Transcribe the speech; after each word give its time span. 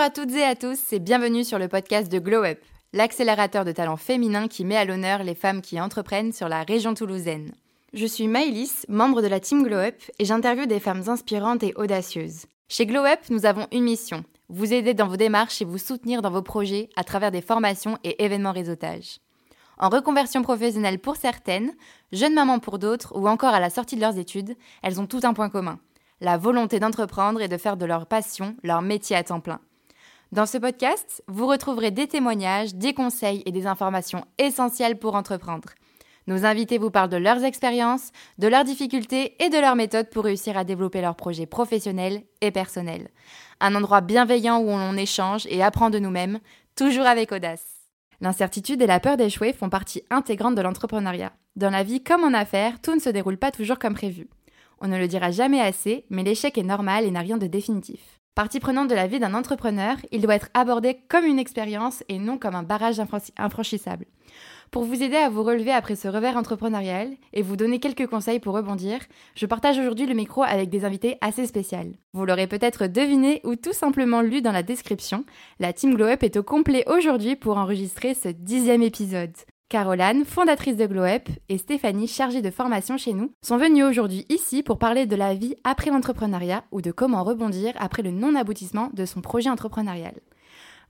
Bonjour 0.00 0.12
à 0.22 0.24
toutes 0.24 0.34
et 0.34 0.44
à 0.44 0.56
tous 0.56 0.94
et 0.94 0.98
bienvenue 0.98 1.44
sur 1.44 1.58
le 1.58 1.68
podcast 1.68 2.10
de 2.10 2.18
Glow 2.18 2.42
Up, 2.42 2.58
l'accélérateur 2.94 3.66
de 3.66 3.72
talents 3.72 3.98
féminins 3.98 4.48
qui 4.48 4.64
met 4.64 4.78
à 4.78 4.86
l'honneur 4.86 5.22
les 5.24 5.34
femmes 5.34 5.60
qui 5.60 5.78
entreprennent 5.78 6.32
sur 6.32 6.48
la 6.48 6.62
région 6.62 6.94
toulousaine. 6.94 7.52
Je 7.92 8.06
suis 8.06 8.26
Maëlys, 8.26 8.86
membre 8.88 9.20
de 9.20 9.26
la 9.26 9.40
team 9.40 9.62
Glow 9.62 9.76
Up 9.76 9.96
et 10.18 10.24
j'interviewe 10.24 10.66
des 10.66 10.80
femmes 10.80 11.02
inspirantes 11.08 11.62
et 11.64 11.74
audacieuses. 11.76 12.46
Chez 12.70 12.86
Glow 12.86 13.04
Up, 13.04 13.18
nous 13.28 13.44
avons 13.44 13.66
une 13.72 13.82
mission, 13.82 14.24
vous 14.48 14.72
aider 14.72 14.94
dans 14.94 15.06
vos 15.06 15.18
démarches 15.18 15.60
et 15.60 15.66
vous 15.66 15.76
soutenir 15.76 16.22
dans 16.22 16.30
vos 16.30 16.40
projets 16.40 16.88
à 16.96 17.04
travers 17.04 17.30
des 17.30 17.42
formations 17.42 17.98
et 18.02 18.24
événements 18.24 18.52
réseautage. 18.52 19.18
En 19.76 19.90
reconversion 19.90 20.40
professionnelle 20.40 20.98
pour 20.98 21.16
certaines, 21.16 21.74
jeunes 22.10 22.32
mamans 22.32 22.58
pour 22.58 22.78
d'autres 22.78 23.14
ou 23.14 23.28
encore 23.28 23.52
à 23.52 23.60
la 23.60 23.68
sortie 23.68 23.96
de 23.96 24.00
leurs 24.00 24.16
études, 24.16 24.56
elles 24.82 24.98
ont 24.98 25.06
tout 25.06 25.20
un 25.24 25.34
point 25.34 25.50
commun 25.50 25.78
la 26.22 26.36
volonté 26.36 26.80
d'entreprendre 26.80 27.40
et 27.40 27.48
de 27.48 27.56
faire 27.56 27.76
de 27.76 27.86
leur 27.86 28.06
passion 28.06 28.54
leur 28.62 28.82
métier 28.82 29.16
à 29.16 29.24
temps 29.24 29.40
plein. 29.40 29.60
Dans 30.32 30.46
ce 30.46 30.58
podcast, 30.58 31.24
vous 31.26 31.48
retrouverez 31.48 31.90
des 31.90 32.06
témoignages, 32.06 32.76
des 32.76 32.94
conseils 32.94 33.42
et 33.46 33.50
des 33.50 33.66
informations 33.66 34.24
essentielles 34.38 34.96
pour 34.96 35.16
entreprendre. 35.16 35.70
Nos 36.28 36.44
invités 36.44 36.78
vous 36.78 36.92
parlent 36.92 37.10
de 37.10 37.16
leurs 37.16 37.42
expériences, 37.42 38.12
de 38.38 38.46
leurs 38.46 38.62
difficultés 38.62 39.34
et 39.42 39.48
de 39.48 39.58
leurs 39.58 39.74
méthodes 39.74 40.08
pour 40.08 40.22
réussir 40.22 40.56
à 40.56 40.62
développer 40.62 41.00
leurs 41.00 41.16
projets 41.16 41.46
professionnels 41.46 42.22
et 42.42 42.52
personnels. 42.52 43.08
Un 43.58 43.74
endroit 43.74 44.02
bienveillant 44.02 44.60
où 44.60 44.68
on 44.68 44.96
échange 44.96 45.48
et 45.50 45.64
apprend 45.64 45.90
de 45.90 45.98
nous-mêmes, 45.98 46.38
toujours 46.76 47.06
avec 47.06 47.32
audace. 47.32 47.66
L'incertitude 48.20 48.82
et 48.82 48.86
la 48.86 49.00
peur 49.00 49.16
d'échouer 49.16 49.52
font 49.52 49.68
partie 49.68 50.04
intégrante 50.10 50.54
de 50.54 50.62
l'entrepreneuriat. 50.62 51.32
Dans 51.56 51.70
la 51.70 51.82
vie 51.82 52.04
comme 52.04 52.22
en 52.22 52.34
affaires, 52.34 52.80
tout 52.80 52.94
ne 52.94 53.00
se 53.00 53.10
déroule 53.10 53.36
pas 53.36 53.50
toujours 53.50 53.80
comme 53.80 53.94
prévu. 53.94 54.28
On 54.80 54.86
ne 54.86 54.96
le 54.96 55.08
dira 55.08 55.32
jamais 55.32 55.60
assez, 55.60 56.04
mais 56.08 56.22
l'échec 56.22 56.56
est 56.56 56.62
normal 56.62 57.04
et 57.04 57.10
n'a 57.10 57.20
rien 57.20 57.36
de 57.36 57.48
définitif. 57.48 58.19
Partie 58.34 58.60
prenante 58.60 58.88
de 58.88 58.94
la 58.94 59.06
vie 59.06 59.18
d'un 59.18 59.34
entrepreneur, 59.34 59.96
il 60.12 60.22
doit 60.22 60.36
être 60.36 60.50
abordé 60.54 61.00
comme 61.08 61.24
une 61.24 61.38
expérience 61.38 62.04
et 62.08 62.18
non 62.18 62.38
comme 62.38 62.54
un 62.54 62.62
barrage 62.62 63.00
infranchissable. 63.36 64.06
Pour 64.70 64.84
vous 64.84 65.02
aider 65.02 65.16
à 65.16 65.28
vous 65.28 65.42
relever 65.42 65.72
après 65.72 65.96
ce 65.96 66.06
revers 66.06 66.36
entrepreneurial 66.36 67.10
et 67.32 67.42
vous 67.42 67.56
donner 67.56 67.80
quelques 67.80 68.06
conseils 68.06 68.38
pour 68.38 68.54
rebondir, 68.54 69.00
je 69.34 69.46
partage 69.46 69.78
aujourd'hui 69.78 70.06
le 70.06 70.14
micro 70.14 70.44
avec 70.44 70.70
des 70.70 70.84
invités 70.84 71.18
assez 71.20 71.44
spéciales. 71.44 71.96
Vous 72.12 72.24
l'aurez 72.24 72.46
peut-être 72.46 72.86
deviné 72.86 73.40
ou 73.42 73.56
tout 73.56 73.72
simplement 73.72 74.20
lu 74.20 74.42
dans 74.42 74.52
la 74.52 74.62
description, 74.62 75.24
la 75.58 75.72
Team 75.72 75.96
Glow 75.96 76.06
Up 76.06 76.22
est 76.22 76.36
au 76.36 76.44
complet 76.44 76.84
aujourd'hui 76.86 77.34
pour 77.34 77.58
enregistrer 77.58 78.14
ce 78.14 78.28
dixième 78.28 78.82
épisode. 78.82 79.34
Caroline, 79.70 80.24
fondatrice 80.24 80.76
de 80.76 80.84
Glow 80.84 81.04
Up, 81.04 81.28
et 81.48 81.56
Stéphanie, 81.56 82.08
chargée 82.08 82.42
de 82.42 82.50
formation 82.50 82.96
chez 82.96 83.12
nous, 83.12 83.30
sont 83.40 83.56
venues 83.56 83.84
aujourd'hui 83.84 84.26
ici 84.28 84.64
pour 84.64 84.78
parler 84.80 85.06
de 85.06 85.14
la 85.14 85.32
vie 85.32 85.54
après 85.62 85.90
l'entrepreneuriat 85.90 86.64
ou 86.72 86.82
de 86.82 86.90
comment 86.90 87.22
rebondir 87.22 87.72
après 87.78 88.02
le 88.02 88.10
non-aboutissement 88.10 88.90
de 88.94 89.04
son 89.04 89.20
projet 89.20 89.48
entrepreneurial. 89.48 90.14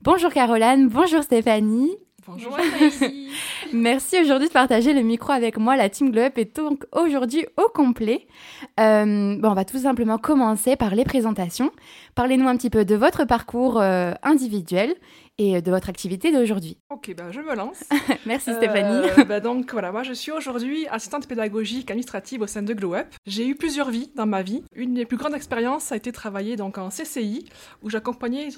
Bonjour 0.01 0.33
Caroline, 0.33 0.89
bonjour 0.89 1.23
Stéphanie. 1.23 1.95
Bonjour. 2.27 2.57
Merci 3.75 4.21
aujourd'hui 4.21 4.49
de 4.49 4.53
partager 4.53 4.95
le 4.95 5.03
micro 5.03 5.33
avec 5.33 5.59
moi. 5.59 5.77
La 5.77 5.89
Team 5.89 6.11
Glow 6.11 6.23
Up 6.23 6.39
est 6.39 6.57
donc 6.57 6.85
aujourd'hui 6.93 7.47
au 7.57 7.69
complet. 7.69 8.27
Euh, 8.79 9.37
bon, 9.39 9.51
on 9.51 9.55
va 9.55 9.65
tout 9.65 9.79
simplement 9.79 10.17
commencer 10.17 10.77
par 10.77 10.95
les 10.95 11.05
présentations. 11.05 11.71
Parlez-nous 12.15 12.49
un 12.49 12.57
petit 12.57 12.71
peu 12.71 12.85
de 12.85 12.95
votre 12.95 13.25
parcours 13.25 13.81
euh, 13.81 14.13
individuel 14.23 14.95
et 15.41 15.63
de 15.63 15.71
votre 15.71 15.89
activité 15.89 16.33
d'aujourd'hui. 16.33 16.77
Ok, 16.91 17.15
ben 17.17 17.33
je 17.33 17.41
me 17.41 17.55
lance. 17.57 17.83
Merci 18.27 18.53
Stéphanie. 18.53 19.09
Euh, 19.19 19.25
bah 19.29 19.41
donc 19.41 19.73
voilà, 19.73 19.91
moi 19.91 20.03
je 20.03 20.13
suis 20.13 20.31
aujourd'hui 20.31 20.87
assistante 20.89 21.27
pédagogique 21.27 21.91
administrative 21.91 22.43
au 22.43 22.47
sein 22.47 22.61
de 22.61 22.75
Glow 22.75 22.95
Up. 22.95 23.07
J'ai 23.27 23.49
eu 23.49 23.55
plusieurs 23.55 23.91
vies 23.91 24.11
dans 24.15 24.27
ma 24.27 24.43
vie. 24.43 24.63
Une 24.75 24.93
des 24.93 25.07
plus 25.07 25.17
grandes 25.17 25.35
expériences 25.35 25.93
a 25.93 25.97
été 25.97 26.13
travailler 26.13 26.57
donc 26.57 26.77
en 26.77 26.91
CCI 26.91 27.49
où 27.83 27.89
j'accompagnais 27.89 28.49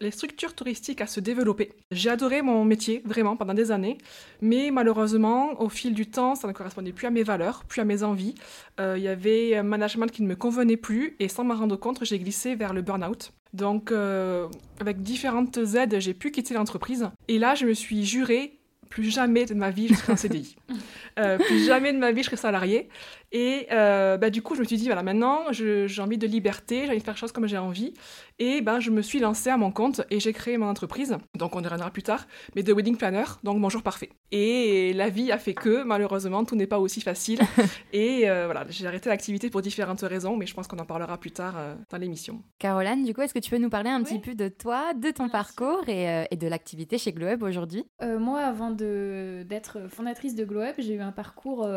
les 0.00 0.10
structures 0.10 0.54
touristiques 0.54 1.00
à 1.00 1.06
se 1.06 1.20
développer. 1.20 1.72
J'ai 1.90 2.10
adoré 2.10 2.42
mon 2.42 2.66
métier 2.66 3.02
vraiment 3.06 3.36
pendant 3.38 3.54
des 3.54 3.72
années, 3.72 3.96
mais 4.42 4.70
malheureusement 4.70 5.58
au 5.58 5.70
fil 5.70 5.94
du 5.94 6.06
temps 6.06 6.34
ça 6.34 6.46
ne 6.46 6.52
correspondait 6.52 6.92
plus 6.92 7.06
à 7.06 7.10
mes 7.10 7.22
valeurs, 7.22 7.64
plus 7.64 7.80
à 7.80 7.86
mes 7.86 8.02
envies. 8.02 8.34
Euh, 8.78 8.98
il 8.98 9.02
y 9.02 9.08
avait 9.08 9.56
un 9.56 9.62
management 9.62 10.10
qui 10.10 10.22
ne 10.22 10.28
me 10.28 10.36
convenait 10.36 10.76
plus 10.76 11.16
et 11.18 11.28
sans 11.28 11.44
m'en 11.44 11.54
rendre 11.54 11.76
compte 11.76 12.04
j'ai 12.04 12.18
glissé 12.18 12.54
vers 12.56 12.74
le 12.74 12.82
burn-out. 12.82 13.32
Donc, 13.56 13.90
euh, 13.90 14.48
avec 14.80 15.02
différentes 15.02 15.56
aides, 15.56 15.98
j'ai 15.98 16.12
pu 16.12 16.30
quitter 16.30 16.52
l'entreprise. 16.52 17.08
Et 17.28 17.38
là, 17.38 17.54
je 17.54 17.64
me 17.64 17.72
suis 17.72 18.04
juré, 18.04 18.58
plus 18.90 19.10
jamais 19.10 19.46
de 19.46 19.54
ma 19.54 19.70
vie, 19.70 19.88
je 19.88 19.94
serai 19.94 20.12
en 20.12 20.16
CDI. 20.16 20.56
Euh, 21.18 21.38
plus 21.38 21.64
jamais 21.64 21.94
de 21.94 21.98
ma 21.98 22.12
vie, 22.12 22.20
je 22.20 22.26
serai 22.26 22.36
salarié. 22.36 22.90
Et 23.38 23.66
euh, 23.70 24.16
bah, 24.16 24.30
du 24.30 24.40
coup, 24.40 24.54
je 24.54 24.60
me 24.60 24.64
suis 24.64 24.78
dit, 24.78 24.86
voilà, 24.86 25.02
maintenant, 25.02 25.52
j'ai 25.52 26.00
envie 26.00 26.16
de 26.16 26.26
liberté, 26.26 26.84
j'ai 26.84 26.88
envie 26.88 27.00
de 27.00 27.04
faire 27.04 27.12
les 27.12 27.20
choses 27.20 27.32
comme 27.32 27.46
j'ai 27.46 27.58
envie. 27.58 27.92
Et 28.38 28.62
ben, 28.62 28.80
je 28.80 28.90
me 28.90 29.02
suis 29.02 29.18
lancée 29.18 29.50
à 29.50 29.58
mon 29.58 29.70
compte 29.70 30.00
et 30.10 30.20
j'ai 30.20 30.32
créé 30.32 30.56
mon 30.56 30.68
entreprise. 30.68 31.18
Donc, 31.34 31.54
on 31.54 31.60
y 31.60 31.64
reviendra 31.64 31.90
plus 31.90 32.02
tard. 32.02 32.26
Mais 32.54 32.62
de 32.62 32.72
Wedding 32.72 32.96
Planner, 32.96 33.24
donc 33.44 33.58
mon 33.58 33.68
jour 33.68 33.82
parfait. 33.82 34.08
Et 34.32 34.94
la 34.94 35.10
vie 35.10 35.32
a 35.32 35.38
fait 35.38 35.52
que, 35.52 35.82
malheureusement, 35.82 36.46
tout 36.46 36.56
n'est 36.56 36.66
pas 36.66 36.78
aussi 36.78 37.02
facile. 37.02 37.40
et 37.92 38.26
euh, 38.26 38.46
voilà, 38.46 38.64
j'ai 38.70 38.86
arrêté 38.86 39.10
l'activité 39.10 39.50
pour 39.50 39.60
différentes 39.60 40.00
raisons, 40.00 40.34
mais 40.34 40.46
je 40.46 40.54
pense 40.54 40.66
qu'on 40.66 40.78
en 40.78 40.86
parlera 40.86 41.18
plus 41.18 41.32
tard 41.32 41.56
euh, 41.58 41.74
dans 41.90 41.98
l'émission. 41.98 42.42
Caroline, 42.58 43.04
du 43.04 43.12
coup, 43.12 43.20
est-ce 43.20 43.34
que 43.34 43.38
tu 43.38 43.50
peux 43.50 43.58
nous 43.58 43.68
parler 43.68 43.90
un 43.90 44.02
petit 44.02 44.18
peu 44.18 44.34
de 44.34 44.48
toi, 44.48 44.94
de 44.94 45.10
ton 45.10 45.28
parcours 45.28 45.86
et, 45.88 46.24
et, 46.30 46.36
de 46.36 46.48
l'activité 46.48 46.96
chez 46.96 47.12
Glow 47.12 47.36
aujourd'hui? 47.42 47.84
Moi, 48.00 48.40
avant 48.40 48.70
d'être 48.70 49.90
fondatrice 49.90 50.34
de 50.34 50.44
Glow 50.44 50.62
j'ai 50.78 50.94
eu 50.94 51.00
un 51.00 51.12
parcours 51.12 51.68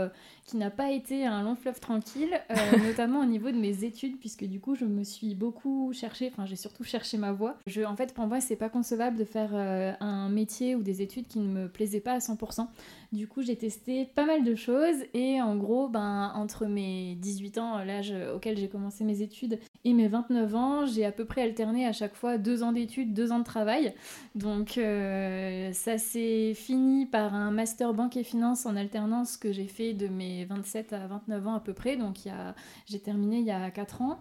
qui 0.46 0.58
n'a 0.58 0.70
pas 0.70 0.92
été 0.92 1.26
un 1.26 1.44
long 1.44 1.49
fleuve 1.56 1.80
tranquille, 1.80 2.40
notamment 2.86 3.22
au 3.22 3.26
niveau 3.26 3.52
de 3.52 3.58
mes 3.58 3.84
études, 3.84 4.20
puisque 4.20 4.46
du 4.46 4.60
coup, 4.60 4.76
je 4.76 4.86
me 4.86 5.04
suis 5.04 5.36
beaucoup 5.36 5.92
cherchée, 5.94 6.30
enfin, 6.32 6.46
j'ai 6.46 6.56
surtout 6.56 6.84
cherché 6.84 7.18
ma 7.18 7.32
voie. 7.32 7.58
Je, 7.68 7.82
en 7.82 7.96
fait, 7.96 8.14
pour 8.14 8.28
moi, 8.28 8.42
c'est 8.42 8.56
pas 8.56 8.70
concevable 8.70 9.18
de 9.18 9.26
faire 9.26 9.52
euh, 9.54 9.94
un 10.00 10.30
métier 10.30 10.76
ou 10.76 10.82
des 10.84 11.02
études 11.02 11.28
qui 11.28 11.40
ne 11.40 11.48
me 11.48 11.68
plaisaient 11.68 12.00
pas 12.00 12.14
à 12.14 12.20
100%. 12.20 12.68
Du 13.12 13.28
coup, 13.28 13.42
j'ai 13.42 13.56
testé 13.56 14.06
pas 14.06 14.26
mal 14.26 14.44
de 14.44 14.56
choses 14.56 14.98
et 15.14 15.42
en 15.42 15.56
gros, 15.56 15.90
ben, 15.90 16.32
entre 16.36 16.66
mes 16.66 17.16
18 17.16 17.58
ans, 17.58 17.84
l'âge 17.84 18.14
auquel 18.36 18.58
j'ai 18.58 18.68
commencé 18.68 19.04
mes 19.04 19.22
études, 19.22 19.60
et 19.86 19.94
mes 19.94 20.08
29 20.08 20.56
ans, 20.56 20.86
j'ai 20.86 21.06
à 21.06 21.12
peu 21.12 21.26
près 21.26 21.42
alterné 21.42 21.86
à 21.86 21.94
chaque 21.94 22.14
fois 22.14 22.38
deux 22.38 22.64
ans 22.64 22.72
d'études, 22.72 23.14
deux 23.14 23.32
ans 23.32 23.40
de 23.40 23.44
travail. 23.44 23.94
Donc, 24.36 24.78
euh, 24.78 25.72
ça 25.74 25.98
s'est 25.98 26.54
fini 26.54 27.06
par 27.06 27.34
un 27.34 27.52
master 27.52 27.94
banque 27.94 28.18
et 28.18 28.24
finance 28.24 28.66
en 28.66 28.76
alternance 28.76 29.38
que 29.38 29.52
j'ai 29.52 29.68
fait 29.68 29.94
de 29.94 30.08
mes 30.08 30.46
27 30.46 30.94
à 30.94 31.08
29 31.08 31.29
ans 31.34 31.56
à 31.56 31.60
peu 31.60 31.74
près. 31.74 31.98
Donc, 31.98 32.18
j'ai 32.86 33.00
terminé 33.00 33.40
il 33.40 33.46
y 33.46 33.52
a 33.52 33.70
4 33.72 34.02
ans. 34.02 34.20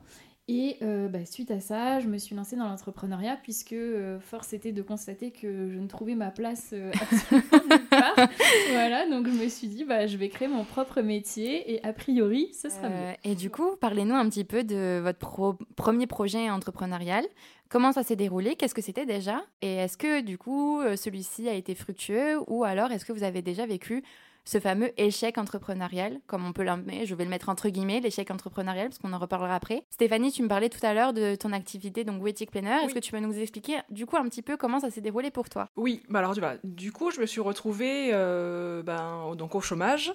Et 0.50 0.78
euh, 0.80 1.08
bah, 1.08 1.26
suite 1.26 1.50
à 1.50 1.60
ça, 1.60 2.00
je 2.00 2.08
me 2.08 2.16
suis 2.16 2.34
lancée 2.34 2.56
dans 2.56 2.64
l'entrepreneuriat 2.64 3.38
puisque 3.42 3.74
euh, 3.74 4.18
force 4.18 4.54
était 4.54 4.72
de 4.72 4.80
constater 4.80 5.30
que 5.30 5.68
je 5.68 5.78
ne 5.78 5.86
trouvais 5.86 6.14
ma 6.14 6.30
place 6.30 6.70
euh, 6.72 6.90
absolument 7.02 7.64
nulle 7.68 7.88
part. 7.88 8.14
voilà, 8.70 9.06
donc 9.10 9.28
je 9.28 9.32
me 9.32 9.48
suis 9.48 9.68
dit, 9.68 9.84
bah, 9.84 10.06
je 10.06 10.16
vais 10.16 10.30
créer 10.30 10.48
mon 10.48 10.64
propre 10.64 11.02
métier 11.02 11.74
et 11.74 11.84
a 11.84 11.92
priori, 11.92 12.50
ce 12.54 12.70
sera 12.70 12.88
mieux. 12.88 13.12
Et 13.24 13.34
du 13.34 13.50
coup, 13.50 13.76
parlez-nous 13.78 14.14
un 14.14 14.26
petit 14.30 14.44
peu 14.44 14.64
de 14.64 15.00
votre 15.02 15.58
premier 15.76 16.06
projet 16.06 16.48
entrepreneurial. 16.48 17.26
Comment 17.68 17.92
ça 17.92 18.02
s'est 18.02 18.16
déroulé? 18.16 18.56
Qu'est-ce 18.56 18.74
que 18.74 18.80
c'était 18.80 19.04
déjà? 19.04 19.44
Et 19.60 19.74
est-ce 19.74 19.98
que 19.98 20.22
du 20.22 20.38
coup, 20.38 20.80
celui-ci 20.96 21.46
a 21.50 21.52
été 21.52 21.74
fructueux? 21.74 22.38
Ou 22.46 22.64
alors 22.64 22.90
est-ce 22.90 23.04
que 23.04 23.12
vous 23.12 23.24
avez 23.24 23.42
déjà 23.42 23.66
vécu 23.66 24.02
ce 24.48 24.60
fameux 24.60 24.92
échec 24.96 25.36
entrepreneurial, 25.36 26.20
comme 26.26 26.46
on 26.46 26.54
peut 26.54 26.62
l'emmener, 26.62 27.04
je 27.04 27.14
vais 27.14 27.24
le 27.24 27.28
mettre 27.28 27.50
entre 27.50 27.68
guillemets, 27.68 28.00
l'échec 28.00 28.30
entrepreneurial, 28.30 28.88
parce 28.88 28.98
qu'on 28.98 29.12
en 29.12 29.18
reparlera 29.18 29.54
après. 29.54 29.82
Stéphanie, 29.90 30.32
tu 30.32 30.42
me 30.42 30.48
parlais 30.48 30.70
tout 30.70 30.84
à 30.86 30.94
l'heure 30.94 31.12
de 31.12 31.34
ton 31.34 31.52
activité, 31.52 32.02
donc 32.02 32.22
Wettic 32.22 32.50
Planner. 32.50 32.78
Est-ce 32.82 32.94
que 32.94 32.98
tu 32.98 33.12
peux 33.12 33.18
nous 33.18 33.38
expliquer, 33.38 33.80
du 33.90 34.06
coup, 34.06 34.16
un 34.16 34.26
petit 34.26 34.40
peu 34.40 34.56
comment 34.56 34.80
ça 34.80 34.90
s'est 34.90 35.02
déroulé 35.02 35.30
pour 35.30 35.50
toi? 35.50 35.68
Oui, 35.76 36.00
bah 36.08 36.20
alors 36.20 36.34
du 36.64 36.92
coup, 36.92 37.10
je 37.10 37.20
me 37.20 37.26
suis 37.26 37.42
retrouvée 37.42 38.08
euh, 38.14 38.82
ben, 38.82 39.34
donc 39.36 39.54
au 39.54 39.60
chômage, 39.60 40.14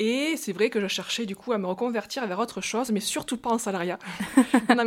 et 0.00 0.34
c'est 0.36 0.52
vrai 0.52 0.70
que 0.70 0.80
je 0.80 0.88
cherchais 0.88 1.24
du 1.24 1.36
coup 1.36 1.52
à 1.52 1.58
me 1.58 1.66
reconvertir 1.66 2.26
vers 2.26 2.40
autre 2.40 2.60
chose, 2.60 2.90
mais 2.90 2.98
surtout 3.00 3.36
pas 3.36 3.50
en 3.50 3.58
salariat. 3.58 4.00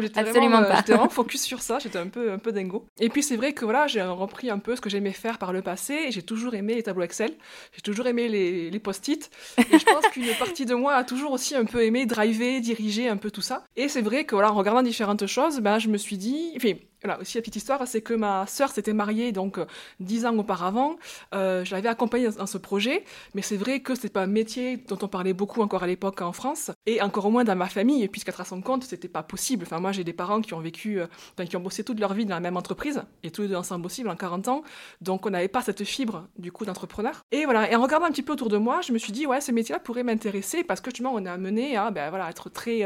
j'étais 0.02 0.20
Absolument 0.20 0.58
vraiment, 0.58 0.68
pas. 0.68 0.76
j'étais 0.78 0.94
vraiment 0.94 1.10
focus 1.10 1.44
sur 1.44 1.62
ça, 1.62 1.80
j'étais 1.80 1.98
un 1.98 2.08
peu, 2.08 2.34
un 2.34 2.40
peu 2.40 2.52
dingo. 2.52 2.86
Et 3.00 3.08
puis 3.08 3.24
c'est 3.24 3.38
vrai 3.38 3.54
que 3.54 3.64
voilà, 3.64 3.88
j'ai 3.88 4.02
repris 4.02 4.50
un 4.50 4.60
peu 4.60 4.76
ce 4.76 4.82
que 4.82 4.90
j'aimais 4.90 5.14
faire 5.14 5.38
par 5.38 5.54
le 5.54 5.62
passé, 5.62 5.94
et 6.08 6.12
j'ai 6.12 6.24
toujours 6.24 6.56
aimé 6.56 6.76
les 6.76 6.84
tableaux 6.84 7.04
Excel, 7.04 7.34
j'ai 7.74 7.82
toujours 7.82 8.08
aimé 8.08 8.28
les, 8.28 8.70
les 8.70 8.81
post-it, 8.82 9.30
et 9.58 9.80
je 9.80 9.86
pense 9.86 10.06
qu'une 10.12 10.34
partie 10.38 10.66
de 10.66 10.76
moi 10.76 10.96
a 10.96 11.04
toujours 11.04 11.32
aussi 11.32 11.56
un 11.56 11.66
peu 11.66 11.84
aimé 11.84 12.06
driver, 12.06 12.60
diriger 12.60 13.08
un 13.08 13.18
peu 13.18 13.32
tout 13.32 13.42
ça. 13.42 13.64
Et 13.76 13.88
c'est 13.88 14.02
vrai 14.02 14.26
que 14.26 14.36
voilà, 14.36 14.52
en 14.52 14.56
regardant 14.56 14.84
différentes 14.84 15.26
choses, 15.28 15.60
ben, 15.60 15.80
je 15.80 15.88
me 15.88 15.98
suis 15.98 16.18
dit, 16.18 16.52
enfin, 16.58 16.74
voilà, 17.04 17.20
aussi 17.20 17.38
la 17.38 17.42
petite 17.42 17.56
histoire, 17.56 17.88
c'est 17.88 18.02
que 18.02 18.14
ma 18.14 18.46
sœur 18.48 18.70
s'était 18.70 18.94
mariée 18.94 19.32
donc 19.32 19.58
euh, 19.58 19.66
dix 20.00 20.26
ans 20.26 20.38
auparavant. 20.38 20.98
Euh, 21.34 21.66
je 21.66 21.74
l'avais 21.74 21.90
accompagnée 21.90 22.30
dans, 22.30 22.46
ce 22.46 22.58
projet, 22.58 23.04
mais 23.34 23.42
c'est 23.42 23.58
vrai 23.58 23.80
que 23.80 23.96
c'est 23.96 24.10
pas 24.10 24.24
un 24.24 24.28
métier 24.28 24.78
dont 24.78 24.98
on 25.02 25.08
parlait 25.08 25.34
beaucoup 25.34 25.62
encore 25.62 25.84
à 25.84 25.88
l'époque 25.88 26.22
en 26.22 26.32
France, 26.32 26.72
et 26.86 27.02
encore 27.02 27.32
moins 27.32 27.44
dans 27.44 27.56
ma 27.56 27.68
famille, 27.68 28.08
puisqu'être 28.08 28.42
à 28.42 28.46
son 28.46 28.62
compte, 28.62 28.84
c'était 28.84 29.08
pas 29.08 29.24
possible. 29.24 29.64
Enfin, 29.66 29.80
moi, 29.80 29.92
j'ai 29.92 30.04
des 30.04 30.14
parents 30.14 30.42
qui 30.42 30.54
ont 30.54 30.60
vécu, 30.60 31.00
euh, 31.00 31.08
qui 31.46 31.58
ont 31.58 31.62
bossé 31.62 31.84
toute 31.84 32.00
leur 32.00 32.14
vie 32.14 32.26
dans 32.26 32.36
la 32.36 32.40
même 32.40 32.58
entreprise, 32.58 33.02
et 33.24 33.32
tous 33.32 33.44
les 33.44 33.48
deux 33.48 33.56
ensemble 33.56 33.84
possible 33.84 34.10
en 34.10 34.16
40 34.16 34.48
ans, 34.48 34.64
donc 35.02 35.26
on 35.26 35.32
n'avait 35.32 35.48
pas 35.48 35.62
cette 35.62 35.84
fibre 35.84 36.28
du 36.38 36.52
coup 36.52 36.66
d'entrepreneur. 36.66 37.22
Et 37.32 37.46
voilà, 37.46 37.72
et 37.72 37.76
en 37.76 37.82
regardant 37.82 38.06
un 38.06 38.12
petit 38.12 38.24
peu 38.24 38.34
autour 38.34 38.50
de 38.50 38.58
moi, 38.58 38.82
je 38.82 38.92
me 38.92 38.98
suis 38.98 39.12
dit 39.12 39.26
ouais, 39.26 39.42
ce 39.42 39.52
métier-là 39.52 39.80
pourrait 39.80 40.04
m'intéresser 40.04 40.64
parce 40.64 40.82
que 40.82 40.92
justement, 40.92 41.14
on 41.14 41.26
est 41.26 41.30
amené 41.30 41.76
à 41.78 41.90
ben, 41.90 42.10
voilà 42.10 42.30
être 42.30 42.50
très 42.50 42.84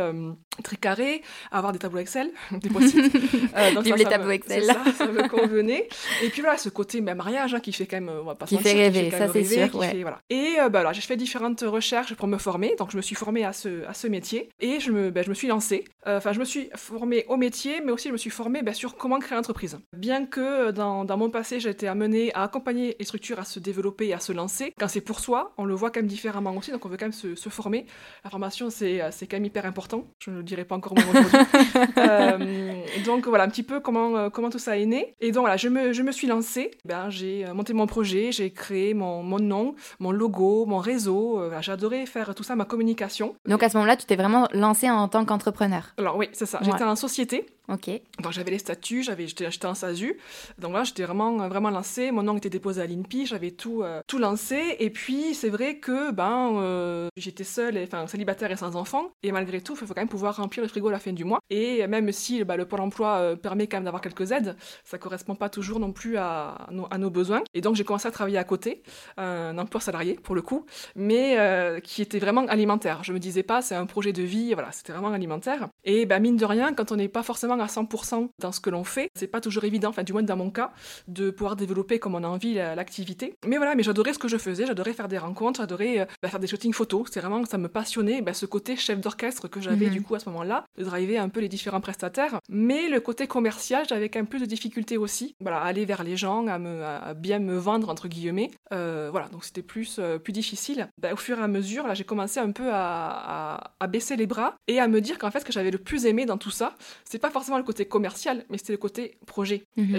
très 0.63 0.77
carré, 0.77 1.21
avoir 1.51 1.71
des 1.71 1.79
tableaux 1.79 1.99
Excel, 1.99 2.31
des 2.51 2.69
post-it. 2.69 3.13
Euh, 3.55 3.73
donc 3.73 3.85
les 3.85 4.03
tableaux 4.03 4.31
Excel. 4.31 4.63
Ça, 4.65 4.83
ça 4.97 5.07
me 5.07 5.27
convenait. 5.27 5.87
et 6.23 6.29
puis 6.29 6.41
voilà, 6.41 6.57
ce 6.57 6.69
côté 6.69 7.01
même 7.01 7.17
mariage 7.17 7.53
hein, 7.53 7.59
qui 7.59 7.73
fait 7.73 7.85
quand 7.85 7.97
même, 7.97 8.09
on 8.09 8.25
va 8.25 8.35
pas 8.35 8.45
qui, 8.45 8.57
fait 8.57 8.73
rêver, 8.73 9.11
ça 9.11 9.31
c'est 9.31 9.43
sûr. 9.43 9.69
voilà. 9.71 10.19
Et 10.29 10.55
euh, 10.59 10.69
bah, 10.69 10.83
là, 10.83 10.93
j'ai 10.93 11.01
fait 11.01 11.17
différentes 11.17 11.61
recherches 11.61 12.13
pour 12.15 12.27
me 12.27 12.37
former, 12.37 12.75
donc 12.77 12.91
je 12.91 12.97
me 12.97 13.01
suis 13.01 13.15
formée 13.15 13.45
à 13.45 13.53
ce, 13.53 13.85
à 13.85 13.93
ce 13.93 14.07
métier 14.07 14.49
et 14.59 14.79
je 14.79 14.91
me, 14.91 15.11
bah, 15.11 15.21
je 15.23 15.29
me 15.29 15.33
suis 15.33 15.47
lancée. 15.47 15.85
Euh, 16.07 16.17
enfin, 16.17 16.33
je 16.33 16.39
me 16.39 16.45
suis 16.45 16.69
formée 16.75 17.25
au 17.27 17.37
métier, 17.37 17.81
mais 17.83 17.91
aussi 17.91 18.09
je 18.09 18.13
me 18.13 18.17
suis 18.17 18.29
formée 18.29 18.61
bah, 18.61 18.73
sur 18.73 18.95
comment 18.95 19.19
créer 19.19 19.33
une 19.33 19.39
entreprise. 19.39 19.79
Bien 19.95 20.25
que 20.25 20.71
dans, 20.71 21.05
dans 21.05 21.17
mon 21.17 21.29
passé, 21.29 21.59
j'ai 21.59 21.69
été 21.69 21.87
amenée 21.87 22.33
à 22.33 22.43
accompagner 22.43 22.95
les 22.99 23.05
structures 23.05 23.39
à 23.39 23.45
se 23.45 23.59
développer 23.59 24.07
et 24.07 24.13
à 24.13 24.19
se 24.19 24.31
lancer, 24.31 24.73
quand 24.77 24.87
c'est 24.87 25.01
pour 25.01 25.19
soi, 25.19 25.53
on 25.57 25.65
le 25.65 25.73
voit 25.73 25.91
quand 25.91 25.99
même 25.99 26.07
différemment 26.07 26.55
aussi, 26.55 26.71
donc 26.71 26.85
on 26.85 26.89
veut 26.89 26.97
quand 26.97 27.05
même 27.05 27.13
se, 27.13 27.35
se 27.35 27.49
former. 27.49 27.85
La 28.23 28.29
formation, 28.29 28.69
c'est 28.69 28.99
quand 29.21 29.37
même 29.37 29.45
hyper 29.45 29.65
important. 29.65 30.07
Je 30.19 30.31
dirai 30.45 30.65
pas 30.65 30.75
encore 30.75 30.93
moi 30.95 31.03
aujourd'hui. 31.09 31.37
euh, 31.97 32.83
donc 33.05 33.27
voilà 33.27 33.43
un 33.43 33.49
petit 33.49 33.63
peu 33.63 33.79
comment, 33.79 34.15
euh, 34.15 34.29
comment 34.29 34.49
tout 34.49 34.59
ça 34.59 34.77
est 34.77 34.85
né. 34.85 35.15
Et 35.21 35.31
donc 35.31 35.41
voilà, 35.41 35.57
je 35.57 35.69
me, 35.69 35.93
je 35.93 36.01
me 36.01 36.11
suis 36.11 36.27
lancée. 36.27 36.71
Ben, 36.85 37.09
j'ai 37.09 37.45
euh, 37.45 37.53
monté 37.53 37.73
mon 37.73 37.87
projet, 37.87 38.31
j'ai 38.31 38.51
créé 38.51 38.93
mon, 38.93 39.23
mon 39.23 39.39
nom, 39.39 39.75
mon 39.99 40.11
logo, 40.11 40.65
mon 40.65 40.77
réseau. 40.77 41.41
J'ai 41.61 41.71
adoré 41.71 42.05
faire 42.05 42.33
tout 42.35 42.43
ça, 42.43 42.55
ma 42.55 42.65
communication. 42.65 43.35
Donc 43.47 43.63
à 43.63 43.69
ce 43.69 43.77
moment-là, 43.77 43.97
tu 43.97 44.05
t'es 44.05 44.15
vraiment 44.15 44.47
lancée 44.53 44.89
en 44.89 45.07
tant 45.07 45.25
qu'entrepreneur 45.25 45.93
Alors 45.97 46.17
oui, 46.17 46.29
c'est 46.33 46.45
ça. 46.45 46.59
J'étais 46.61 46.83
en 46.83 46.95
société. 46.95 47.45
Donc 47.67 48.31
j'avais 48.31 48.51
les 48.51 48.59
statuts, 48.59 49.03
j'avais 49.03 49.27
j'étais 49.27 49.65
en 49.65 49.75
SASU. 49.75 50.17
Donc 50.59 50.73
là, 50.73 50.83
j'étais 50.83 51.03
vraiment 51.03 51.47
vraiment 51.47 51.69
lancée. 51.69 52.11
Mon 52.11 52.23
nom 52.23 52.37
était 52.37 52.49
déposé 52.49 52.81
à 52.81 52.85
l'INPI, 52.87 53.25
j'avais 53.25 53.51
tout 53.51 53.83
tout 54.07 54.17
lancé. 54.17 54.75
Et 54.79 54.89
puis 54.89 55.33
c'est 55.33 55.49
vrai 55.49 55.77
que 55.77 56.11
ben 56.11 57.09
j'étais 57.17 57.43
seule, 57.43 57.77
enfin 57.83 58.07
célibataire 58.07 58.51
et 58.51 58.55
sans 58.55 58.75
enfant. 58.75 59.11
Et 59.23 59.31
malgré 59.31 59.61
tout, 59.61 59.73
il 59.73 59.87
faut 59.87 59.93
quand 59.93 60.01
même 60.01 60.07
pouvoir 60.07 60.37
remplir 60.37 60.63
le 60.63 60.67
frigo 60.67 60.87
à 60.89 60.91
la 60.91 60.99
fin 60.99 61.13
du 61.13 61.23
mois. 61.23 61.39
Et 61.49 61.85
même 61.87 62.11
si 62.11 62.43
bah, 62.43 62.57
le 62.57 62.65
Pôle 62.65 62.81
emploi 62.81 63.17
euh, 63.17 63.35
permet 63.35 63.67
quand 63.67 63.77
même 63.77 63.85
d'avoir 63.85 64.01
quelques 64.01 64.31
aides, 64.31 64.55
ça 64.83 64.97
correspond 64.97 65.35
pas 65.35 65.49
toujours 65.49 65.79
non 65.79 65.91
plus 65.91 66.17
à, 66.17 66.67
nos, 66.71 67.09
besoins. 67.09 67.43
Et 67.53 67.61
donc 67.61 67.75
j'ai 67.75 67.83
commencé 67.83 68.07
à 68.07 68.11
travailler 68.11 68.37
à 68.37 68.43
côté, 68.43 68.83
un 69.17 69.57
emploi 69.57 69.81
salarié 69.81 70.15
pour 70.15 70.35
le 70.35 70.41
coup, 70.41 70.65
mais 70.95 71.37
euh, 71.37 71.79
qui 71.79 72.01
était 72.01 72.19
vraiment 72.19 72.45
alimentaire. 72.47 73.03
Je 73.03 73.13
me 73.13 73.19
disais 73.19 73.43
pas 73.43 73.61
c'est 73.61 73.75
un 73.75 73.85
projet 73.85 74.13
de 74.13 74.23
vie, 74.23 74.53
voilà, 74.53 74.71
c'était 74.71 74.93
vraiment 74.93 75.11
alimentaire. 75.11 75.69
Et 75.83 76.05
bah, 76.05 76.19
mine 76.19 76.37
de 76.37 76.45
rien, 76.45 76.73
quand 76.73 76.91
on 76.91 76.95
n'est 76.95 77.07
pas 77.07 77.23
forcément 77.23 77.54
à 77.61 77.67
100% 77.67 78.29
dans 78.39 78.51
ce 78.51 78.59
que 78.59 78.69
l'on 78.69 78.83
fait, 78.83 79.09
c'est 79.15 79.27
pas 79.27 79.41
toujours 79.41 79.63
évident, 79.63 79.89
enfin 79.89 80.03
du 80.03 80.13
moins 80.13 80.23
dans 80.23 80.37
mon 80.37 80.51
cas, 80.51 80.71
de 81.07 81.29
pouvoir 81.29 81.55
développer 81.55 81.99
comme 81.99 82.15
on 82.15 82.23
a 82.23 82.27
envie 82.27 82.55
l'activité. 82.55 83.35
Mais 83.47 83.57
voilà, 83.57 83.75
mais 83.75 83.83
j'adorais 83.83 84.13
ce 84.13 84.19
que 84.19 84.27
je 84.27 84.37
faisais, 84.37 84.65
j'adorais 84.65 84.93
faire 84.93 85.07
des 85.07 85.17
rencontres, 85.17 85.59
j'adorais 85.61 85.99
euh, 85.99 86.05
bah, 86.21 86.29
faire 86.29 86.39
des 86.39 86.47
shootings 86.47 86.73
photos. 86.73 87.07
C'est 87.11 87.19
vraiment 87.19 87.43
ça 87.45 87.57
me 87.57 87.67
passionnait, 87.67 88.21
bah, 88.21 88.33
ce 88.33 88.45
côté 88.45 88.75
chef 88.75 88.99
d'orchestre 88.99 89.47
que 89.47 89.61
j'avais 89.61 89.87
mhm. 89.87 89.93
du 89.93 90.01
coup 90.01 90.15
à 90.15 90.19
ce 90.19 90.29
moment-là, 90.29 90.65
de 90.77 90.83
driver 90.83 91.19
un 91.19 91.29
peu 91.29 91.39
les 91.39 91.49
différents 91.49 91.81
prestataires. 91.81 92.39
Mais 92.49 92.89
le 92.89 92.99
côté 92.99 93.27
commercial, 93.27 93.85
j'avais 93.87 94.09
quand 94.09 94.19
même 94.19 94.27
plus 94.27 94.39
de 94.39 94.45
difficultés 94.45 94.97
aussi. 94.97 95.35
Voilà, 95.41 95.59
à 95.59 95.65
aller 95.65 95.85
vers 95.85 96.03
les 96.03 96.17
gens, 96.17 96.47
à, 96.47 96.57
me, 96.57 96.83
à 96.83 97.13
bien 97.13 97.39
me 97.39 97.55
vendre, 97.55 97.89
entre 97.89 98.07
guillemets. 98.07 98.51
Euh, 98.71 99.09
voilà, 99.11 99.27
donc 99.29 99.45
c'était 99.45 99.61
plus, 99.61 99.97
euh, 99.99 100.17
plus 100.17 100.33
difficile. 100.33 100.89
Bah, 100.97 101.13
au 101.13 101.17
fur 101.17 101.39
et 101.39 101.41
à 101.41 101.47
mesure, 101.47 101.87
là, 101.87 101.93
j'ai 101.93 102.03
commencé 102.03 102.39
un 102.39 102.51
peu 102.51 102.69
à, 102.71 103.73
à, 103.79 103.87
baisser 103.87 104.15
les 104.15 104.25
bras 104.25 104.55
et 104.67 104.79
à 104.79 104.87
me 104.87 104.99
dire 104.99 105.19
qu'en 105.19 105.31
fait, 105.31 105.41
ce 105.41 105.45
que 105.45 105.53
j'avais 105.53 105.71
le 105.71 105.77
plus 105.77 106.05
aimé 106.05 106.25
dans 106.25 106.37
tout 106.37 106.51
ça, 106.51 106.75
c'est 107.03 107.19
pas 107.19 107.29
forcément 107.29 107.44
le 107.57 107.63
côté 107.63 107.85
commercial, 107.85 108.45
mais 108.49 108.57
c'était 108.57 108.73
le 108.73 108.77
côté 108.77 109.17
projet. 109.25 109.63
Mm 109.77 109.95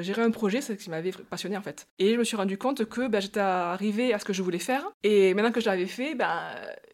Gérer 0.00 0.22
un 0.22 0.30
projet, 0.30 0.60
c'est 0.60 0.78
ce 0.78 0.84
qui 0.84 0.90
m'avait 0.90 1.12
passionné 1.28 1.56
en 1.56 1.62
fait. 1.62 1.86
Et 1.98 2.14
je 2.14 2.18
me 2.18 2.24
suis 2.24 2.36
rendu 2.36 2.58
compte 2.58 2.84
que 2.86 3.08
bah, 3.08 3.20
j'étais 3.20 3.40
arrivée 3.40 4.12
à 4.14 4.18
ce 4.18 4.24
que 4.24 4.32
je 4.32 4.42
voulais 4.42 4.58
faire. 4.58 4.90
Et 5.02 5.34
maintenant 5.34 5.52
que 5.52 5.60
je 5.60 5.66
l'avais 5.66 5.86
fait, 5.86 6.14
bah, 6.14 6.52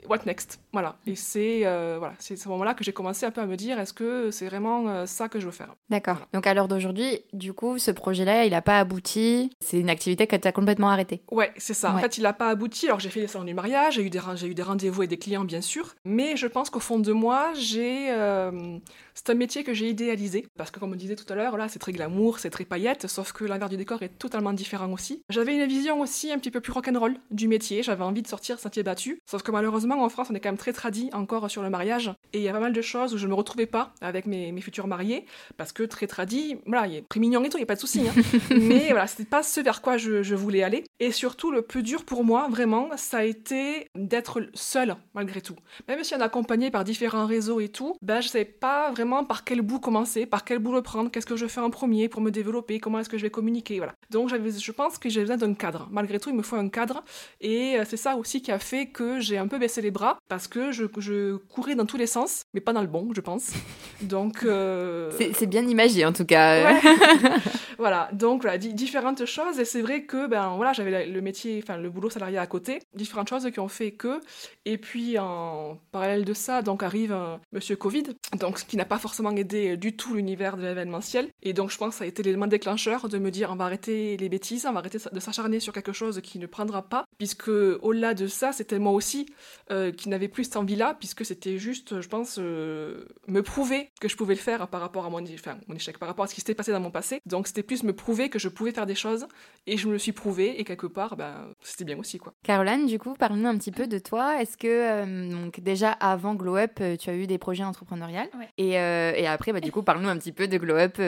what 0.09 0.21
next? 0.27 0.61
Voilà. 0.73 0.97
Et 1.07 1.15
c'est 1.15 1.63
euh, 1.65 1.97
voilà, 1.99 2.15
c'est 2.19 2.37
ce 2.37 2.49
moment-là 2.49 2.75
que 2.75 2.85
j'ai 2.85 2.93
commencé 2.93 3.27
un 3.27 3.31
peu 3.31 3.41
à 3.41 3.47
me 3.47 3.57
dire 3.57 3.79
est-ce 3.79 3.93
que 3.93 4.31
c'est 4.31 4.47
vraiment 4.47 4.89
euh, 4.89 5.07
ça 5.07 5.29
que 5.29 5.41
je 5.41 5.47
veux 5.47 5.53
faire? 5.53 5.75
D'accord. 5.91 6.19
Donc 6.33 6.47
à 6.47 6.55
l'heure 6.55 6.69
d'aujourd'hui, 6.69 7.21
du 7.33 7.53
coup, 7.53 7.79
ce 7.79 7.91
projet-là, 7.91 8.45
il 8.45 8.51
n'a 8.51 8.63
pas 8.63 8.79
abouti. 8.79 9.51
C'est 9.61 9.79
une 9.79 9.91
activité 9.91 10.27
que 10.27 10.37
tu 10.37 10.49
as 10.49 10.53
complètement 10.53 10.91
arrêtée. 10.91 11.23
Ouais, 11.31 11.53
c'est 11.57 11.75
ça. 11.75 11.93
En 11.93 11.99
fait, 11.99 12.19
il 12.19 12.23
n'a 12.23 12.33
pas 12.33 12.49
abouti. 12.49 12.87
Alors 12.87 13.01
j'ai 13.01 13.11
fait 13.11 13.21
les 13.21 13.27
salons 13.27 13.45
du 13.45 13.55
mariage, 13.55 13.95
j'ai 13.95 14.03
eu 14.03 14.11
des, 14.11 14.21
eu 14.45 14.55
des 14.55 14.63
rendez-vous 14.63 15.03
et 15.03 15.07
des 15.07 15.19
clients, 15.19 15.45
bien 15.45 15.61
sûr. 15.61 15.95
Mais 16.05 16.37
je 16.37 16.47
pense 16.47 16.71
qu'au 16.71 16.81
fond 16.81 16.99
de 16.99 17.13
moi, 17.13 17.53
j'ai 17.55 18.11
euh, 18.11 18.79
c'est 19.15 19.31
un 19.31 19.35
métier 19.35 19.56
que 19.65 19.75
j'ai 19.75 19.89
idéalisé, 19.89 20.47
parce 20.57 20.71
que 20.71 20.81
comme 20.81 20.93
on 20.93 20.97
disait 20.97 21.17
tout 21.17 21.31
à 21.33 21.37
l'heure, 21.37 21.57
là, 21.57 21.69
c'est 21.69 21.79
très 21.79 21.93
glamour, 21.93 22.39
c'est 22.39 22.51
très 22.51 22.65
paillette, 22.65 23.07
sauf 23.07 23.33
que 23.33 23.45
l'envers 23.45 23.69
du 23.69 23.77
décor 23.77 24.03
est 24.03 24.19
totalement 24.19 24.53
différent 24.53 24.93
aussi. 24.93 25.23
J'avais 25.29 25.55
une 25.55 25.67
vision 25.67 26.01
aussi 26.01 26.33
un 26.33 26.39
petit 26.39 26.51
peu 26.51 26.61
plus 26.61 26.73
rock'n'roll 26.73 27.17
du 27.31 27.49
métier, 27.49 27.83
j'avais 27.83 28.05
envie 28.05 28.23
de 28.23 28.29
sortir 28.29 28.59
sentier 28.59 28.83
battu, 28.83 29.19
sauf 29.27 29.43
que 29.43 29.51
malheureusement 29.51 30.03
en 30.03 30.09
France, 30.09 30.29
on 30.31 30.35
est 30.35 30.41
quand 30.41 30.49
même 30.49 30.59
très 30.59 30.73
tradit 30.73 31.11
encore 31.13 31.51
sur 31.51 31.63
le 31.63 31.71
mariage, 31.71 32.13
et 32.33 32.39
il 32.39 32.43
y 32.43 32.49
a 32.49 32.53
pas 32.53 32.61
mal 32.61 32.73
de 32.73 32.83
choses 32.83 33.15
où 33.15 33.19
je 33.19 33.27
me 33.27 33.35
retrouvais 33.35 33.67
pas 33.67 33.93
avec 34.01 34.27
mes, 34.27 34.53
mes 34.53 34.61
futurs 34.61 34.87
mariés, 34.87 35.27
parce 35.57 35.73
que 35.73 35.83
très 35.83 36.07
tradit, 36.07 36.57
voilà, 36.67 36.87
il 36.87 36.97
est 36.97 37.09
très 37.09 37.21
mignon 37.21 37.43
et 37.45 37.49
tout, 37.49 37.59
il 37.59 37.61
n'y 37.61 37.65
a 37.65 37.67
pas 37.67 37.75
de 37.75 37.81
souci, 37.81 38.03
hein. 38.09 38.15
mais 38.51 38.89
voilà, 38.91 39.07
c'était 39.07 39.25
pas 39.25 39.43
ce 39.43 39.61
vers 39.61 39.83
quoi 39.83 39.97
je, 39.97 40.23
je 40.23 40.35
voulais 40.35 40.63
aller. 40.63 40.85
Et 41.01 41.13
surtout, 41.13 41.51
le 41.51 41.63
plus 41.63 41.83
dur 41.83 42.05
pour 42.05 42.25
moi, 42.25 42.49
vraiment, 42.51 42.91
ça 42.97 43.19
a 43.19 43.25
été 43.25 43.89
d'être 43.95 44.43
seule, 44.55 44.97
malgré 45.15 45.41
tout. 45.41 45.57
Même 45.89 46.03
si 46.05 46.15
on 46.15 46.19
est 46.19 46.23
accompagné 46.23 46.71
par 46.71 46.85
différents 46.85 47.27
réseaux 47.27 47.61
et 47.61 47.69
tout, 47.69 47.97
ben 48.03 48.21
je 48.21 48.29
savais 48.29 48.45
pas 48.45 48.91
vraiment 48.91 49.25
par 49.25 49.45
quel 49.47 49.63
bout 49.63 49.79
commencer, 49.79 50.27
par 50.27 50.45
quel 50.45 50.59
bout 50.59 50.73
le 50.73 50.83
prendre, 50.83 51.11
qu'est-ce 51.11 51.25
que 51.25 51.37
je 51.37 51.47
fais 51.47 51.61
en 51.61 51.71
premier 51.71 52.09
pour 52.09 52.21
me 52.21 52.31
développer, 52.31 52.81
comment 52.81 52.99
est-ce 52.99 53.09
que 53.09 53.17
je 53.17 53.23
vais 53.23 53.31
communiquer, 53.31 53.79
voilà. 53.79 53.95
Donc 54.11 54.29
j'avais, 54.29 54.51
je 54.51 54.73
pense 54.73 54.99
que 54.99 55.09
j'ai 55.09 55.21
besoin 55.21 55.37
d'un 55.37 55.55
cadre. 55.55 55.89
Malgré 55.91 56.19
tout, 56.19 56.31
il 56.31 56.37
me 56.37 56.43
faut 56.43 56.57
un 56.57 56.69
cadre, 56.69 57.05
et 57.41 57.79
euh, 57.79 57.85
c'est 57.89 57.97
ça 57.97 58.17
aussi 58.17 58.43
qui 58.43 58.51
a 58.51 58.59
fait 58.59 58.89
que 58.89 59.21
j'ai 59.21 59.39
un 59.39 59.47
peu 59.47 59.59
baissé 59.59 59.81
les 59.81 59.93
bras, 59.93 60.19
parce 60.29 60.49
que 60.49 60.73
je, 60.73 60.85
je 60.99 61.37
courais 61.37 61.77
dans 61.77 61.87
tous 61.87 61.97
les 61.97 62.09
sens, 62.09 62.43
mais 62.55 62.61
pas 62.61 62.73
dans 62.73 62.83
le 62.83 62.89
bon, 62.89 63.09
je 63.15 63.21
pense. 63.21 63.53
Donc 64.03 64.43
euh, 64.45 65.11
c'est 65.17 65.47
bien 65.47 65.67
imagé 65.67 66.05
en 66.05 66.13
tout 66.13 66.27
cas. 66.27 66.81
voilà, 67.79 68.11
donc 68.13 68.43
voilà, 68.43 68.59
différentes 68.59 69.25
choses, 69.25 69.61
et 69.61 69.65
c'est 69.65 69.81
vrai 69.81 70.03
que 70.03 70.27
ben 70.27 70.55
voilà, 70.57 70.73
j'avais 70.73 71.07
le 71.07 71.21
métier, 71.21 71.61
enfin 71.63 71.79
le 71.79 71.89
boulot 71.89 72.11
salarié 72.11 72.37
à 72.37 72.47
côté, 72.47 72.81
différentes 72.95 73.29
choses 73.29 73.49
qui 73.51 73.61
ont 73.61 73.69
fait 73.69 73.93
que, 73.93 74.21
et 74.65 74.77
puis 74.77 75.19
en 75.19 75.79
parallèle 75.93 76.25
de 76.25 76.35
ça, 76.35 76.63
donc 76.63 76.83
arrive 76.83 77.13
un 77.13 77.41
Monsieur 77.53 77.77
Covid, 77.77 78.05
donc 78.39 78.59
ce 78.59 78.65
qui 78.65 78.77
n'a 78.77 78.85
pas 78.85 78.99
forcément 78.99 79.31
aidé 79.37 79.77
du 79.77 79.97
tout 79.97 80.15
l'univers 80.15 80.57
de 80.57 80.63
l'événementiel. 80.63 81.29
Et 81.43 81.53
donc 81.53 81.71
je 81.71 81.79
pense 81.79 81.91
que 81.91 81.99
ça 81.99 82.05
a 82.05 82.07
été 82.07 82.23
l'élément 82.23 82.47
déclencheur 82.47 83.09
de 83.09 83.19
me 83.19 83.31
dire 83.31 83.51
on 83.51 83.57
va 83.57 83.65
arrêter 83.65 84.17
les 84.17 84.29
bêtises, 84.29 84.67
on 84.67 84.73
va 84.73 84.81
arrêter 84.81 84.99
de 85.13 85.21
s'acharner 85.21 85.61
sur 85.61 85.73
quelque 85.73 85.93
chose 85.93 86.21
qui 86.23 86.39
ne 86.39 86.47
prendra 86.47 86.83
pas, 86.83 87.07
puisque 87.19 87.49
au-delà 87.49 88.15
de 88.15 88.27
ça, 88.27 88.53
c'était 88.53 88.79
moi 88.79 88.93
aussi 88.93 89.27
euh, 89.71 89.93
qui 89.93 90.09
n'avais 90.09 90.29
plus 90.29 90.45
cette 90.45 90.57
envie-là, 90.57 90.97
puisque 90.99 91.25
c'était 91.25 91.59
juste, 91.59 92.01
je 92.01 92.09
pense, 92.09 92.37
euh, 92.39 93.05
me 93.27 93.43
prouver 93.43 93.91
que 94.01 94.09
je 94.09 94.17
pouvais 94.17 94.35
le 94.35 94.41
faire 94.41 94.69
par 94.69 94.81
rapport 94.81 95.05
à 95.07 95.11
mon, 95.11 95.23
enfin, 95.23 95.59
mon 95.69 95.75
échec, 95.75 95.99
par 95.99 96.09
rapport 96.09 96.25
à 96.25 96.29
ce 96.29 96.35
qui 96.35 96.41
s'était 96.41 96.55
passé 96.55 96.73
dans 96.73 96.81
mon 96.81 96.91
passé. 96.91 97.21
Donc 97.27 97.47
c'était 97.47 97.63
plus 97.63 97.83
me 97.83 97.93
prouver 97.93 98.29
que 98.29 98.39
je 98.39 98.49
pouvais 98.49 98.73
faire 98.73 98.87
des 98.87 98.95
choses, 98.95 99.27
et 99.67 99.77
je 99.77 99.87
me 99.87 99.93
le 99.93 99.99
suis 99.99 100.13
prouvé, 100.13 100.61
et 100.61 100.65
quelque 100.65 100.87
part, 100.87 101.17
ben, 101.17 101.49
c'était 101.63 101.85
bien 101.85 101.99
aussi. 101.99 102.19
quoi. 102.19 102.33
Caroline, 102.43 102.87
du 102.87 102.99
coup, 102.99 103.15
parle-nous 103.15 103.49
un 103.49 103.57
petit 103.57 103.73
peu 103.73 103.87
de 103.87 103.99
toi. 103.99 104.41
Est-ce 104.41 104.57
que, 104.57 104.67
euh, 104.67 105.31
donc 105.31 105.61
déjà 105.61 105.91
avant 105.91 106.35
Glow 106.35 106.57
Up, 106.57 106.81
tu 106.99 107.11
as 107.11 107.15
eu 107.15 107.27
des 107.27 107.39
projets 107.39 107.65
entrepreneuriales? 107.65 108.29
Et, 108.59 108.77
et, 109.17 109.27
après, 109.27 109.53
bah, 109.53 109.61
du 109.61 109.73
coup, 109.73 109.83
parle-nous 109.83 110.09
un 110.09 110.17
petit 110.17 110.33
peu 110.33 110.49
de 110.49 110.59
Glow 110.59 110.77
Up, 110.77 110.99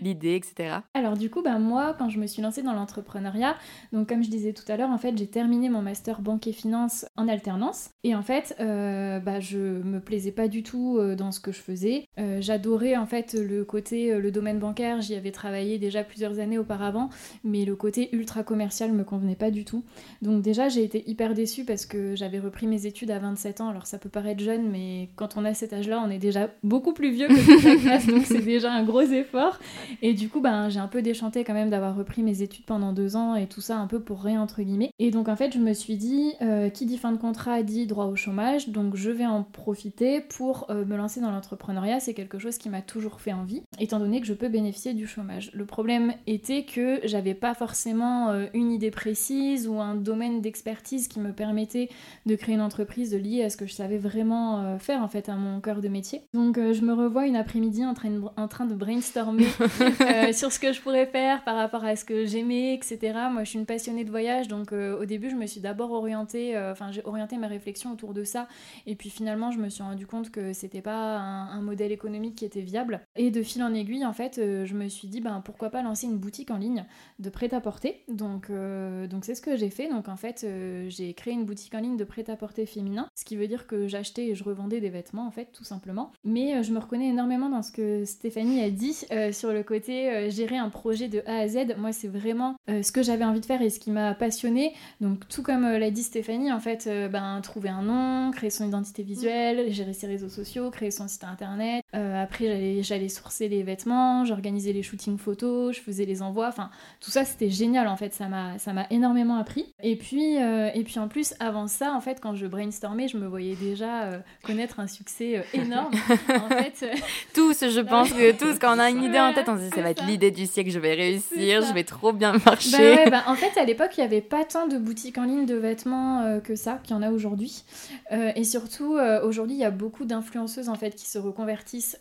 l'idée, 0.00 0.34
etc. 0.34 0.78
Alors 0.94 1.16
du 1.16 1.30
coup, 1.30 1.42
bah, 1.42 1.58
moi, 1.58 1.94
quand 1.98 2.08
je 2.08 2.18
me 2.18 2.26
suis 2.26 2.42
lancée 2.42 2.62
dans 2.62 2.72
l'entrepreneuriat, 2.72 3.56
donc 3.92 4.08
comme 4.08 4.22
je 4.22 4.30
disais 4.30 4.52
tout 4.52 4.70
à 4.70 4.76
l'heure, 4.76 4.90
en 4.90 4.98
fait, 4.98 5.16
j'ai 5.16 5.26
terminé 5.26 5.68
mon 5.68 5.82
master 5.82 6.20
banque 6.20 6.46
et 6.46 6.52
finance 6.52 7.06
en 7.16 7.28
alternance. 7.28 7.90
Et 8.04 8.14
en 8.14 8.22
fait, 8.22 8.56
euh, 8.60 9.18
bah, 9.20 9.40
je 9.40 9.58
me 9.58 10.00
plaisais 10.00 10.32
pas 10.32 10.48
du 10.48 10.62
tout 10.62 10.98
euh, 10.98 11.14
dans 11.16 11.32
ce 11.32 11.40
que 11.40 11.52
je 11.52 11.60
faisais. 11.60 12.06
Euh, 12.18 12.38
j'adorais 12.40 12.96
en 12.96 13.06
fait 13.06 13.34
le 13.34 13.64
côté, 13.64 14.12
euh, 14.12 14.18
le 14.18 14.30
domaine 14.30 14.58
bancaire, 14.58 15.00
j'y 15.00 15.14
avais 15.14 15.30
travaillé 15.30 15.78
déjà 15.78 16.04
plusieurs 16.04 16.38
années 16.38 16.58
auparavant, 16.58 17.10
mais 17.44 17.64
le 17.64 17.76
côté 17.76 18.14
ultra 18.14 18.42
commercial 18.42 18.92
me 18.92 19.04
convenait 19.04 19.36
pas 19.36 19.50
du 19.50 19.64
tout. 19.64 19.84
Donc 20.22 20.42
déjà, 20.42 20.68
j'ai 20.68 20.84
été 20.84 21.08
hyper 21.08 21.34
déçue 21.34 21.64
parce 21.64 21.86
que 21.86 22.14
j'avais 22.16 22.38
repris 22.38 22.66
mes 22.66 22.86
études 22.86 23.10
à 23.10 23.18
27 23.18 23.60
ans. 23.60 23.68
Alors 23.68 23.86
ça 23.86 23.98
peut 23.98 24.08
paraître 24.08 24.42
jeune, 24.42 24.70
mais 24.70 25.10
quand 25.16 25.36
on 25.36 25.44
a 25.44 25.54
cet 25.54 25.72
âge-là, 25.72 26.02
on 26.04 26.10
est 26.10 26.18
déjà 26.18 26.50
beaucoup 26.62 26.92
plus 26.92 27.10
vieux 27.10 27.28
que 27.28 27.34
la 27.46 27.76
classe, 27.76 28.06
donc 28.06 28.24
c'est 28.24 28.44
déjà 28.44 28.72
un 28.72 28.84
gros 28.84 29.02
effort. 29.02 29.58
Et 30.02 30.14
du 30.14 30.28
coup, 30.28 30.40
ben, 30.40 30.68
j'ai 30.68 30.80
un 30.80 30.88
peu 30.88 31.02
déchanté 31.02 31.44
quand 31.44 31.54
même 31.54 31.70
d'avoir 31.70 31.96
repris 31.96 32.22
mes 32.22 32.42
études 32.42 32.64
pendant 32.64 32.92
deux 32.92 33.16
ans 33.16 33.34
et 33.34 33.46
tout 33.46 33.60
ça 33.60 33.78
un 33.78 33.86
peu 33.86 34.00
pour 34.00 34.22
rien 34.22 34.40
entre 34.40 34.62
guillemets. 34.62 34.90
Et 34.98 35.10
donc 35.10 35.28
en 35.28 35.36
fait, 35.36 35.52
je 35.52 35.58
me 35.58 35.72
suis 35.72 35.96
dit, 35.96 36.32
euh, 36.42 36.68
qui 36.68 36.86
dit 36.86 36.98
fin 36.98 37.12
de 37.12 37.16
contrat 37.16 37.62
dit 37.62 37.86
droit 37.86 38.06
au 38.06 38.16
chômage, 38.16 38.68
donc 38.68 38.96
je 38.96 39.10
vais 39.10 39.26
en 39.26 39.42
profiter 39.42 40.20
pour 40.20 40.66
euh, 40.70 40.84
me 40.84 40.96
lancer 40.96 41.20
dans 41.20 41.30
l'entrepreneuriat. 41.30 42.00
C'est 42.00 42.14
quelque 42.14 42.38
chose 42.38 42.58
qui 42.58 42.68
m'a 42.68 42.82
toujours 42.82 43.20
fait 43.20 43.32
envie, 43.32 43.62
étant 43.78 43.98
donné 43.98 44.20
que 44.20 44.26
je 44.26 44.34
peux 44.34 44.48
bénéficier 44.48 44.94
du 44.94 45.06
chômage. 45.06 45.50
Le 45.52 45.64
problème 45.64 46.14
était 46.26 46.64
que 46.64 47.00
j'avais 47.04 47.34
pas 47.34 47.54
forcément 47.54 48.30
euh, 48.30 48.46
une 48.54 48.72
idée 48.72 48.90
précise 48.90 49.68
ou 49.68 49.80
un 49.80 49.94
domaine 49.94 50.40
d'expertise 50.40 51.08
qui 51.08 51.20
me 51.20 51.32
permettait 51.32 51.88
de 52.26 52.34
créer 52.34 52.54
une 52.54 52.60
entreprise 52.60 53.14
liée 53.14 53.42
à 53.42 53.50
ce 53.50 53.56
que 53.56 53.66
je 53.66 53.72
savais 53.72 53.98
vraiment 53.98 54.78
faire 54.78 55.02
en 55.02 55.08
fait 55.08 55.28
à 55.28 55.36
mon 55.36 55.60
cœur 55.60 55.80
de 55.80 55.88
métier. 55.88 56.22
Donc 56.34 56.56
je 56.56 56.80
me 56.82 56.92
revois 56.92 57.26
une 57.26 57.35
après-midi 57.36 57.84
en, 57.84 57.94
train 57.94 58.10
de, 58.10 58.20
en 58.36 58.48
train 58.48 58.66
de 58.66 58.74
brainstormer 58.74 59.46
sur 60.32 60.52
ce 60.52 60.58
que 60.58 60.72
je 60.72 60.80
pourrais 60.80 61.06
faire 61.06 61.44
par 61.44 61.56
rapport 61.56 61.84
à 61.84 61.96
ce 61.96 62.04
que 62.04 62.26
j'aimais, 62.26 62.74
etc. 62.74 62.98
Moi 63.30 63.44
je 63.44 63.50
suis 63.50 63.58
une 63.58 63.66
passionnée 63.66 64.04
de 64.04 64.10
voyage 64.10 64.48
donc 64.48 64.72
au 64.72 65.04
début 65.04 65.30
je 65.30 65.36
me 65.36 65.46
suis 65.46 65.60
d'abord 65.60 65.92
orientée, 65.92 66.58
enfin 66.58 66.90
j'ai 66.92 67.02
orienté 67.04 67.36
ma 67.36 67.46
réflexion 67.46 67.92
autour 67.92 68.14
de 68.14 68.24
ça 68.24 68.48
et 68.86 68.94
puis 68.94 69.10
finalement 69.10 69.50
je 69.50 69.58
me 69.58 69.68
suis 69.68 69.82
rendu 69.82 70.06
compte 70.06 70.30
que 70.30 70.52
c'était 70.52 70.82
pas 70.82 71.18
un, 71.18 71.50
un 71.50 71.60
modèle 71.60 71.92
économique 71.92 72.36
qui 72.36 72.44
était 72.44 72.60
viable 72.60 73.00
et 73.16 73.30
de 73.30 73.42
fil 73.42 73.62
en 73.62 73.74
aiguille 73.74 74.04
en 74.04 74.12
fait 74.12 74.36
je 74.36 74.74
me 74.74 74.88
suis 74.88 75.08
dit 75.08 75.20
ben 75.20 75.40
pourquoi 75.44 75.70
pas 75.70 75.82
lancer 75.82 76.06
une 76.06 76.18
boutique 76.18 76.50
en 76.50 76.56
ligne 76.56 76.84
de 77.18 77.30
prêt-à-porter. 77.30 78.02
Donc 78.08 78.50
euh, 78.50 79.06
donc 79.06 79.24
c'est 79.24 79.34
ce 79.34 79.42
que 79.42 79.56
j'ai 79.56 79.70
fait. 79.70 79.88
Donc 79.88 80.08
en 80.08 80.16
fait, 80.16 80.44
euh, 80.44 80.86
j'ai 80.88 81.14
créé 81.14 81.34
une 81.34 81.44
boutique 81.44 81.74
en 81.74 81.80
ligne 81.80 81.96
de 81.96 82.04
prêt-à-porter 82.04 82.66
féminin, 82.66 83.08
ce 83.14 83.24
qui 83.24 83.36
veut 83.36 83.46
dire 83.46 83.66
que 83.66 83.86
j'achetais 83.86 84.28
et 84.28 84.34
je 84.34 84.44
revendais 84.44 84.80
des 84.80 84.90
vêtements 84.90 85.26
en 85.26 85.30
fait, 85.30 85.50
tout 85.52 85.64
simplement. 85.64 86.12
Mais 86.24 86.56
euh, 86.56 86.62
je 86.62 86.72
me 86.72 86.78
reconnais 86.78 87.08
énormément 87.08 87.25
dans 87.26 87.62
ce 87.62 87.72
que 87.72 88.04
Stéphanie 88.04 88.62
a 88.62 88.70
dit 88.70 88.94
sur 89.32 89.52
le 89.52 89.62
côté 89.62 90.30
gérer 90.30 90.56
un 90.56 90.68
projet 90.68 91.08
de 91.08 91.22
A 91.26 91.38
à 91.38 91.48
Z. 91.48 91.76
Moi, 91.78 91.92
c'est 91.92 92.08
vraiment 92.08 92.56
ce 92.68 92.92
que 92.92 93.02
j'avais 93.02 93.24
envie 93.24 93.40
de 93.40 93.46
faire 93.46 93.62
et 93.62 93.70
ce 93.70 93.80
qui 93.80 93.90
m'a 93.90 94.14
passionné. 94.14 94.74
Donc 95.00 95.28
tout 95.28 95.42
comme 95.42 95.66
l'a 95.66 95.90
dit 95.90 96.02
Stéphanie, 96.02 96.52
en 96.52 96.60
fait, 96.60 96.88
ben 97.10 97.40
trouver 97.42 97.68
un 97.68 97.82
nom, 97.82 98.30
créer 98.30 98.50
son 98.50 98.66
identité 98.66 99.02
visuelle, 99.02 99.72
gérer 99.72 99.92
ses 99.92 100.06
réseaux 100.06 100.28
sociaux, 100.28 100.70
créer 100.70 100.90
son 100.90 101.08
site 101.08 101.24
internet. 101.24 101.84
après, 101.92 102.82
j'allais 102.82 103.08
sourcer 103.08 103.48
les 103.48 103.62
vêtements, 103.62 104.24
j'organisais 104.24 104.72
les 104.72 104.82
shootings 104.82 105.18
photos, 105.18 105.76
je 105.76 105.80
faisais 105.80 106.04
les 106.04 106.22
envois, 106.22 106.48
enfin 106.48 106.70
tout 107.00 107.10
ça 107.10 107.24
c'était 107.24 107.50
génial 107.50 107.88
en 107.88 107.96
fait, 107.96 108.14
ça 108.14 108.28
m'a 108.28 108.86
énormément 108.90 109.36
appris. 109.36 109.74
Et 109.82 109.96
puis 109.96 110.38
euh, 110.38 110.70
et 110.74 110.84
puis 110.84 110.98
en 110.98 111.08
plus 111.08 111.34
avant 111.40 111.66
ça 111.66 111.92
en 111.92 112.00
fait 112.00 112.20
quand 112.20 112.34
je 112.34 112.46
brainstormais, 112.46 113.08
je 113.08 113.16
me 113.16 113.26
voyais 113.26 113.56
déjà 113.56 114.04
euh, 114.04 114.18
connaître 114.42 114.80
un 114.80 114.86
succès 114.86 115.38
euh, 115.38 115.42
énorme. 115.60 115.94
en 116.28 116.48
fait, 116.48 116.86
tous 117.34 117.68
je 117.68 117.80
pense 117.80 118.12
que 118.12 118.32
tous 118.32 118.58
quand 118.58 118.76
on 118.76 118.78
a 118.78 118.90
une 118.90 119.02
idée 119.02 119.18
en 119.18 119.32
tête, 119.32 119.48
on 119.48 119.56
se 119.56 119.62
dit 119.62 119.70
ça 119.70 119.82
va 119.82 119.90
être 119.90 120.04
l'idée 120.06 120.30
du 120.30 120.46
siècle, 120.46 120.70
je 120.70 120.78
vais 120.78 120.94
réussir, 120.94 121.62
je 121.62 121.72
vais 121.72 121.84
trop 121.84 122.12
bien 122.12 122.34
marcher. 122.44 123.04
Bah 123.04 123.10
bah, 123.10 123.22
en 123.26 123.34
fait 123.34 123.58
à 123.58 123.64
l'époque 123.64 123.90
il 123.96 124.00
n'y 124.00 124.06
avait 124.06 124.20
pas 124.20 124.44
tant 124.44 124.66
de 124.66 124.78
boutiques 124.78 125.18
en 125.18 125.24
ligne 125.24 125.46
de 125.46 125.54
vêtements 125.54 126.40
que 126.42 126.56
ça 126.56 126.78
qu'il 126.82 126.94
y 126.94 126.98
en 126.98 127.02
a 127.02 127.10
aujourd'hui. 127.10 127.64
et 128.10 128.44
surtout 128.44 128.98
aujourd'hui 129.22 129.54
il 129.54 129.60
y 129.60 129.64
a 129.64 129.70
beaucoup 129.70 130.04
d'influenceuses 130.04 130.68
en 130.68 130.74
fait 130.74 130.94
qui 130.94 131.06
se 131.06 131.18
reconvertissent, 131.18 131.98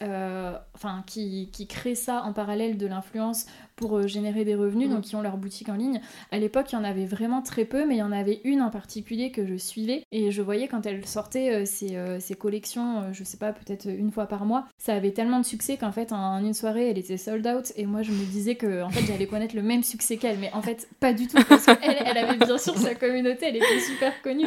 enfin 0.73 1.03
qui, 1.05 1.49
qui 1.51 1.67
créent 1.67 1.95
ça 1.95 2.23
en 2.23 2.33
parallèle 2.33 2.77
de 2.77 2.87
l'influence 2.87 3.45
pour 3.75 3.97
euh, 3.97 4.07
générer 4.07 4.45
des 4.45 4.55
revenus, 4.55 4.89
donc 4.89 4.99
mm. 4.99 5.01
qui 5.03 5.15
ont 5.15 5.21
leur 5.21 5.37
boutique 5.37 5.69
en 5.69 5.75
ligne. 5.75 6.01
À 6.31 6.39
l'époque, 6.39 6.67
il 6.71 6.75
y 6.75 6.77
en 6.77 6.83
avait 6.83 7.05
vraiment 7.05 7.41
très 7.41 7.65
peu, 7.65 7.85
mais 7.85 7.95
il 7.95 7.99
y 7.99 8.03
en 8.03 8.11
avait 8.11 8.41
une 8.43 8.61
en 8.61 8.69
particulier 8.69 9.31
que 9.31 9.45
je 9.45 9.55
suivais 9.55 10.03
et 10.11 10.31
je 10.31 10.41
voyais 10.41 10.67
quand 10.67 10.85
elle 10.85 11.05
sortait 11.05 11.53
euh, 11.53 11.65
ses, 11.65 11.95
euh, 11.95 12.19
ses, 12.19 12.35
collections, 12.35 13.13
je 13.13 13.23
sais 13.23 13.37
pas, 13.37 13.53
peut-être 13.53 13.87
une 13.87 14.11
fois 14.11 14.27
par 14.27 14.45
mois, 14.45 14.65
ça 14.77 14.93
avait 14.93 15.11
tellement 15.11 15.39
de 15.39 15.45
succès 15.45 15.77
qu'en 15.77 15.91
fait, 15.91 16.11
en 16.11 16.39
une 16.43 16.53
soirée, 16.53 16.89
elle 16.89 16.97
était 16.97 17.17
sold 17.17 17.45
out 17.47 17.71
et 17.75 17.85
moi, 17.85 18.01
je 18.01 18.11
me 18.11 18.25
disais 18.25 18.55
que 18.55 18.83
en 18.83 18.89
fait, 18.89 19.05
j'allais 19.05 19.27
connaître 19.27 19.55
le 19.55 19.61
même 19.61 19.83
succès 19.83 20.17
qu'elle, 20.17 20.37
mais 20.39 20.51
en 20.53 20.61
fait, 20.61 20.87
pas 20.99 21.13
du 21.13 21.27
tout 21.27 21.37
parce 21.49 21.65
qu'elle, 21.65 21.97
elle 22.05 22.17
avait 22.17 22.37
bien 22.37 22.57
sûr 22.57 22.77
sa 22.77 22.95
communauté, 22.95 23.47
elle 23.47 23.57
était 23.57 23.79
super 23.79 24.21
connue. 24.21 24.45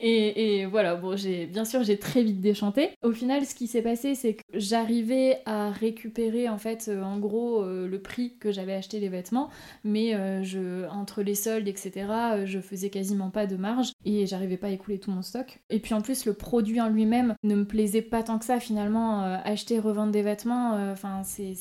Et, 0.00 0.60
et 0.60 0.66
voilà, 0.66 0.94
bon, 0.94 1.16
j'ai 1.16 1.46
bien 1.46 1.64
sûr, 1.64 1.82
j'ai 1.82 1.98
très 1.98 2.22
vite 2.22 2.40
déchanté. 2.40 2.90
Au 3.02 3.12
final, 3.12 3.44
ce 3.44 3.54
qui 3.54 3.66
s'est 3.66 3.82
passé, 3.82 4.14
c'est 4.14 4.34
que 4.34 4.42
j'arrivais 4.54 5.38
à 5.46 5.70
récupérer 5.70 6.48
en 6.48 6.58
fait, 6.58 6.90
en 7.02 7.18
gros, 7.18 7.64
le 7.64 7.98
prix 7.98 8.34
que 8.38 8.52
j'avais 8.52 8.63
j'avais 8.64 8.78
acheté 8.78 8.98
les 8.98 9.10
vêtements, 9.10 9.50
mais 9.84 10.14
euh, 10.14 10.42
je, 10.42 10.88
entre 10.88 11.22
les 11.22 11.34
soldes, 11.34 11.68
etc., 11.68 11.92
euh, 12.08 12.46
je 12.46 12.60
faisais 12.60 12.88
quasiment 12.88 13.28
pas 13.28 13.46
de 13.46 13.56
marge 13.56 13.92
et 14.06 14.26
j'arrivais 14.26 14.56
pas 14.56 14.68
à 14.68 14.70
écouler 14.70 14.98
tout 14.98 15.10
mon 15.10 15.20
stock. 15.20 15.60
Et 15.68 15.80
puis 15.80 15.92
en 15.92 16.00
plus, 16.00 16.24
le 16.24 16.32
produit 16.32 16.80
en 16.80 16.88
lui-même 16.88 17.34
ne 17.42 17.54
me 17.56 17.66
plaisait 17.66 18.00
pas 18.00 18.22
tant 18.22 18.38
que 18.38 18.46
ça 18.46 18.60
finalement. 18.60 19.22
Euh, 19.22 19.36
acheter, 19.44 19.78
revendre 19.78 20.12
des 20.12 20.22
vêtements, 20.22 20.72
enfin, 20.92 21.22
c'est 21.24 21.54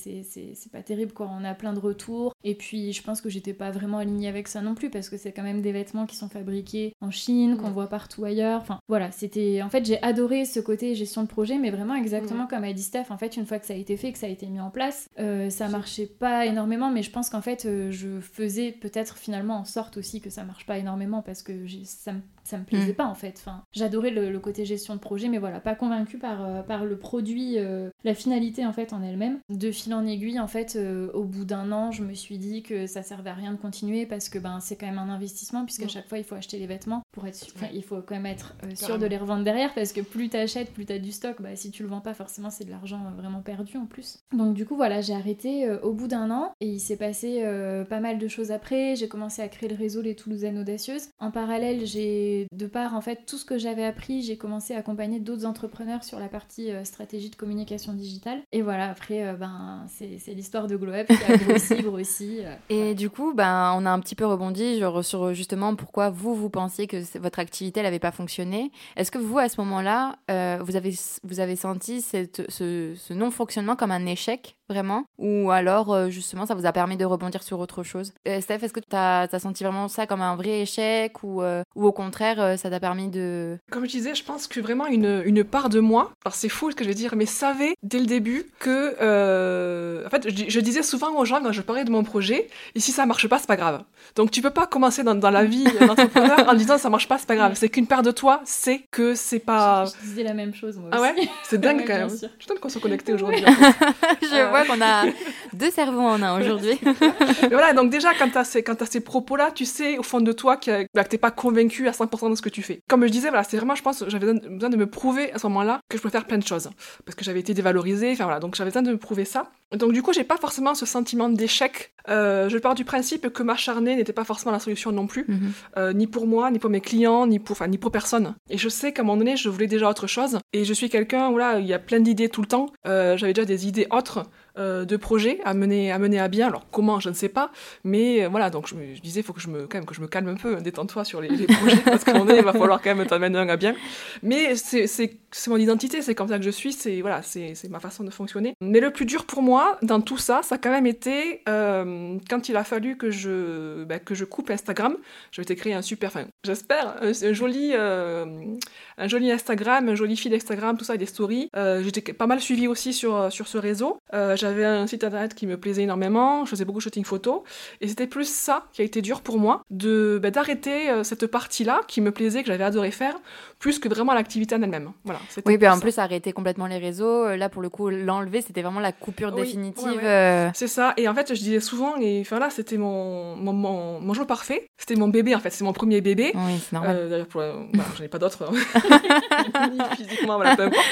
pas 0.72 0.82
terrible 0.82 1.12
quoi. 1.12 1.30
On 1.38 1.44
a 1.44 1.54
plein 1.54 1.74
de 1.74 1.80
retours. 1.80 2.34
Et 2.46 2.56
puis 2.56 2.94
je 2.94 3.04
pense 3.04 3.20
que 3.20 3.30
j'étais 3.30 3.54
pas 3.54 3.72
vraiment 3.72 3.98
alignée 3.98 4.30
avec 4.30 4.48
ça 4.48 4.62
non 4.62 4.76
plus 4.76 4.90
parce 4.90 5.10
que 5.10 5.18
c'est 5.18 5.34
quand 5.34 5.44
même 5.44 5.62
des 5.62 5.72
vêtements 5.74 6.06
qui 6.06 6.16
sont 6.16 6.30
fabriqués 6.30 6.94
en 7.02 7.12
Chine, 7.12 7.58
qu'on 7.58 7.72
voit 7.72 7.90
partout 7.90 8.24
ailleurs. 8.24 8.62
Enfin 8.62 8.80
voilà, 8.88 9.12
c'était. 9.12 9.62
En 9.62 9.70
fait, 9.70 9.86
j'ai 9.86 10.02
adoré 10.02 10.46
ce 10.46 10.62
côté 10.62 10.96
gestion 10.96 11.24
de 11.24 11.28
projet, 11.28 11.58
mais 11.58 11.72
vraiment 11.72 11.96
exactement 11.96 12.48
comme 12.48 12.64
a 12.64 12.72
dit 12.72 12.84
Steph. 12.84 13.06
En 13.10 13.18
fait, 13.18 13.36
une 13.36 13.46
fois 13.46 13.60
que 13.60 13.66
ça 13.66 13.74
a 13.74 13.78
été 13.78 13.98
fait, 13.98 14.14
que 14.14 14.20
ça 14.20 14.28
a 14.28 14.30
été 14.30 14.48
mis 14.48 14.62
en 14.62 14.70
place, 14.70 15.10
ça 15.50 15.68
marchait 15.68 16.08
pas 16.08 16.46
énormément 16.46 16.92
mais 16.94 17.04
je 17.04 17.12
pense 17.12 17.30
qu'en 17.30 17.42
fait, 17.42 17.66
euh, 17.66 17.92
je 17.92 18.20
faisais 18.20 18.72
peut-être 18.72 19.18
finalement 19.18 19.58
en 19.58 19.66
sorte 19.66 19.98
aussi 19.98 20.22
que 20.22 20.30
ça 20.30 20.44
marche 20.44 20.66
pas 20.66 20.78
énormément 20.78 21.22
parce 21.22 21.44
que 21.44 21.66
ça 21.86 22.14
me 22.14 22.22
ça 22.44 22.58
me 22.58 22.64
plaisait 22.64 22.92
mm. 22.92 22.96
pas 22.96 23.06
en 23.06 23.16
fait. 23.16 23.36
Enfin, 23.38 23.64
j'adorais 23.72 24.12
le, 24.12 24.40
côté 24.40 24.66
gestion 24.66 24.96
de 24.96 25.00
projet, 25.00 25.30
mais 25.30 25.38
voilà, 25.38 25.60
pas 25.60 25.76
convaincue 25.76 26.18
par, 26.18 26.44
euh, 26.44 26.62
par 26.62 26.86
le 26.86 26.98
produit, 26.98 27.58
euh, 27.58 27.90
la 28.04 28.14
finalité 28.14 28.66
en 28.66 28.74
fait 28.74 28.94
en 28.94 29.02
elle-même. 29.02 29.40
De 29.50 29.72
fil 29.72 29.94
en 29.94 30.06
aiguille, 30.06 30.40
en 30.40 30.48
fait, 30.48 30.76
euh, 30.76 31.10
au 31.14 31.24
bout 31.24 31.46
d'un 31.46 31.72
an, 31.72 31.92
je 31.92 32.04
me 32.04 32.14
suis 32.14 32.38
dit 32.38 32.62
que 32.62 32.88
ça 32.88 33.04
servait 33.04 33.30
à 33.30 33.34
rien 33.34 33.54
de 33.54 33.58
continuer 33.58 34.06
parce 34.06 34.28
que 34.28 34.40
ben 34.40 34.60
c'est 34.60 34.76
quand 34.76 34.86
même 34.86 35.00
un 35.00 35.10
investissement 35.10 35.64
puisqu'à 35.64 35.86
mm. 35.86 35.90
chaque 35.90 36.10
fois 36.10 36.18
il 36.18 36.24
faut 36.24 36.36
acheter 36.36 36.60
les 36.60 36.68
vêtements 36.68 37.04
pour 37.12 37.26
être 37.26 37.36
sûr, 37.36 37.54
il 37.74 37.84
faut 37.84 38.02
quand 38.02 38.16
même 38.16 38.26
être 38.26 38.56
sûr 38.76 39.00
de 39.00 39.06
les 39.06 39.18
revendre 39.18 39.44
derrière 39.44 39.74
parce 39.74 39.94
que 39.94 40.02
plus 40.02 40.30
t'achètes, 40.30 40.74
plus 40.74 40.86
t'as 40.86 41.00
du 41.00 41.12
stock. 41.12 41.42
Bah 41.42 41.56
si 41.56 41.72
tu 41.72 41.84
le 41.84 41.90
vends 41.90 42.02
pas, 42.02 42.14
forcément 42.14 42.50
c'est 42.50 42.66
de 42.66 42.72
l'argent 42.72 43.00
vraiment 43.18 43.42
perdu 43.42 43.78
en 43.78 43.86
plus. 43.86 44.20
Donc 44.36 44.54
du 44.54 44.66
coup 44.66 44.76
voilà, 44.76 45.02
j'ai 45.02 45.14
arrêté 45.14 45.70
au 45.82 45.94
bout 45.94 46.08
d'un 46.08 46.30
an 46.32 46.54
et 46.60 46.68
il 46.68 46.80
s'est 46.80 46.98
passé 46.98 47.44
pas 47.90 48.00
mal 48.00 48.18
de 48.18 48.28
choses 48.28 48.52
après. 48.52 48.96
J'ai 48.96 49.08
commencé 49.08 49.42
à 49.42 49.48
créer 49.48 49.70
le 49.70 49.76
réseau 49.76 50.02
Les 50.02 50.16
Toulousaines 50.16 50.60
Audacieuses. 50.60 51.10
En 51.20 51.32
parallèle, 51.32 51.86
j'ai 51.86 52.33
de 52.52 52.66
par 52.68 52.96
en 52.96 53.02
fait 53.02 53.26
tout 53.26 53.38
ce 53.38 53.46
que 53.46 53.58
j'avais 53.58 53.86
appris, 53.86 54.22
j'ai 54.22 54.38
commencé 54.38 54.74
à 54.74 54.80
accompagner 54.80 55.20
d'autres 55.20 55.46
entrepreneurs 55.46 56.04
sur 56.04 56.20
la 56.20 56.28
partie 56.28 56.72
euh, 56.72 56.84
stratégie 56.84 57.30
de 57.30 57.36
communication 57.36 57.94
digitale. 57.94 58.42
Et 58.52 58.62
voilà, 58.62 58.90
après, 58.90 59.26
euh, 59.26 59.34
ben, 59.34 59.86
c'est 59.90 60.34
l'histoire 60.34 60.68
de 60.68 60.76
GlowUp 60.76 61.08
qui 61.08 61.32
a 61.32 61.38
grossi, 61.38 61.76
grossi. 61.84 62.38
Euh, 62.42 62.56
et 62.70 62.96
du 62.96 63.10
coup, 63.10 63.34
ben, 63.34 63.74
on 63.78 63.86
a 63.86 63.92
un 63.92 64.00
petit 64.00 64.16
peu 64.16 64.26
rebondi 64.26 64.80
genre, 64.80 65.04
sur 65.04 65.34
justement 65.34 65.76
pourquoi 65.76 66.10
vous, 66.10 66.36
vous 66.36 66.50
pensiez 66.50 66.88
que 66.88 66.98
votre 67.20 67.40
activité 67.40 67.82
n'avait 67.82 68.00
pas 68.00 68.12
fonctionné. 68.12 68.72
Est-ce 68.96 69.12
que 69.12 69.18
vous, 69.18 69.38
à 69.38 69.50
ce 69.50 69.60
moment-là, 69.62 70.16
vous, 70.62 70.76
avez, 70.76 70.94
vous 71.24 71.40
avez 71.40 71.56
senti 71.56 72.02
cette, 72.02 72.50
ce, 72.50 72.94
ce 72.96 73.14
non-fonctionnement 73.14 73.76
comme 73.76 73.92
un 73.92 74.06
échec? 74.06 74.56
Vraiment 74.70 75.06
Ou 75.18 75.52
alors, 75.52 76.10
justement, 76.10 76.46
ça 76.46 76.56
vous 76.56 76.66
a 76.66 76.72
permis 76.72 76.98
de 76.98 77.06
rebondir 77.06 77.44
sur 77.44 77.60
autre 77.60 77.84
chose 77.84 78.14
Steph, 78.26 78.60
est-ce 78.64 78.74
que 78.74 78.80
tu 78.80 78.96
as, 78.96 79.28
as, 79.32 79.40
senti 79.40 79.64
vraiment 79.64 79.88
ça 79.88 80.08
comme 80.08 80.22
un 80.22 80.36
vrai 80.36 80.62
échec 80.62 81.24
ou, 81.24 81.42
ou 81.42 81.86
au 81.86 81.92
contraire 81.92 82.34
euh, 82.44 82.58
ça 82.58 82.70
t'a 82.70 82.80
permis 82.80 83.08
de... 83.10 83.58
Comme 83.72 83.86
je 83.86 83.92
disais, 83.92 84.16
je 84.16 84.24
pense 84.24 84.48
que 84.48 84.60
vraiment 84.60 84.88
une, 84.88 85.22
une 85.26 85.44
part 85.44 85.70
de 85.70 85.80
moi, 85.80 86.12
alors 86.26 86.36
c'est 86.36 86.50
fou 86.50 86.72
ce 86.72 86.76
que 86.76 86.84
je 86.84 86.90
vais 86.90 86.96
dire, 86.96 87.16
mais 87.16 87.26
savait 87.26 87.76
dès 87.84 88.00
le 88.00 88.06
début 88.06 88.46
que... 88.60 88.96
Euh, 89.02 90.06
en 90.06 90.10
fait, 90.10 90.30
je, 90.30 90.60
disais 90.60 90.84
souvent 90.84 91.16
aux 91.18 91.26
gens 91.26 91.42
quand 91.42 91.52
je 91.52 91.62
parlais 91.62 91.84
de 91.84 91.92
mon 91.92 92.04
projet, 92.04 92.48
et 92.76 92.80
si 92.80 92.92
ça 92.92 93.06
marche 93.06 93.28
pas, 93.28 93.40
c'est 93.40 93.48
pas 93.48 93.56
grave. 93.56 93.84
Donc 94.16 94.32
tu 94.32 94.42
peux 94.42 94.52
pas 94.52 94.68
commencer 94.68 95.04
dans, 95.04 95.16
dans 95.16 95.30
la 95.30 95.44
vie 95.44 95.66
d'entrepreneur 95.80 96.48
en 96.48 96.54
disant 96.54 96.78
ça 96.78 96.90
marche 96.90 97.08
pas, 97.08 97.18
c'est 97.18 97.28
pas 97.28 97.36
grave. 97.36 97.54
C'est 97.56 97.70
qu'une 97.70 97.88
part 97.88 98.04
de 98.04 98.12
toi 98.12 98.42
sait 98.46 98.82
que 98.92 99.16
c'est 99.16 99.40
pas... 99.40 99.86
Je, 99.86 100.08
disais 100.08 100.24
la 100.24 100.34
même 100.34 100.54
chose 100.54 100.78
moi 100.78 100.90
aussi. 100.90 100.98
Ah 100.98 101.02
ouais? 101.02 101.30
C'est 101.44 101.60
dingue 101.60 101.84
quand 101.88 101.94
même. 101.94 102.10
Je 102.10 102.16
suis 102.18 102.60
qu'on 102.60 102.70
soit 102.70 102.82
connectés 102.82 103.14
aujourd'hui. 103.14 103.42
je 104.22 104.52
vois 104.54 104.66
qu'on 104.66 104.82
a 104.82 105.06
deux 105.54 105.72
cerveaux 105.72 106.02
en 106.02 106.22
un 106.22 106.40
aujourd'hui. 106.40 106.80
voilà, 107.52 107.74
donc 107.74 107.90
déjà 107.90 108.14
quand 108.14 108.44
ces, 108.44 108.64
as 108.68 108.86
ces 108.86 109.02
propos-là, 109.02 109.52
tu 109.54 109.66
sais 109.66 109.98
au 109.98 110.04
fond 110.04 110.22
de 110.22 110.32
toi 110.32 110.58
que, 110.58 110.86
bah, 110.94 111.04
que 111.04 111.10
t'es 111.10 111.18
pas 111.18 111.32
convaincu 111.32 111.88
à 111.88 111.92
100% 111.92 112.32
de 112.32 112.36
ce 112.36 112.42
que 112.42 112.50
tu 112.50 112.62
fais. 112.62 112.80
Comme 112.88 113.06
je 113.06 113.12
disais, 113.12 113.30
voilà, 113.30 113.44
c'est 113.44 113.58
vraiment, 113.58 113.76
je 113.76 113.84
pense, 113.84 114.04
j'avais 114.08 114.34
besoin 114.34 114.70
de 114.70 114.78
me 114.78 114.88
prouver 114.88 115.32
à 115.34 115.40
ce 115.40 115.48
moment-là 115.48 115.80
que 115.90 115.98
je 115.98 116.02
pouvais 116.02 116.12
faire 116.12 116.26
plein 116.26 116.38
de 116.38 116.48
choses. 116.48 116.70
Parce 117.06 117.16
que 117.16 117.24
j'avais 117.24 117.40
été 117.40 117.54
dévalorisée, 117.54 118.12
enfin 118.12 118.26
voilà, 118.26 118.40
donc 118.40 118.56
j'avais 118.56 118.70
besoin 118.70 118.84
de 118.84 118.92
me 118.92 118.98
prouver 118.98 119.26
ça. 119.26 119.52
Donc 119.76 119.94
du 119.94 120.02
coup, 120.04 120.14
j'ai 120.14 120.24
pas 120.24 120.38
forcément 120.38 120.76
ce 120.76 120.86
sentiment 120.86 121.30
d'échec. 121.30 121.94
Euh, 122.10 122.50
je 122.50 122.58
pars 122.58 122.76
du 122.76 122.86
principe 122.86 123.30
que 123.30 123.44
m'acharner 123.44 123.96
n'était 123.96 124.14
pas 124.14 124.24
forcément 124.24 124.52
la 124.52 124.60
solution 124.60 124.92
non 124.92 125.08
plus, 125.08 125.26
mhm. 125.28 125.52
euh, 125.78 125.94
ni 125.94 126.08
pour 126.08 126.28
moi, 126.28 126.52
ni 126.52 126.60
pour 126.60 126.70
mes 126.70 126.82
clients, 126.82 127.26
ni 127.28 127.40
pour, 127.40 127.54
enfin, 127.54 127.68
ni 127.68 127.78
pour 127.78 127.92
personne. 127.92 128.36
Et 128.50 128.58
je 128.58 128.70
sais 128.70 128.94
qu'à 128.94 129.02
un 129.02 129.06
moment 129.06 129.18
donné, 129.18 129.38
je 129.38 129.50
voulais 129.50 129.68
déjà 129.68 129.90
autre 129.90 130.08
chose. 130.08 130.40
Et 130.52 130.66
je 130.66 130.74
suis 130.74 130.90
quelqu'un 130.90 131.30
où 131.30 131.38
là, 131.38 131.60
il 131.60 131.66
y 131.66 131.74
a 131.74 131.80
plein 131.80 132.00
d'idées 132.00 132.30
tout 132.30 132.42
le 132.42 132.48
temps. 132.48 132.68
Euh, 132.86 133.18
j'avais 133.18 133.34
déjà 133.34 133.46
des 133.46 133.68
idées 133.68 133.88
autres. 133.92 134.26
Euh, 134.60 134.86
de 134.86 134.98
projets 134.98 135.40
à 135.46 135.56
mener, 135.56 135.92
à 135.92 135.98
mener 135.98 136.20
à 136.20 136.28
bien. 136.28 136.48
Alors 136.48 136.68
comment, 136.70 137.00
je 137.00 137.10
ne 137.10 137.16
sais 137.16 137.30
pas, 137.30 137.52
mais 137.84 138.24
euh, 138.24 138.30
voilà. 138.30 138.52
Donc 138.52 138.68
je, 138.68 138.76
me, 138.76 138.94
disais, 139.00 139.22
il 139.22 139.24
faut 139.24 139.34
que 139.34 139.42
je 139.42 139.48
me, 139.48 139.66
quand 139.66 139.80
même, 139.80 139.86
que 139.86 139.96
je 139.96 140.02
me 140.02 140.06
calme 140.06 140.28
un 140.28 140.36
peu, 140.36 140.58
détends-toi 140.58 141.04
sur 141.06 141.22
les, 141.22 141.30
projets 141.48 141.78
parce 141.86 142.06
moment 142.06 142.26
donné, 142.26 142.38
il 142.38 142.46
va 142.46 142.54
falloir 142.54 142.80
quand 142.80 142.94
même 142.94 143.08
t'amener 143.08 143.40
un 143.40 143.50
à 143.50 143.58
bien. 143.58 143.74
Mais 144.22 144.56
c'est 144.56 145.10
mon 145.48 145.58
identité, 145.58 146.04
c'est 146.04 146.14
comme 146.14 146.28
ça 146.28 146.38
que 146.38 146.44
je 146.44 146.52
suis, 146.52 146.72
c'est 146.72 147.02
voilà, 147.02 147.24
c'est 147.24 147.56
ma 147.72 147.80
façon 147.80 148.04
de 148.04 148.12
fonctionner. 148.12 148.54
Mais 148.62 148.80
le 148.80 148.92
plus 148.92 149.06
dur 149.06 149.26
pour 149.26 149.42
moi 149.42 149.80
dans 149.82 150.02
tout 150.02 150.20
ça, 150.20 150.42
ça 150.44 150.56
a 150.56 150.58
quand 150.60 150.72
même 150.72 150.86
été 150.86 151.42
euh, 151.50 152.20
quand 152.30 152.48
il 152.48 152.56
a 152.56 152.64
fallu 152.64 152.96
que 152.96 153.10
je, 153.10 153.86
bah, 153.86 153.98
que 153.98 154.14
je 154.14 154.24
coupe 154.24 154.52
Instagram. 154.52 154.98
J'avais 155.32 155.56
créé 155.56 155.74
un 155.74 155.82
super, 155.82 156.10
enfin, 156.10 156.26
j'espère, 156.44 156.98
un, 157.02 157.34
joli, 157.34 157.74
un 157.74 159.08
joli 159.08 159.32
Instagram, 159.32 159.90
un 159.90 159.96
joli 159.96 160.16
fil 160.16 160.32
Instagram, 160.32 160.78
tout 160.78 160.86
ça, 160.86 160.96
des 160.96 161.08
stories. 161.08 161.50
J'étais 161.56 162.14
pas 162.14 162.28
mal 162.28 162.40
suivi 162.40 162.68
aussi 162.68 162.94
sur, 162.94 163.32
sur 163.32 163.48
ce 163.48 163.58
réseau 163.58 163.98
j'avais 164.44 164.66
un 164.66 164.86
site 164.88 165.04
internet 165.04 165.34
qui 165.34 165.48
me 165.48 165.58
plaisait 165.58 165.84
énormément, 165.84 166.46
je 166.46 166.50
faisais 166.52 166.66
beaucoup 166.66 166.80
de 166.80 166.84
shooting 166.84 167.06
photo, 167.06 167.44
et 167.82 167.88
c'était 167.88 168.08
plus 168.08 168.28
ça 168.30 168.66
qui 168.74 168.82
a 168.82 168.86
été 168.86 169.02
dur 169.02 169.22
pour 169.22 169.40
moi, 169.40 169.62
de 169.70 170.20
bah, 170.22 170.32
d'arrêter 170.32 170.90
euh, 170.90 171.04
cette 171.04 171.28
partie-là 171.28 171.82
qui 171.88 172.02
me 172.02 172.12
plaisait, 172.12 172.42
que 172.44 172.48
j'avais 172.48 172.64
adoré 172.64 172.92
faire, 172.92 173.16
plus 173.60 173.80
que 173.80 173.88
vraiment 173.90 174.14
l'activité 174.14 174.56
en 174.56 174.62
elle-même. 174.62 174.92
Voilà, 175.06 175.20
Oui, 175.46 175.58
ben 175.58 175.72
en 175.72 175.76
ça. 175.76 175.82
plus, 175.82 175.98
arrêter 175.98 176.34
complètement 176.34 176.68
les 176.68 176.78
réseaux, 176.78 177.26
euh, 177.26 177.38
là, 177.38 177.48
pour 177.50 177.62
le 177.62 177.70
coup, 177.70 177.90
l'enlever, 177.90 178.42
c'était 178.42 178.62
vraiment 178.62 178.80
la 178.82 178.92
coupure 178.92 179.34
Oui, 179.34 179.42
définitive. 179.44 179.86
ouais, 179.88 179.96
ouais. 179.96 180.04
euh, 180.04 180.50
C'est 180.54 180.68
ça, 180.68 180.94
et 180.98 181.08
en 181.08 181.16
fait, 181.16 181.30
je 181.34 181.40
disais 181.40 181.60
souvent, 181.62 181.96
et 182.00 182.20
enfin 182.22 182.40
là, 182.40 182.50
c'était 182.50 182.78
mon, 182.78 183.36
mon, 183.38 183.54
mon, 183.54 184.00
mon 184.02 184.14
jour 184.14 184.28
parfait, 184.28 184.68
c'était 184.78 184.96
mon 184.96 185.08
bébé 185.08 185.34
en 185.36 185.40
fait, 185.40 185.50
c'est 185.52 185.64
mon 185.64 185.74
premier 185.74 186.02
bébé. 186.02 186.32
Oui, 186.36 186.60
c'est 186.60 186.74
normal. 186.74 186.96
Euh, 187.00 187.10
D'ailleurs, 187.10 187.28
la- 187.36 187.52
voilà, 187.74 187.90
j'en 187.98 188.04
ai 188.04 188.08
pas 188.10 188.20
d'autres. 188.20 188.44
Physiquement, 189.98 190.36
voilà, 190.36 190.56
peu 190.56 190.64
importe. 190.64 190.86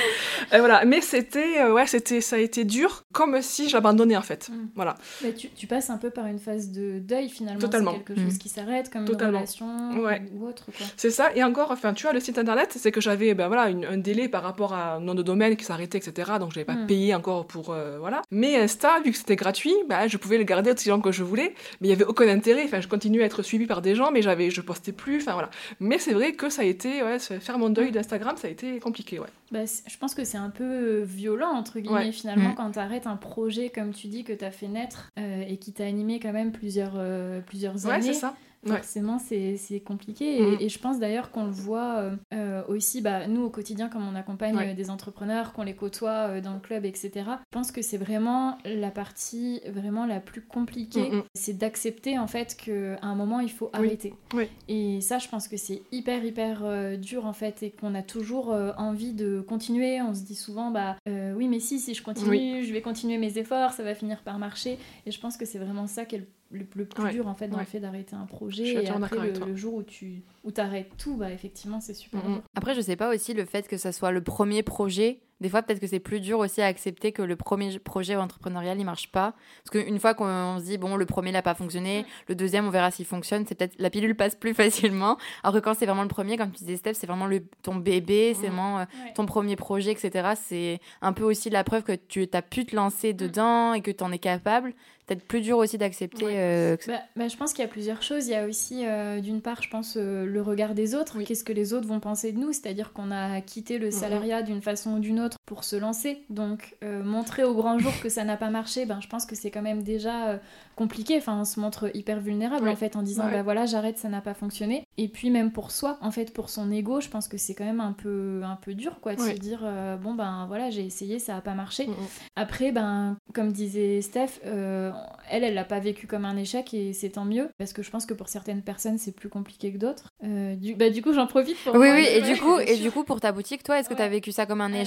Euh, 0.54 0.60
voilà, 0.60 0.86
mais 0.86 1.02
c'était, 1.02 1.62
euh, 1.62 1.74
ouais, 1.74 1.88
c'était, 1.88 2.22
ça 2.22 2.36
a 2.36 2.40
été 2.40 2.64
dur, 2.64 3.04
comme 3.14 3.41
si 3.42 3.70
j'abandonnais 3.70 4.18
en 4.18 4.22
fait. 4.22 4.50
Mm. 4.50 4.68
Voilà. 4.76 4.96
Tu, 5.38 5.50
tu 5.50 5.68
passes 5.68 5.90
un 5.90 5.98
peu 5.98 6.10
par 6.10 6.28
une 6.28 6.40
phase 6.40 6.72
de 6.72 7.00
deuil 7.00 7.30
finalement. 7.30 7.60
Totalement. 7.60 7.92
C'est 7.94 8.04
quelque 8.04 8.16
chose 8.22 8.36
Mm. 8.36 8.38
qui 8.38 8.50
s'arrête, 8.50 8.90
comme 8.92 9.06
Totalement. 9.06 9.32
une 9.32 9.36
relation 9.38 10.02
Ouais. 10.02 10.22
ou 10.36 10.48
autre. 10.48 10.66
Quoi. 10.78 10.86
C'est 10.98 11.10
ça, 11.12 11.30
et 11.36 11.44
encore, 11.44 11.72
enfin, 11.72 11.94
tu 11.94 12.04
vois, 12.04 12.14
le 12.14 12.20
site 12.20 12.38
internet, 12.38 12.74
c'est 12.78 12.92
que 12.92 13.02
j'avais, 13.02 13.34
ben 13.34 13.48
voilà, 13.48 13.70
une- 13.70 13.86
un 13.86 13.98
délai 13.98 14.28
par 14.30 14.44
rapport 14.44 14.74
à 14.74 14.96
un 14.96 15.00
nom 15.00 15.14
de 15.16 15.24
domaine 15.24 15.56
qui 15.56 15.66
s'arrêtait, 15.66 15.98
etc. 15.98 16.34
Donc, 16.40 16.52
je 16.54 16.60
n'avais 16.60 16.66
pas 16.66 16.74
Mm. 16.76 16.88
payé 16.88 17.16
encore 17.16 17.46
pour, 17.48 17.72
euh, 17.72 17.98
voilà. 18.00 18.22
Mais 18.32 18.56
Insta, 18.58 19.00
vu 19.04 19.12
que 19.12 19.18
c'était 19.18 19.36
gratuit, 19.36 19.74
bah, 19.90 20.08
je 20.08 20.18
pouvais 20.18 20.38
le 20.38 20.44
garder 20.44 20.72
aussi 20.72 20.90
longtemps 20.90 21.02
que 21.02 21.12
je 21.12 21.24
voulais, 21.24 21.54
mais 21.80 21.88
il 21.88 21.90
y 21.90 21.94
avait 21.94 22.06
aucun 22.06 22.28
intérêt. 22.28 22.64
Enfin, 22.66 22.82
je 22.82 22.88
continuais 22.88 23.24
à 23.24 23.26
être 23.26 23.42
suivie 23.44 23.66
par 23.68 23.82
des 23.82 23.96
gens, 23.96 24.12
mais 24.12 24.22
j'avais, 24.22 24.50
je 24.50 24.62
postais 24.62 24.92
plus, 24.92 25.18
enfin 25.22 25.34
voilà. 25.34 25.50
Mais 25.80 25.98
c'est 26.00 26.14
vrai 26.14 26.34
que 26.34 26.50
ça 26.50 26.62
a 26.62 26.66
été, 26.66 27.04
ouais, 27.04 27.20
faire 27.20 27.58
mon 27.58 27.70
deuil 27.70 27.92
d'Instagram, 27.92 28.36
ça 28.38 28.48
a 28.48 28.52
été 28.52 28.80
compliqué, 28.80 29.20
ouais. 29.20 29.28
Bah, 29.52 29.60
je 29.66 29.98
pense 29.98 30.16
que 30.16 30.24
c'est 30.24 30.38
un 30.38 30.50
peu 30.50 31.02
violent, 31.02 31.50
entre 31.52 31.80
guillemets, 31.80 32.06
Ouais. 32.06 32.12
finalement, 32.14 32.54
quand 32.56 32.72
tu 32.72 32.80
arrêtes 32.80 33.06
un 33.08 33.18
projet, 33.18 33.31
comme 33.74 33.92
tu 33.94 34.08
dis, 34.08 34.24
que 34.24 34.34
tu 34.34 34.44
as 34.46 34.52
fait 34.52 34.68
naître 34.68 35.10
euh, 35.20 35.44
et 35.48 35.58
qui 35.58 35.74
t'a 35.74 35.86
animé 35.86 36.20
quand 36.20 36.34
même 36.34 36.52
plusieurs, 36.52 36.94
euh, 36.98 37.40
plusieurs 37.42 37.86
Ouais, 37.86 37.94
années. 37.94 38.14
ça. 38.14 38.36
Ouais. 38.66 38.76
Forcément, 38.76 39.18
c'est 39.18 39.58
c'est 39.58 39.80
compliqué. 39.80 40.38
Et, 40.38 40.42
Mhm. 40.42 40.58
et 40.60 40.70
je 40.70 40.78
pense 40.80 41.00
d'ailleurs 41.00 41.32
qu'on 41.32 41.46
le 41.46 41.52
voit 41.52 41.98
euh, 41.98 42.16
euh, 42.34 42.62
aussi, 42.68 43.02
bah, 43.02 43.26
nous 43.28 43.42
au 43.44 43.50
quotidien, 43.50 43.90
comme 43.90 44.08
on 44.08 44.16
accompagne 44.16 44.56
Ouais. 44.56 44.72
euh, 44.72 44.74
des 44.76 44.90
entrepreneurs, 44.90 45.54
qu'on 45.54 45.64
les 45.64 45.74
côtoie 45.76 46.28
euh, 46.30 46.42
dans 46.42 46.54
le 46.54 46.60
club, 46.60 46.86
etc. 46.86 47.12
Je 47.16 47.46
pense 47.52 47.72
que 47.72 47.82
c'est 47.82 47.98
vraiment 47.98 48.58
la 48.66 48.92
partie 48.92 49.62
vraiment 49.68 50.06
la 50.06 50.20
plus 50.20 50.42
compliquée. 50.42 51.10
Mhm. 51.10 51.24
C'est 51.34 51.58
d'accepter 51.58 52.20
en 52.20 52.28
fait 52.28 52.56
qu'à 52.56 53.00
un 53.02 53.16
moment, 53.16 53.40
il 53.40 53.50
faut 53.52 53.70
arrêter. 53.74 54.14
Oui. 54.36 54.46
Et 54.68 55.02
ça, 55.02 55.18
je 55.18 55.28
pense 55.28 55.48
que 55.48 55.58
c'est 55.58 55.82
hyper, 55.92 56.24
hyper 56.24 56.62
euh, 56.64 56.98
dur 56.98 57.26
en 57.26 57.34
fait, 57.34 57.64
et 57.64 57.72
qu'on 57.72 57.96
a 57.96 58.04
toujours 58.04 58.56
envie 58.78 59.14
de 59.14 59.42
continuer. 59.42 60.02
On 60.02 60.14
se 60.14 60.22
dit 60.24 60.36
souvent, 60.36 60.70
bah 60.72 60.98
oui, 61.08 61.48
mais 61.48 61.60
si, 61.60 61.80
si 61.80 61.94
je 61.96 62.04
continue, 62.04 62.64
je 62.64 62.72
vais 62.74 62.82
continuer 62.82 63.18
mes 63.18 63.38
efforts, 63.38 63.72
ça 63.72 63.84
va 63.84 63.96
finir 63.96 64.22
par 64.22 64.38
marcher. 64.38 64.78
Et 65.06 65.12
je 65.12 65.20
pense 65.20 65.36
que 65.38 65.46
c'est 65.46 65.58
vraiment 65.60 65.88
ça 65.88 66.06
qui 66.06 66.16
est 66.16 66.20
le, 66.20 66.26
le- 66.52 66.66
le 66.76 66.86
plus 66.86 67.04
Ouais. 67.04 67.12
dur 67.12 67.28
en 67.28 67.34
fait 67.34 67.48
dans 67.48 67.56
Ouais. 67.58 67.64
le 67.64 67.68
fait 67.70 67.80
d'arrêter 67.80 68.16
un 68.16 68.26
Je 68.30 68.36
projet. 68.36 68.84
Et 68.84 68.90
après, 68.90 69.16
le, 69.18 69.46
le 69.46 69.56
jour 69.56 69.74
où 69.76 69.84
tu 69.84 70.24
où 70.44 70.52
arrêtes 70.58 70.92
tout, 70.98 71.16
bah 71.16 71.32
effectivement, 71.32 71.80
c'est 71.80 71.94
super 71.94 72.22
dur. 72.24 72.42
Après, 72.56 72.76
je 72.76 72.82
sais 72.82 72.96
pas 72.96 73.10
aussi 73.14 73.34
le 73.34 73.46
fait 73.46 73.68
que 73.68 73.78
ça 73.78 73.92
soit 73.92 74.12
le 74.12 74.22
premier 74.22 74.64
projet. 74.64 75.22
Des 75.42 75.50
fois, 75.50 75.62
peut-être 75.62 75.80
que 75.80 75.88
c'est 75.88 76.00
plus 76.00 76.20
dur 76.22 76.40
aussi 76.40 76.62
à 76.62 76.68
accepter 76.68 77.12
que 77.12 77.22
le 77.22 77.36
premier 77.36 77.78
projet 77.80 78.16
entrepreneurial, 78.16 78.80
il 78.80 78.86
marche 78.86 79.12
pas. 79.12 79.34
Parce 79.66 79.72
qu'une 79.84 80.00
fois 80.00 80.14
qu'on 80.14 80.58
se 80.60 80.64
dit, 80.66 80.78
bon, 80.78 80.96
le 80.96 81.06
premier 81.06 81.32
n'a 81.32 81.42
pas 81.42 81.56
fonctionné, 81.56 82.06
le 82.30 82.36
deuxième, 82.36 82.66
on 82.66 82.70
verra 82.70 82.92
s'il 82.92 83.06
fonctionne, 83.06 83.46
c'est 83.48 83.56
peut-être 83.56 83.74
la 83.80 83.90
pilule 83.90 84.16
passe 84.16 84.36
plus 84.36 84.54
facilement. 84.94 85.18
Alors 85.44 85.56
que 85.56 85.60
quand 85.60 85.74
c'est 85.74 85.86
vraiment 85.86 86.04
le 86.04 86.08
premier, 86.08 86.38
comme 86.38 86.52
tu 86.52 86.60
disais, 86.64 86.78
Steph, 86.78 86.94
c'est 86.94 87.08
vraiment 87.08 87.26
le, 87.28 87.44
ton 87.64 87.76
bébé, 87.76 88.34
c'est 88.40 88.48
vraiment 88.48 88.80
euh, 88.80 88.86
Ouais. 89.04 89.14
ton 89.16 89.26
premier 89.26 89.56
projet, 89.56 89.92
etc. 89.92 90.30
C'est 90.36 90.80
un 91.02 91.12
peu 91.14 91.24
aussi 91.24 91.50
la 91.50 91.64
preuve 91.64 91.84
que 91.84 91.94
tu 91.94 92.28
as 92.34 92.42
pu 92.42 92.66
te 92.66 92.76
lancer 92.76 93.14
dedans 93.14 93.74
et 93.74 93.82
que 93.82 93.90
tu 93.92 94.04
en 94.04 94.12
es 94.12 94.20
capable. 94.20 94.74
Peut-être 95.08 95.26
plus 95.28 95.42
dur 95.42 95.58
aussi 95.58 95.78
d'accepter. 95.78 96.24
Ouais. 96.26 96.34
euh, 96.38 96.78
que- 96.78 96.88
Bah, 96.88 97.00
bah, 97.16 97.28
je 97.28 97.36
pense 97.36 97.52
qu'il 97.54 97.64
y 97.64 97.68
a 97.68 97.72
plusieurs 97.72 98.02
choses. 98.04 98.28
Il 98.28 98.32
y 98.32 98.36
a 98.36 98.46
aussi, 98.46 98.86
euh, 98.86 99.20
d'une 99.20 99.42
part, 99.42 99.62
je 99.62 99.70
pense, 99.70 99.98
le 99.98 100.42
regard 100.42 100.74
des 100.76 100.94
autres. 100.96 101.16
Oui. 101.18 101.26
Qu'est-ce 101.26 101.44
que 101.44 101.52
les 101.52 101.74
autres 101.74 101.88
vont 101.88 102.00
penser 102.00 102.32
de 102.32 102.38
nous? 102.38 102.54
C'est-à-dire 102.54 102.94
qu'on 102.94 103.12
a 103.12 103.42
quitté 103.42 103.78
le 103.80 103.90
salariat 103.92 104.42
d'une 104.44 104.62
façon 104.62 104.92
ou 104.94 105.00
d'une 105.00 105.20
autre 105.20 105.31
pour 105.46 105.64
se 105.64 105.76
lancer. 105.76 106.24
Donc, 106.30 106.76
euh, 106.84 107.04
montrer 107.04 107.44
au 107.44 107.54
grand 107.54 107.78
jour 107.80 107.92
que 108.02 108.10
ça 108.10 108.24
n'a 108.24 108.38
pas 108.38 108.50
marché, 108.50 108.86
ben, 108.86 109.00
je 109.02 109.08
pense 109.08 109.26
que 109.26 109.36
c'est 109.36 109.52
quand 109.52 109.62
même 109.62 109.84
déjà 109.84 110.28
euh, 110.30 110.38
compliqué. 110.76 111.18
Enfin, 111.18 111.38
on 111.40 111.46
se 111.46 111.60
montre 111.60 111.90
hyper 111.96 112.20
vulnérable, 112.20 112.68
en 112.70 112.76
fait, 112.76 112.96
en 112.96 113.02
disant, 113.02 113.26
Ouais. 113.26 113.32
bah 113.34 113.44
voilà, 113.44 113.66
j'arrête, 113.66 113.98
ça 113.98 114.10
n'a 114.10 114.22
pas 114.22 114.34
fonctionné. 114.34 114.84
Et 114.98 115.08
puis, 115.08 115.30
même 115.30 115.52
pour 115.52 115.72
soi, 115.72 115.98
en 116.02 116.12
fait, 116.12 116.34
pour 116.34 116.50
son 116.50 116.72
ego, 116.72 117.02
je 117.02 117.10
pense 117.10 117.28
que 117.28 117.38
c'est 117.38 117.54
quand 117.54 117.66
même 117.66 117.82
un 117.82 117.94
peu, 117.94 118.42
un 118.44 118.56
peu 118.56 118.74
dur, 118.74 119.00
quoi, 119.02 119.16
de 119.16 119.22
Ouais. 119.22 119.34
se 119.34 119.40
dire, 119.40 119.62
euh, 119.64 119.98
bon, 119.98 120.14
ben 120.14 120.46
voilà, 120.48 120.70
j'ai 120.70 120.86
essayé, 120.86 121.20
ça 121.20 121.34
n'a 121.36 121.42
pas 121.42 121.54
marché. 121.54 121.88
Mhm. 121.88 121.96
Après, 122.36 122.72
ben, 122.72 123.18
comme 123.34 123.52
disait 123.52 124.02
Steph, 124.02 124.40
elle, 124.44 125.44
elle 125.44 125.54
l'a 125.54 125.64
pas 125.66 125.80
vécu 125.80 126.08
comme 126.08 126.26
un 126.26 126.38
échec 126.38 126.74
et 126.74 126.94
c'est 126.94 127.10
tant 127.10 127.26
mieux 127.26 127.50
parce 127.58 127.74
que 127.74 127.82
je 127.84 127.90
pense 127.90 128.06
que 128.06 128.14
pour 128.14 128.28
certaines 128.30 128.62
personnes 128.62 128.98
c'est 128.98 129.16
plus 129.16 129.30
compliqué 129.30 129.72
que 129.72 129.78
d'autres. 129.78 130.10
Du, 130.24 130.76
bah, 130.76 130.90
du 130.90 131.02
coup, 131.02 131.14
j'en 131.14 131.28
profite 131.28 131.58
pour. 131.64 131.76
Oui, 131.76 131.90
oui, 131.94 132.06
et 132.10 132.22
du 132.22 132.40
coup, 132.40 132.58
et 132.60 132.78
du 132.82 132.92
coup, 132.92 133.04
pour 133.04 133.20
ta 133.22 133.32
boutique, 133.32 133.64
toi, 133.64 133.80
est-ce 133.80 133.90
que 133.90 133.94
tu 133.94 134.02
as 134.02 134.10
vécu 134.10 134.32
ça 134.32 134.46
comme 134.46 134.62
un 134.62 134.66
Alors- 134.66 134.80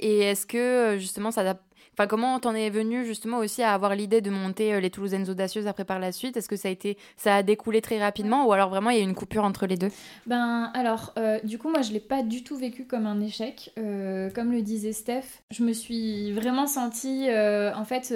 Et 0.00 0.20
est-ce 0.20 0.46
que, 0.46 0.58
euh, 0.96 0.98
justement, 0.98 1.30
ça 1.30 1.44
t'a- 1.44 1.60
Enfin, 1.94 2.06
comment 2.06 2.40
t'en 2.40 2.54
es 2.54 2.70
venu 2.70 3.04
justement 3.04 3.38
aussi 3.38 3.62
à 3.62 3.74
avoir 3.74 3.94
l'idée 3.94 4.22
de 4.22 4.30
monter 4.30 4.72
euh, 4.72 4.80
les 4.80 4.88
Toulousaines 4.88 5.28
audacieuses 5.28 5.66
après 5.66 5.84
par 5.84 5.98
la 5.98 6.10
suite? 6.10 6.36
Est-ce 6.38 6.48
que 6.48 6.56
ça 6.56 6.68
a 6.68 6.70
été, 6.70 6.96
ça 7.18 7.36
a 7.36 7.42
découlé 7.42 7.82
très 7.82 8.00
rapidement 8.00 8.46
ou 8.46 8.52
alors 8.52 8.70
vraiment 8.70 8.88
il 8.90 8.96
y 8.96 9.00
a 9.00 9.02
eu 9.02 9.06
une 9.06 9.14
coupure 9.14 9.44
entre 9.44 9.66
les 9.66 9.76
deux? 9.76 9.90
Ben 10.26 10.70
alors, 10.74 11.12
euh, 11.18 11.38
du 11.44 11.58
coup, 11.58 11.68
moi, 11.68 11.82
je 11.82 11.92
l'ai 11.92 12.00
pas 12.00 12.22
du 12.22 12.44
tout 12.44 12.56
vécu 12.56 12.86
comme 12.86 13.06
un 13.06 13.20
échec. 13.20 13.72
Euh, 13.78 14.30
comme 14.30 14.52
le 14.52 14.62
disait 14.62 14.92
Steph, 14.92 15.42
je 15.50 15.62
me 15.64 15.72
suis 15.74 16.32
vraiment 16.32 16.66
sentie, 16.66 17.26
euh, 17.28 17.74
en 17.74 17.84
fait, 17.84 18.14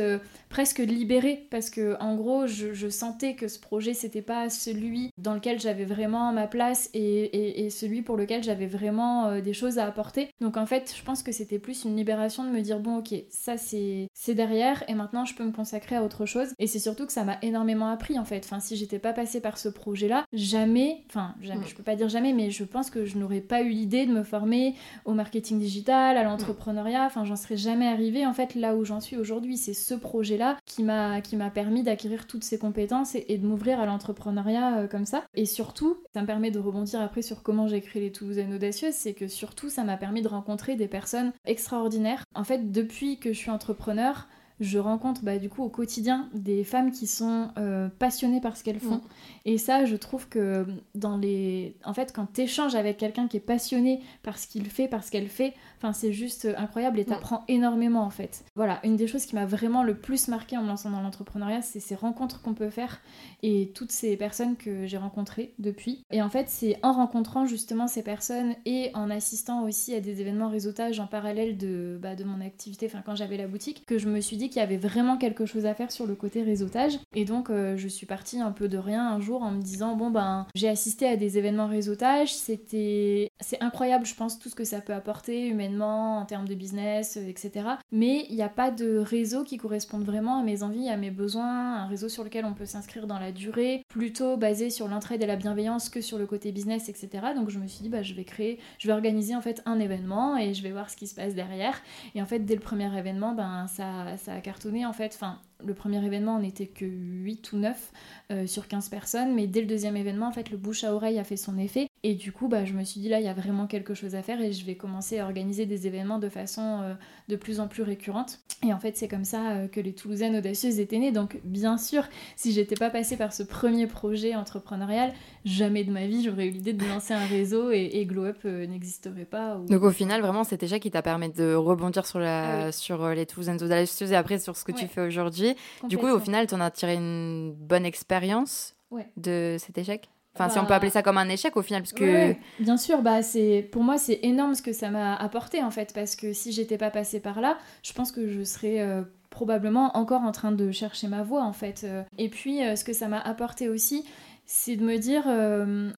presque 0.49 0.79
libérée 0.79 1.47
parce 1.51 1.69
que, 1.69 1.97
en 2.01 2.15
gros, 2.17 2.47
je, 2.47 2.73
je 2.73 2.89
sentais 2.89 3.35
que 3.35 3.47
ce 3.49 3.59
projet, 3.61 3.93
c'était 3.93 4.23
pas 4.23 4.49
celui 4.49 5.11
dans 5.19 5.35
lequel 5.35 5.61
j'avais 5.61 5.85
vraiment 5.85 6.33
ma 6.33 6.47
place 6.47 6.89
et, 6.95 7.01
et- 7.25 7.67
et 7.67 7.71
celui 7.71 8.01
pour 8.01 8.17
lequel 8.17 8.43
j'avais 8.43 8.67
vraiment 8.67 9.39
des 9.41 9.53
choses 9.53 9.79
à 9.79 9.85
apporter. 9.87 10.31
Donc, 10.41 10.57
en 10.57 10.65
fait, 10.67 10.95
je 10.97 11.03
pense 11.03 11.23
que 11.23 11.33
c'était 11.33 11.59
plus 11.59 11.85
une 11.85 11.95
libération 11.97 12.43
de 12.45 12.49
me 12.51 12.61
dire, 12.63 12.79
bon, 12.81 12.99
ok, 12.99 13.15
ça, 13.29 13.57
c'est 13.59 13.76
c'est 14.15 14.35
derrière 14.35 14.85
et 14.89 14.95
maintenant, 14.95 15.25
je 15.25 15.35
peux 15.35 15.45
me 15.45 15.53
consacrer 15.53 15.97
à 15.97 16.03
autre 16.03 16.27
chose. 16.27 16.49
Et 16.59 16.67
c'est 16.67 16.79
surtout 16.79 17.07
que 17.07 17.13
ça 17.13 17.25
m'a 17.25 17.39
énormément 17.43 17.89
appris, 17.89 18.19
en 18.19 18.25
fait. 18.25 18.43
Enfin, 18.45 18.61
si 18.61 18.77
j'étais 18.77 18.99
pas 18.99 19.13
passée 19.13 19.41
par 19.41 19.59
ce 19.59 19.69
projet-là, 19.69 20.25
jamais, 20.33 21.05
enfin, 21.09 21.35
jamais, 21.41 21.67
je 21.67 21.75
peux 21.75 21.83
pas 21.83 21.97
dire 21.97 22.09
jamais, 22.09 22.33
mais 22.33 22.51
je 22.51 22.65
pense 22.65 22.91
que 22.91 23.05
je 23.05 23.19
n'aurais 23.19 23.41
pas 23.41 23.63
eu 23.63 23.71
l'idée 23.71 24.07
de 24.07 24.13
me 24.13 24.23
former 24.23 24.75
au 25.05 25.13
marketing 25.13 25.59
digital, 25.59 26.17
à 26.17 26.25
l'entrepreneuriat. 26.25 27.05
Enfin, 27.07 27.25
j'en 27.25 27.37
serais 27.37 27.57
jamais 27.57 27.87
arrivée, 27.87 28.27
en 28.27 28.33
fait, 28.33 28.55
là 28.55 28.77
où 28.77 28.85
j'en 28.85 29.01
suis 29.01 29.17
aujourd'hui. 29.17 29.57
C'est 29.57 29.75
ce 29.75 29.95
projet-là 29.95 30.57
qui 30.65 30.83
m'a 30.83 31.21
qui 31.21 31.37
m'a 31.37 31.51
permis 31.51 31.83
d'acquérir 31.83 32.27
toutes 32.27 32.45
ces 32.45 32.59
compétences 32.59 33.15
et, 33.15 33.27
et 33.29 33.39
de 33.39 33.47
m'ouvrir 33.47 33.81
à 33.81 33.87
l'entrepreneuriat 33.87 34.79
euh, 34.79 34.89
comme 34.89 35.07
ça. 35.07 35.25
Et 35.35 35.47
surtout, 35.47 35.99
ça 36.15 36.23
me 36.23 36.27
permet 36.27 36.51
de 36.51 36.59
rebondir 36.59 37.01
après 37.01 37.23
sur 37.23 37.43
comment 37.43 37.69
j'ai 37.69 37.81
créé 37.81 38.03
les 38.03 38.13
Toulousaines 38.13 38.55
Audacieuses, 38.55 38.95
c'est 38.95 39.15
que 39.15 39.29
surtout, 39.29 39.69
ça 39.69 39.85
m'a 39.85 39.97
permis 39.97 40.23
de 40.23 40.29
rencontrer 40.29 40.77
des 40.77 40.89
personnes 40.89 41.33
extraordinaires. 41.45 42.25
En 42.35 42.45
fait, 42.45 42.73
depuis 42.73 43.19
que 43.19 43.33
je 43.33 43.39
suis 43.39 43.51
entrepreneur, 43.57 44.29
je 44.61 44.79
rencontre 44.79 45.23
bah, 45.23 45.39
du 45.39 45.49
coup 45.49 45.63
au 45.63 45.69
quotidien 45.69 46.29
des 46.33 46.65
femmes 46.65 46.93
qui 46.93 47.07
sont 47.07 47.51
euh, 47.59 47.89
passionnées 47.99 48.41
par 48.41 48.57
ce 48.57 48.65
qu'elles 48.65 48.81
font. 48.81 48.97
Mm. 48.97 49.03
Et 49.47 49.59
ça, 49.59 49.85
je 49.85 49.95
trouve 49.95 50.29
que 50.29 50.67
dans 50.97 51.17
les... 51.17 51.77
En 51.85 51.95
fait, 51.95 52.13
quand 52.13 52.27
tu 52.35 52.43
échanges 52.43 52.75
avec 52.75 52.97
quelqu'un 52.97 53.29
qui 53.29 53.37
est 53.37 53.41
passionné 53.41 54.03
par 54.25 54.39
ce 54.39 54.49
qu'il 54.49 54.67
fait, 54.67 54.89
par 54.89 55.05
ce 55.05 55.13
qu'elle 55.13 55.29
fait, 55.29 55.55
enfin, 55.79 55.93
c'est 55.93 56.13
juste 56.13 56.49
incroyable 56.59 56.99
et 56.99 57.05
t'apprends 57.05 57.45
énormément 57.47 58.03
en 58.03 58.11
fait. 58.11 58.45
Voilà, 58.57 58.81
une 58.83 58.97
des 58.97 59.07
choses 59.07 59.25
qui 59.25 59.37
m'a 59.37 59.47
vraiment 59.47 59.85
le 59.85 59.97
plus 59.97 60.27
marqué 60.27 60.59
en 60.59 60.63
me 60.63 60.69
lançant 60.69 60.91
dans 60.91 61.01
l'entrepreneuriat, 61.01 61.63
c'est 61.63 61.79
ces 61.79 61.95
rencontres 61.95 62.43
qu'on 62.43 62.55
peut 62.55 62.71
faire 62.71 63.01
et 63.45 63.71
toutes 63.73 63.93
ces 63.93 64.17
personnes 64.17 64.57
que 64.57 64.85
j'ai 64.87 64.97
rencontrées 64.97 65.55
depuis. 65.61 66.03
Et 66.11 66.23
en 66.23 66.29
fait, 66.29 66.49
c'est 66.49 66.81
en 66.83 66.93
rencontrant 66.93 67.47
justement 67.47 67.87
ces 67.87 68.03
personnes 68.03 68.57
et 68.65 68.91
en 68.95 69.11
assistant 69.11 69.63
aussi 69.63 69.95
à 69.95 70.01
des 70.01 70.21
événements 70.21 70.49
réseautage 70.49 70.99
en 70.99 71.07
parallèle 71.07 71.57
de, 71.57 71.99
bah, 72.03 72.17
de 72.17 72.25
mon 72.25 72.41
activité, 72.41 72.87
enfin 72.87 73.03
quand 73.07 73.15
j'avais 73.15 73.37
la 73.37 73.47
boutique, 73.47 73.87
que 73.87 73.99
je 73.99 74.09
me 74.09 74.21
suis 74.21 74.37
dit 74.37 74.49
qu'il 74.49 74.59
y 74.59 74.65
avait 74.65 74.77
vraiment 74.77 75.19
quelque 75.19 75.47
chose 75.47 75.67
à 75.67 75.75
faire 75.75 75.93
sur 75.93 76.07
le 76.07 76.17
côté 76.17 76.43
réseautage. 76.43 76.99
Et 77.15 77.25
donc, 77.25 77.49
euh, 77.51 77.77
je 77.77 77.87
suis 77.87 78.07
partie 78.07 78.41
un 78.41 78.51
peu 78.51 78.69
de 78.69 78.79
rien 78.79 79.09
un 79.09 79.21
jour 79.21 79.36
en 79.43 79.51
me 79.51 79.61
disant, 79.61 79.97
bon 79.97 80.11
ben, 80.11 80.47
j'ai 80.55 80.69
assisté 80.69 81.07
à 81.07 81.17
des 81.17 81.39
événements 81.39 81.67
réseautage, 81.67 82.35
c'était... 82.35 83.31
C'est 83.41 83.63
incroyable, 83.63 84.07
je 84.07 84.15
pense, 84.15 84.39
tout 84.39 84.49
ce 84.49 84.55
que 84.55 84.65
ça 84.65 84.81
peut 84.81 84.95
apporter 84.95 85.47
humainement, 85.47 86.19
en 86.19 86.25
termes 86.25 86.49
de 86.49 86.55
business, 86.55 87.17
euh, 87.17 87.29
etc. 87.29 87.69
Mais 87.93 88.27
il 88.31 88.37
n'y 88.37 88.43
a 88.43 88.49
pas 88.49 88.71
de 88.71 88.99
réseau 88.99 89.45
qui 89.45 89.59
corresponde 89.59 90.05
vraiment 90.05 90.41
à 90.41 90.43
mes 90.43 90.63
envies, 90.63 90.89
à 90.89 90.97
mes 90.97 91.11
besoins, 91.11 91.83
un 91.83 91.87
réseau 91.87 92.09
sur 92.09 92.25
lequel 92.25 92.45
on 92.45 92.55
peut 92.55 92.65
s'inscrire 92.67 93.07
dans 93.07 93.19
la 93.19 93.33
durée, 93.33 93.85
plutôt 93.89 94.37
basé 94.37 94.71
sur 94.71 94.89
l'entraide 94.89 95.23
et 95.23 95.27
la 95.27 95.37
bienveillance 95.37 95.89
que 95.89 96.01
sur 96.01 96.19
le 96.19 96.27
côté 96.27 96.53
business, 96.53 96.89
etc. 96.89 97.09
Donc 97.35 97.51
je 97.51 97.59
me 97.59 97.67
suis 97.67 97.83
dit, 97.83 97.89
bah, 97.89 98.03
je 98.03 98.15
vais 98.15 98.25
créer, 98.25 98.59
je 98.79 98.87
vais 98.87 98.95
organiser 98.95 99.37
en 99.37 99.41
fait 99.41 99.63
un 99.67 99.79
événement 99.79 100.37
et 100.37 100.55
je 100.55 100.63
vais 100.63 100.73
voir 100.73 100.91
ce 100.91 100.97
qui 100.97 101.07
se 101.07 101.15
passe 101.15 101.35
derrière. 101.35 101.81
Et 102.15 102.23
en 102.23 102.27
fait, 102.27 102.41
dès 102.41 102.55
le 102.55 102.61
premier 102.61 102.97
événement, 102.97 103.33
ben, 103.33 103.67
ça, 103.69 104.17
ça 104.17 104.35
a 104.35 104.41
cartonné 104.41 104.87
en 104.87 104.93
fait. 104.93 105.13
Enfin, 105.15 105.41
le 105.65 105.75
premier 105.75 106.05
événement, 106.05 106.37
on 106.37 106.41
n'était 106.41 106.67
que 106.67 106.85
8 106.85 107.53
ou 107.53 107.57
9 107.59 107.93
euh, 108.33 108.47
sur 108.47 108.69
15 108.69 108.89
personnes, 108.89 109.35
mais 109.35 109.47
dès 109.47 109.61
le 109.61 109.67
deuxième 109.67 109.97
événement, 109.97 110.29
en 110.29 110.33
fait, 110.33 110.51
le 110.51 110.57
bouche 110.57 110.85
à 110.85 110.95
oreille 110.95 111.19
a 111.19 111.25
fait 111.25 111.37
son 111.37 111.59
effet. 111.59 111.89
Et 112.03 112.15
du 112.15 112.31
coup, 112.31 112.47
bah, 112.47 112.65
je 112.65 112.73
me 112.73 112.85
suis 112.85 113.01
dit, 113.01 113.09
là, 113.09 113.21
il 113.21 113.27
y 113.27 113.29
a 113.29 113.35
vraiment 113.35 113.67
quelque 113.67 113.95
chose 113.95 114.15
à 114.15 114.23
faire 114.23 114.41
et 114.41 114.53
je 114.53 114.65
vais 114.65 114.75
commencer 114.75 115.19
à 115.19 115.25
organiser 115.25 115.67
des 115.67 115.87
événements 115.87 116.19
de 116.19 116.29
façon 116.29 116.81
euh, 116.83 116.95
de 117.29 117.37
plus 117.37 117.59
en 117.59 117.69
plus 117.69 117.83
récurrente. 117.83 118.41
Et 118.65 118.73
en 118.73 118.79
fait, 118.79 118.97
c'est 118.97 119.09
comme 119.09 119.25
ça 119.25 119.53
euh, 119.53 119.69
que 119.69 119.81
les 119.81 119.93
Toulousaines 119.93 120.37
audacieuses 120.37 120.79
étaient 120.79 120.99
nées. 120.99 121.13
Donc, 121.13 121.41
bien 121.43 121.79
sûr, 121.79 122.05
si 122.37 122.53
j'étais 122.53 122.77
pas 122.77 122.91
passée 122.91 123.17
par 123.17 123.33
ce 123.33 123.43
premier 123.43 123.87
projet 123.87 124.35
entrepreneurial, 124.35 125.13
jamais 125.47 125.85
de 125.85 125.91
ma 125.91 126.07
vie, 126.07 126.23
j'aurais 126.23 126.49
eu 126.49 126.51
l'idée 126.51 126.75
de 126.75 126.85
lancer 126.87 127.15
un 127.15 127.25
réseau 127.25 127.71
et, 127.71 128.05
Glow 128.05 128.27
Up 128.27 128.45
n'existerait 128.45 129.25
pas. 129.25 129.59
Donc, 129.69 129.83
au 129.83 129.91
final, 129.91 130.21
vraiment, 130.21 130.45
c'était 130.45 130.67
déjà 130.67 130.79
qui 130.79 130.91
t'a 130.91 131.03
permis 131.03 131.31
de 131.31 131.55
rebondir 131.55 132.05
sur, 132.05 132.19
la, 132.19 132.67
ah 132.67 132.73
sur 132.73 133.09
les 133.09 133.25
Toulousaines 133.25 133.63
audacieuses 133.63 134.13
et 134.13 134.17
après 134.17 134.39
sur 134.39 134.57
ce 134.57 134.65
que 134.65 134.73
tu 134.73 134.87
fais 134.87 135.01
aujourd'hui. 135.01 135.55
Du 135.89 135.97
coup, 135.97 136.09
au 136.09 136.21
final, 136.21 136.47
tu 136.47 136.55
en 136.55 136.61
as 136.61 136.71
tiré 136.71 136.95
une 136.95 137.55
bonne 137.55 137.87
expérience 137.87 138.75
de 139.17 139.57
cet 139.59 139.79
échec? 139.79 140.11
Enfin, 140.39 140.51
si 140.51 140.59
on 140.59 140.63
peut 140.63 140.69
bah, 140.69 140.77
appeler 140.77 140.91
ça 140.91 141.03
comme 141.03 141.17
un 141.17 141.29
échec 141.29 141.57
au 141.57 141.63
final, 141.63 141.83
parce 141.83 141.95
que... 141.95 142.35
bien 142.61 142.77
sûr, 142.77 143.01
bah, 143.01 143.23
c'est 143.23 143.67
pour 143.73 143.83
moi 143.83 143.97
c'est 143.97 144.21
énorme 144.23 144.55
ce 144.55 144.63
que 144.63 144.73
ça 144.73 144.91
m'a 144.91 145.17
apporté 145.17 145.63
en 145.63 145.71
fait, 145.71 145.93
parce 145.95 146.15
que 146.15 146.33
si 146.33 146.53
j'étais 146.53 146.77
pas 146.77 146.91
passée 146.91 147.21
par 147.21 147.41
là, 147.41 147.57
je 147.83 147.93
pense 147.95 148.13
que 148.13 148.29
je 148.29 148.43
serais 148.43 148.81
euh, 148.81 149.03
probablement 149.31 149.97
encore 149.97 150.23
en 150.23 150.33
train 150.33 150.53
de 150.53 150.71
chercher 150.71 151.09
ma 151.09 151.23
voie 151.23 151.43
en 151.43 151.55
fait. 151.55 151.83
Euh. 151.85 152.03
Et 152.19 152.29
puis 152.29 152.63
euh, 152.63 152.77
ce 152.77 152.85
que 152.85 152.93
ça 152.93 153.09
m'a 153.09 153.21
apporté 153.21 153.71
aussi, 153.71 154.05
c'est 154.47 154.77
de 154.77 154.85
me 154.85 154.97
dire 154.99 155.27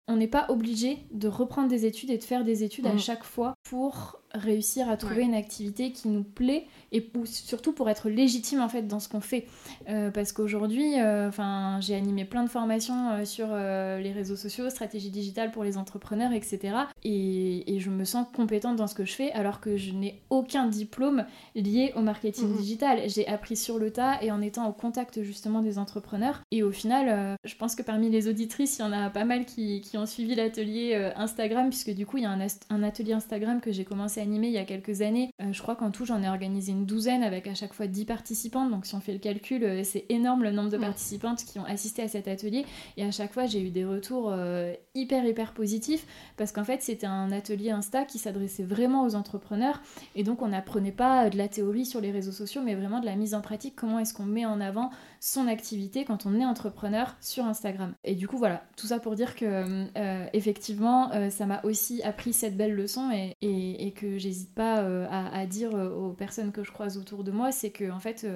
on 0.08 0.16
n'est 0.16 0.28
pas 0.28 0.46
obligé 0.48 1.06
de 1.12 1.28
reprendre 1.28 1.68
des 1.68 1.86
études 1.86 2.10
et 2.10 2.18
de 2.18 2.24
faire 2.24 2.44
des 2.44 2.64
études 2.64 2.86
à 2.86 2.94
mm. 2.94 2.98
chaque 2.98 3.24
fois 3.24 3.54
pour 3.62 4.20
réussir 4.34 4.88
à 4.88 4.96
trouver 4.96 5.22
une 5.22 5.34
activité 5.34 5.92
qui 5.92 6.08
nous 6.08 6.22
plaît 6.22 6.66
et 6.92 7.10
surtout 7.24 7.72
pour 7.72 7.88
être 7.88 8.08
légitime 8.08 8.60
en 8.60 8.68
fait 8.68 8.82
dans 8.82 9.00
ce 9.00 9.08
qu'on 9.08 9.20
fait. 9.20 9.46
Euh, 9.88 10.10
parce 10.10 10.32
qu'aujourd'hui 10.32 11.00
euh, 11.00 11.28
enfin 11.28 11.78
j'ai 11.80 11.94
animé 11.94 12.24
plein 12.24 12.44
de 12.44 12.48
formations 12.48 13.10
euh, 13.10 13.24
sur 13.24 13.48
les 13.48 14.12
réseaux 14.12 14.36
sociaux 14.36 14.68
stratégie 14.70 15.10
digitale 15.10 15.50
pour 15.50 15.64
les 15.64 15.76
entrepreneurs 15.76 16.32
etc 16.32 16.74
et, 17.04 17.74
et, 17.74 17.80
je 17.80 17.90
me 17.90 18.04
sens 18.04 18.26
compétente 18.34 18.76
dans 18.76 18.86
ce 18.86 18.94
que 18.94 19.04
je 19.04 19.12
fais 19.12 19.32
alors 19.32 19.60
que 19.60 19.76
je 19.76 19.92
n'ai 19.92 20.20
aucun 20.30 20.66
diplôme 20.66 21.24
lié 21.54 21.92
au 21.96 22.00
marketing 22.00 22.48
mhm. 22.48 22.56
digital. 22.56 23.00
J'ai 23.06 23.26
appris 23.28 23.56
sur 23.56 23.78
le 23.78 23.90
tas 23.90 24.22
et 24.22 24.30
en 24.30 24.40
étant 24.40 24.68
au 24.68 24.72
contact 24.72 25.22
justement 25.22 25.62
des 25.62 25.78
entrepreneurs. 25.78 26.42
Et 26.50 26.62
au 26.62 26.72
final 26.72 27.36
je 27.44 27.54
pense 27.54 27.74
que 27.74 27.82
parmi 27.82 28.10
les 28.10 28.28
auditrices 28.28 28.78
il 28.78 28.82
y 28.82 28.84
en 28.84 28.92
a 28.92 29.10
pas 29.10 29.24
mal 29.24 29.44
qui, 29.44 29.80
qui 29.80 29.96
ont 29.96 30.06
suivi 30.06 30.34
l'atelier 30.34 31.12
Instagram 31.16 31.68
puisque 31.68 31.94
du 31.94 32.04
coup 32.04 32.18
il 32.18 32.24
y 32.24 32.26
a 32.26 32.30
un, 32.30 32.46
un 32.70 32.82
atelier 32.82 33.12
Instagram 33.12 33.60
que 33.60 33.72
j'ai 33.72 33.84
commencé 33.84 34.17
animé 34.18 34.48
il 34.48 34.52
y 34.52 34.58
a 34.58 34.64
quelques 34.64 35.02
années. 35.02 35.30
Euh, 35.40 35.52
je 35.52 35.62
crois 35.62 35.76
qu'en 35.76 35.90
tout, 35.90 36.04
j'en 36.04 36.22
ai 36.22 36.28
organisé 36.28 36.72
une 36.72 36.86
douzaine 36.86 37.22
avec 37.22 37.46
à 37.46 37.54
chaque 37.54 37.72
fois 37.72 37.86
10 37.86 38.04
participantes. 38.04 38.70
Donc, 38.70 38.86
si 38.86 38.94
on 38.94 39.00
fait 39.00 39.12
le 39.12 39.18
calcul, 39.18 39.64
euh, 39.64 39.82
c'est 39.84 40.04
énorme 40.08 40.42
le 40.42 40.50
nombre 40.50 40.70
de 40.70 40.76
participantes 40.76 41.44
qui 41.44 41.58
ont 41.58 41.64
assisté 41.64 42.02
à 42.02 42.08
cet 42.08 42.28
atelier. 42.28 42.64
Et 42.96 43.04
à 43.04 43.10
chaque 43.10 43.32
fois, 43.32 43.46
j'ai 43.46 43.60
eu 43.60 43.70
des 43.70 43.84
retours 43.84 44.30
euh, 44.32 44.72
hyper, 44.94 45.24
hyper 45.24 45.52
positifs 45.52 46.06
parce 46.36 46.52
qu'en 46.52 46.64
fait, 46.64 46.82
c'était 46.82 47.06
un 47.06 47.30
atelier 47.32 47.70
Insta 47.70 48.04
qui 48.04 48.18
s'adressait 48.18 48.64
vraiment 48.64 49.04
aux 49.04 49.14
entrepreneurs. 49.14 49.80
Et 50.14 50.24
donc, 50.24 50.42
on 50.42 50.48
n'apprenait 50.48 50.92
pas 50.92 51.30
de 51.30 51.38
la 51.38 51.48
théorie 51.48 51.86
sur 51.86 52.00
les 52.00 52.10
réseaux 52.10 52.32
sociaux, 52.32 52.62
mais 52.64 52.74
vraiment 52.74 53.00
de 53.00 53.06
la 53.06 53.16
mise 53.16 53.34
en 53.34 53.40
pratique. 53.40 53.74
Comment 53.76 53.98
est-ce 53.98 54.14
qu'on 54.14 54.24
met 54.24 54.46
en 54.46 54.60
avant 54.60 54.90
son 55.20 55.46
activité 55.46 56.04
quand 56.04 56.26
on 56.26 56.38
est 56.38 56.44
entrepreneur 56.44 57.16
sur 57.20 57.44
Instagram? 57.44 57.94
Et 58.04 58.14
du 58.14 58.28
coup, 58.28 58.38
voilà, 58.38 58.62
tout 58.76 58.86
ça 58.86 58.98
pour 58.98 59.14
dire 59.14 59.36
que 59.36 59.86
effectivement, 60.32 61.10
ça 61.30 61.46
m'a 61.46 61.60
aussi 61.64 62.02
appris 62.02 62.32
cette 62.32 62.56
belle 62.56 62.74
leçon 62.74 63.10
et, 63.12 63.36
et 63.40 63.92
que 63.92 64.07
j'hésite 64.16 64.54
pas 64.54 64.80
euh, 64.80 65.06
à, 65.10 65.44
dire 65.46 65.74
euh, 65.74 65.90
aux 65.90 66.12
personnes 66.12 66.52
que 66.52 66.64
je 66.64 66.72
croise 66.72 66.96
autour 66.96 67.24
de 67.24 67.30
moi, 67.30 67.52
c'est 67.52 67.70
que 67.70 67.90
en 67.90 67.98
fait 67.98 68.26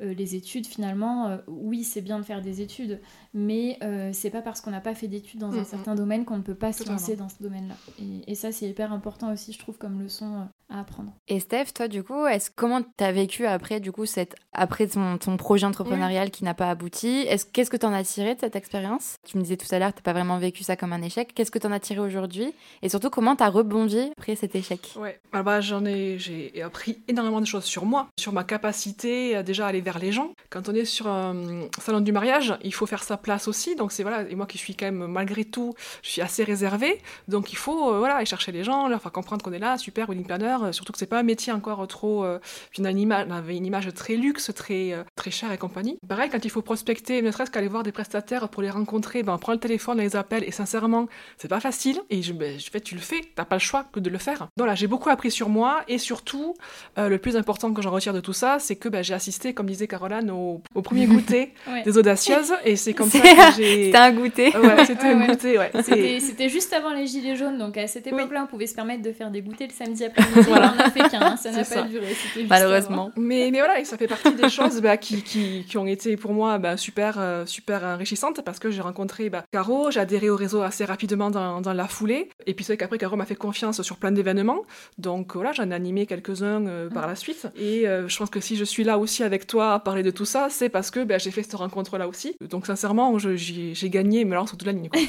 euh, 0.00 0.14
les 0.14 0.34
études 0.34 0.66
finalement, 0.66 1.38
oui 1.46 1.84
c'est 1.84 2.00
bien 2.00 2.18
de 2.18 2.24
faire 2.24 2.42
des 2.42 2.60
études, 2.60 3.00
mais 3.34 3.78
c'est 4.12 4.30
pas 4.30 4.42
parce 4.42 4.60
qu'on 4.60 4.70
n'a 4.70 4.80
pas 4.80 4.94
fait 4.94 5.08
d'études 5.08 5.40
dans 5.40 5.52
un 5.52 5.64
certain 5.64 5.94
domaine 5.94 6.24
qu'on 6.24 6.38
ne 6.38 6.42
peut 6.42 6.54
pas 6.54 6.72
se 6.72 6.88
lancer 6.88 7.16
dans 7.16 7.28
ce 7.28 7.42
domaine-là. 7.42 7.74
Et, 8.00 8.32
et, 8.32 8.34
ça 8.34 8.52
c'est 8.52 8.68
hyper 8.68 8.92
important 8.92 9.32
aussi 9.32 9.52
je 9.52 9.58
trouve 9.58 9.78
comme 9.78 10.00
leçon 10.00 10.48
à 10.70 10.80
apprendre. 10.80 11.12
Et 11.28 11.40
Steph, 11.40 11.66
toi 11.74 11.88
du 11.88 12.02
coup, 12.02 12.26
est-ce 12.26 12.50
comment 12.54 12.82
t'as 12.96 13.12
vécu 13.12 13.46
après 13.46 13.80
du 13.80 13.92
coup 13.92 14.06
cette 14.06 14.36
après 14.52 14.86
ton, 14.86 15.18
ton 15.18 15.36
projet 15.36 15.66
entrepreneurial 15.66 16.30
qui 16.30 16.44
n'a 16.44 16.54
pas 16.54 16.70
abouti? 16.70 17.24
Est-ce 17.28 17.46
qu'est-ce 17.46 17.70
que 17.70 17.76
t'en 17.76 17.92
as 17.92 18.04
tiré 18.04 18.34
de 18.34 18.40
cette 18.40 18.56
expérience? 18.56 19.16
Tu 19.26 19.38
me 19.38 19.42
disais 19.42 19.56
tout 19.56 19.72
à 19.74 19.78
l'heure, 19.78 19.92
t'as 19.92 20.02
pas 20.02 20.12
vraiment 20.12 20.38
vécu 20.38 20.64
ça 20.64 20.76
comme 20.76 20.92
un 20.92 21.02
échec. 21.02 21.32
Qu'est-ce 21.34 21.50
que 21.50 21.58
t'en 21.58 21.72
as 21.72 21.80
tiré 21.80 22.00
aujourd'hui? 22.00 22.52
Et 22.82 22.88
surtout 22.88 23.10
comment 23.10 23.36
t'as 23.36 23.48
rebondi 23.48 24.10
après 24.16 24.36
cet 24.36 24.54
échec? 24.54 24.94
Ouais, 24.96 25.20
ah 25.32 25.42
bah, 25.42 25.60
j'en 25.60 25.84
ai 25.84 26.18
j'ai 26.18 26.62
appris 26.62 27.02
énormément 27.08 27.40
de 27.40 27.46
choses 27.46 27.64
sur 27.64 27.84
moi, 27.84 28.08
sur 28.18 28.32
ma 28.32 28.44
capacité 28.44 29.36
à 29.36 29.42
déjà 29.42 29.66
aller 29.66 29.80
les 29.96 30.12
gens. 30.12 30.34
Quand 30.50 30.68
on 30.68 30.74
est 30.74 30.84
sur 30.84 31.06
un 31.06 31.68
salon 31.80 32.00
du 32.00 32.12
mariage, 32.12 32.54
il 32.62 32.74
faut 32.74 32.84
faire 32.84 33.02
sa 33.02 33.16
place 33.16 33.48
aussi. 33.48 33.74
Donc 33.76 33.92
c'est 33.92 34.02
voilà, 34.02 34.28
et 34.28 34.34
moi 34.34 34.44
qui 34.46 34.58
suis 34.58 34.74
quand 34.74 34.84
même 34.84 35.06
malgré 35.06 35.46
tout, 35.46 35.74
je 36.02 36.10
suis 36.10 36.20
assez 36.20 36.44
réservée. 36.44 37.00
Donc 37.28 37.52
il 37.52 37.56
faut 37.56 37.94
euh, 37.94 37.98
voilà 37.98 38.16
aller 38.16 38.26
chercher 38.26 38.52
les 38.52 38.64
gens, 38.64 38.88
leur 38.88 39.00
faire 39.00 39.12
comprendre 39.12 39.42
qu'on 39.42 39.52
est 39.52 39.58
là, 39.58 39.78
super 39.78 40.08
wedding 40.08 40.26
planner 40.26 40.56
euh, 40.62 40.72
surtout 40.72 40.92
que 40.92 40.98
c'est 40.98 41.06
pas 41.06 41.20
un 41.20 41.22
métier 41.22 41.52
encore 41.52 41.86
trop. 41.86 42.24
Euh, 42.24 42.38
une 42.76 42.98
image, 42.98 43.26
avait 43.30 43.56
une 43.56 43.66
image 43.66 43.92
très 43.94 44.16
luxe, 44.16 44.52
très, 44.54 45.04
très 45.16 45.30
chère 45.30 45.52
et 45.52 45.58
compagnie. 45.58 45.98
Pareil, 46.06 46.28
quand 46.30 46.44
il 46.44 46.50
faut 46.50 46.62
prospecter, 46.62 47.22
ne 47.22 47.30
serait-ce 47.30 47.50
qu'aller 47.50 47.68
voir 47.68 47.82
des 47.82 47.92
prestataires 47.92 48.48
pour 48.48 48.62
les 48.62 48.70
rencontrer, 48.70 49.22
ben, 49.22 49.34
on 49.34 49.38
prend 49.38 49.52
le 49.52 49.58
téléphone, 49.58 49.98
on 49.98 50.02
les 50.02 50.16
appelle, 50.16 50.44
et 50.44 50.50
sincèrement, 50.50 51.06
c'est 51.36 51.48
pas 51.48 51.60
facile. 51.60 52.00
Et 52.10 52.22
je, 52.22 52.32
ben, 52.32 52.58
je 52.58 52.70
fais, 52.70 52.80
tu 52.80 52.94
le 52.94 53.00
fais, 53.00 53.20
t'as 53.34 53.44
pas 53.44 53.56
le 53.56 53.60
choix 53.60 53.84
que 53.92 54.00
de 54.00 54.10
le 54.10 54.18
faire. 54.18 54.48
Donc 54.56 54.66
là, 54.66 54.74
j'ai 54.74 54.86
beaucoup 54.86 55.10
appris 55.10 55.30
sur 55.30 55.48
moi, 55.48 55.82
et 55.88 55.98
surtout, 55.98 56.54
le 56.96 57.16
plus 57.18 57.36
important 57.36 57.72
que 57.72 57.82
j'en 57.82 57.90
retire 57.90 58.12
de 58.12 58.20
tout 58.20 58.32
ça, 58.32 58.58
c'est 58.58 58.76
que 58.76 58.88
ben, 58.88 59.02
j'ai 59.02 59.14
assisté, 59.14 59.54
comme 59.54 59.66
disait 59.66 59.77
Caroline, 59.86 60.30
au, 60.30 60.62
premier 60.82 61.06
goûter 61.06 61.52
des 61.84 61.98
audacieuses, 61.98 62.52
et 62.64 62.76
c'est 62.76 62.94
comme 62.94 63.10
ça 63.10 63.20
que 63.20 63.26
j'ai. 63.56 63.84
C'était 63.86 63.98
un 63.98 64.12
goûter. 64.12 64.56
Ouais, 64.56 64.84
c'était 64.84 65.06
un 65.06 65.26
goûter, 65.26 65.58
ouais. 65.58 65.70
C'était 65.82 66.48
juste 66.48 66.72
avant 66.72 66.92
les 66.92 67.06
Gilets 67.06 67.36
jaunes, 67.36 67.58
donc 67.58 67.76
à 67.76 67.86
cette 67.86 68.06
époque-là, 68.06 68.44
on 68.44 68.46
pouvait 68.46 68.66
se 68.66 68.74
permettre 68.74 69.02
de 69.02 69.12
faire 69.12 69.30
des 69.30 69.42
goûters 69.42 69.68
le 69.68 69.72
samedi 69.72 70.04
après-midi. 70.04 70.40
voilà. 70.48 70.74
On 70.76 70.80
a 70.80 70.90
fait 70.90 71.08
qu'un, 71.08 71.36
ça 71.36 71.50
n'a 71.50 71.64
pas 71.64 71.82
duré. 71.82 72.06
Malheureusement. 72.48 73.10
Mais, 73.16 73.50
mais 73.52 73.58
voilà, 73.58 73.80
et 73.80 73.84
ça 73.84 73.96
fait 73.96 74.06
partie 74.06 74.32
des 74.34 74.48
choses 74.48 74.80
bah, 74.80 74.96
qui, 74.96 75.22
qui, 75.22 75.64
qui, 75.68 75.78
ont 75.78 75.86
été 75.86 76.16
pour 76.16 76.32
moi 76.32 76.58
bah, 76.58 76.76
super, 76.76 77.16
euh, 77.18 77.46
super 77.46 77.84
enrichissantes 77.84 78.42
parce 78.42 78.58
que 78.58 78.70
j'ai 78.70 78.80
rencontré 78.80 79.30
bah, 79.30 79.44
Caro, 79.52 79.90
j'ai 79.90 80.00
adhéré 80.00 80.30
au 80.30 80.36
réseau 80.36 80.62
assez 80.62 80.84
rapidement 80.84 81.30
dans, 81.30 81.60
dans 81.60 81.72
la 81.72 81.88
foulée. 81.88 82.28
Et 82.46 82.54
puis 82.54 82.64
c'est 82.64 82.72
vrai 82.72 82.78
qu'après, 82.78 82.98
Caro 82.98 83.16
m'a 83.16 83.26
fait 83.26 83.34
confiance 83.34 83.82
sur 83.82 83.96
plein 83.96 84.12
d'événements. 84.12 84.62
Donc 84.98 85.34
voilà, 85.34 85.52
j'en 85.52 85.70
ai 85.70 85.74
animé 85.74 86.06
quelques-uns 86.06 86.66
euh, 86.66 86.90
par 86.90 87.04
mm. 87.04 87.08
la 87.08 87.14
suite. 87.14 87.46
Et 87.56 87.86
euh, 87.86 88.08
je 88.08 88.16
pense 88.16 88.30
que 88.30 88.40
si 88.40 88.56
je 88.56 88.64
suis 88.64 88.84
là 88.84 88.98
aussi 88.98 89.22
avec 89.22 89.46
toi 89.46 89.67
à 89.74 89.80
parler 89.80 90.02
de 90.02 90.10
tout 90.10 90.24
ça, 90.24 90.48
c'est 90.50 90.68
parce 90.68 90.90
que 90.90 91.04
bah, 91.04 91.18
j'ai 91.18 91.30
fait 91.30 91.42
cette 91.42 91.54
rencontre-là 91.54 92.08
aussi. 92.08 92.36
Donc 92.40 92.66
sincèrement, 92.66 93.16
j'ai 93.18 93.90
gagné, 93.90 94.24
mais 94.24 94.32
alors 94.32 94.48
sur 94.48 94.56
toute 94.56 94.66
la 94.66 94.72
ligne. 94.72 94.88
Quoi. 94.88 95.00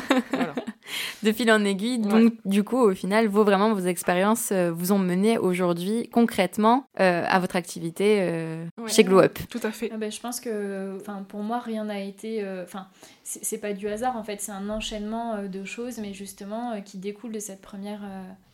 voilà 0.32 0.54
de 1.22 1.32
fil 1.32 1.50
en 1.50 1.64
aiguille. 1.64 1.98
Donc, 1.98 2.34
du 2.44 2.64
coup, 2.64 2.78
au 2.78 2.94
final, 2.94 3.26
vos, 3.26 3.44
vraiment, 3.44 3.72
vos 3.72 3.86
expériences 3.86 4.50
euh, 4.52 4.70
vous 4.72 4.92
ont 4.92 4.98
mené 4.98 5.38
aujourd'hui 5.38 6.08
concrètement 6.12 6.86
euh, 7.00 7.24
à 7.26 7.38
votre 7.40 7.56
activité 7.56 8.18
euh, 8.20 8.66
chez 8.86 9.04
Glow 9.04 9.20
Up. 9.20 9.38
Tout 9.48 9.60
à 9.62 9.70
fait. 9.70 9.90
Ah 9.92 9.96
ben, 9.96 10.10
je 10.10 10.20
pense 10.20 10.40
que 10.40 10.98
pour 11.28 11.40
moi, 11.40 11.58
rien 11.58 11.84
n'a 11.84 12.00
été. 12.00 12.44
Enfin, 12.62 12.86
c'est 13.22 13.58
pas 13.58 13.72
du 13.72 13.88
hasard, 13.88 14.16
en 14.16 14.24
fait, 14.24 14.40
c'est 14.40 14.52
un 14.52 14.68
enchaînement 14.68 15.44
de 15.44 15.64
choses, 15.64 15.98
mais 15.98 16.12
justement, 16.12 16.80
qui 16.82 16.98
découle 16.98 17.32
de 17.32 17.38
cette 17.38 17.60
première 17.60 18.00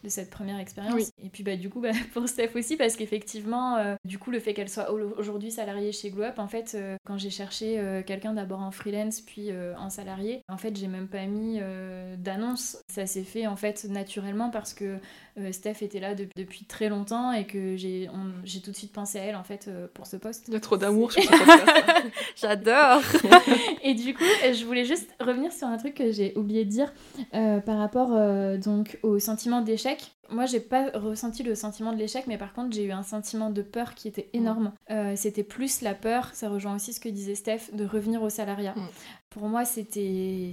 de 0.05 0.09
cette 0.09 0.31
première 0.31 0.59
expérience. 0.59 1.11
Et 1.23 1.29
puis 1.29 1.43
bah, 1.43 1.57
du 1.57 1.71
coup, 1.71 1.81
bah, 1.81 1.91
pour 2.13 2.29
Steph 2.29 2.51
aussi, 2.55 2.77
parce 2.77 2.97
qu'effectivement, 2.97 3.77
euh, 3.77 3.95
du 4.05 4.19
coup, 4.19 4.31
le 4.31 4.41
fait 4.41 4.55
qu'elle 4.55 4.69
soit 4.69 4.91
aujourd'hui 4.93 5.51
salariée 5.51 5.93
chez 5.93 6.11
GlowUp, 6.11 6.39
en 6.39 6.49
fait, 6.49 6.73
euh, 6.75 6.97
quand 7.05 7.19
j'ai 7.19 7.31
cherché 7.31 7.79
euh, 7.79 8.03
quelqu'un 8.03 8.33
d'abord 8.33 8.61
en 8.61 8.71
freelance, 8.71 9.21
puis 9.21 9.51
en 9.79 9.91
salarié, 9.91 10.43
en 10.49 10.57
fait, 10.57 10.77
j'ai 10.77 10.89
même 10.89 11.09
pas 11.09 11.25
mis 11.27 11.61
d'annonce. 12.19 12.79
Ça 12.89 13.07
s'est 13.07 13.25
fait 13.25 13.47
en 13.47 13.57
fait 13.57 13.85
naturellement 13.85 14.51
parce 14.51 14.75
que 14.75 14.99
Steph 15.51 15.83
était 15.83 16.01
là 16.01 16.15
depuis 16.15 16.65
très 16.65 16.89
longtemps 16.89 17.33
et 17.33 17.47
que 17.47 17.77
j'ai 17.77 18.09
tout 18.63 18.71
de 18.71 18.77
suite 18.77 18.93
pensé 18.93 19.19
à 19.19 19.25
elle 19.25 19.37
en 19.37 19.45
fait 19.45 19.71
pour 19.95 20.07
ce 20.07 20.17
poste. 20.17 20.49
Il 20.49 20.55
y 20.55 20.57
a 20.57 20.61
trop 20.61 20.77
d'amour 20.77 21.13
sur 21.13 21.23
ce 21.23 21.29
podcast. 21.29 22.07
J'adore. 22.37 23.03
et 23.83 23.95
du 23.95 24.15
coup, 24.15 24.25
je 24.53 24.65
voulais 24.65 24.85
juste 24.85 25.09
revenir 25.21 25.53
sur 25.53 25.69
un 25.69 25.77
truc 25.77 25.95
que 25.95 26.11
j'ai 26.13 26.37
oublié 26.37 26.65
de 26.65 26.71
dire 26.71 26.93
par 27.33 27.79
rapport 27.79 28.11
donc 28.59 28.99
au 29.03 29.19
sentiment 29.19 29.61
d'échec 29.61 29.96
Québec 29.97 30.13
moi, 30.31 30.47
j'ai 30.47 30.61
pas 30.61 30.91
ressenti 30.95 31.43
le 31.43 31.55
sentiment 31.55 31.93
de 31.93 31.99
l'échec, 31.99 32.27
mais 32.27 32.39
par 32.39 32.53
contre, 32.53 32.75
j'ai 32.75 32.85
eu 32.85 32.93
un 32.93 33.03
sentiment 33.03 33.51
de 33.51 33.63
peur 33.63 33.95
qui 33.95 34.09
était 34.09 34.29
énorme. 34.33 34.73
Euh, 34.91 35.15
c'était 35.17 35.43
plus 35.43 35.83
la 35.83 35.95
peur, 35.95 36.31
ça 36.33 36.49
rejoint 36.49 36.75
aussi 36.75 36.93
ce 36.93 37.01
que 37.01 37.09
disait 37.09 37.35
Steph, 37.35 37.71
de 37.73 37.85
revenir 37.85 38.23
au 38.23 38.31
salariat. 38.31 38.75
Pour 39.31 39.49
moi, 39.49 39.67
c'était 39.67 40.53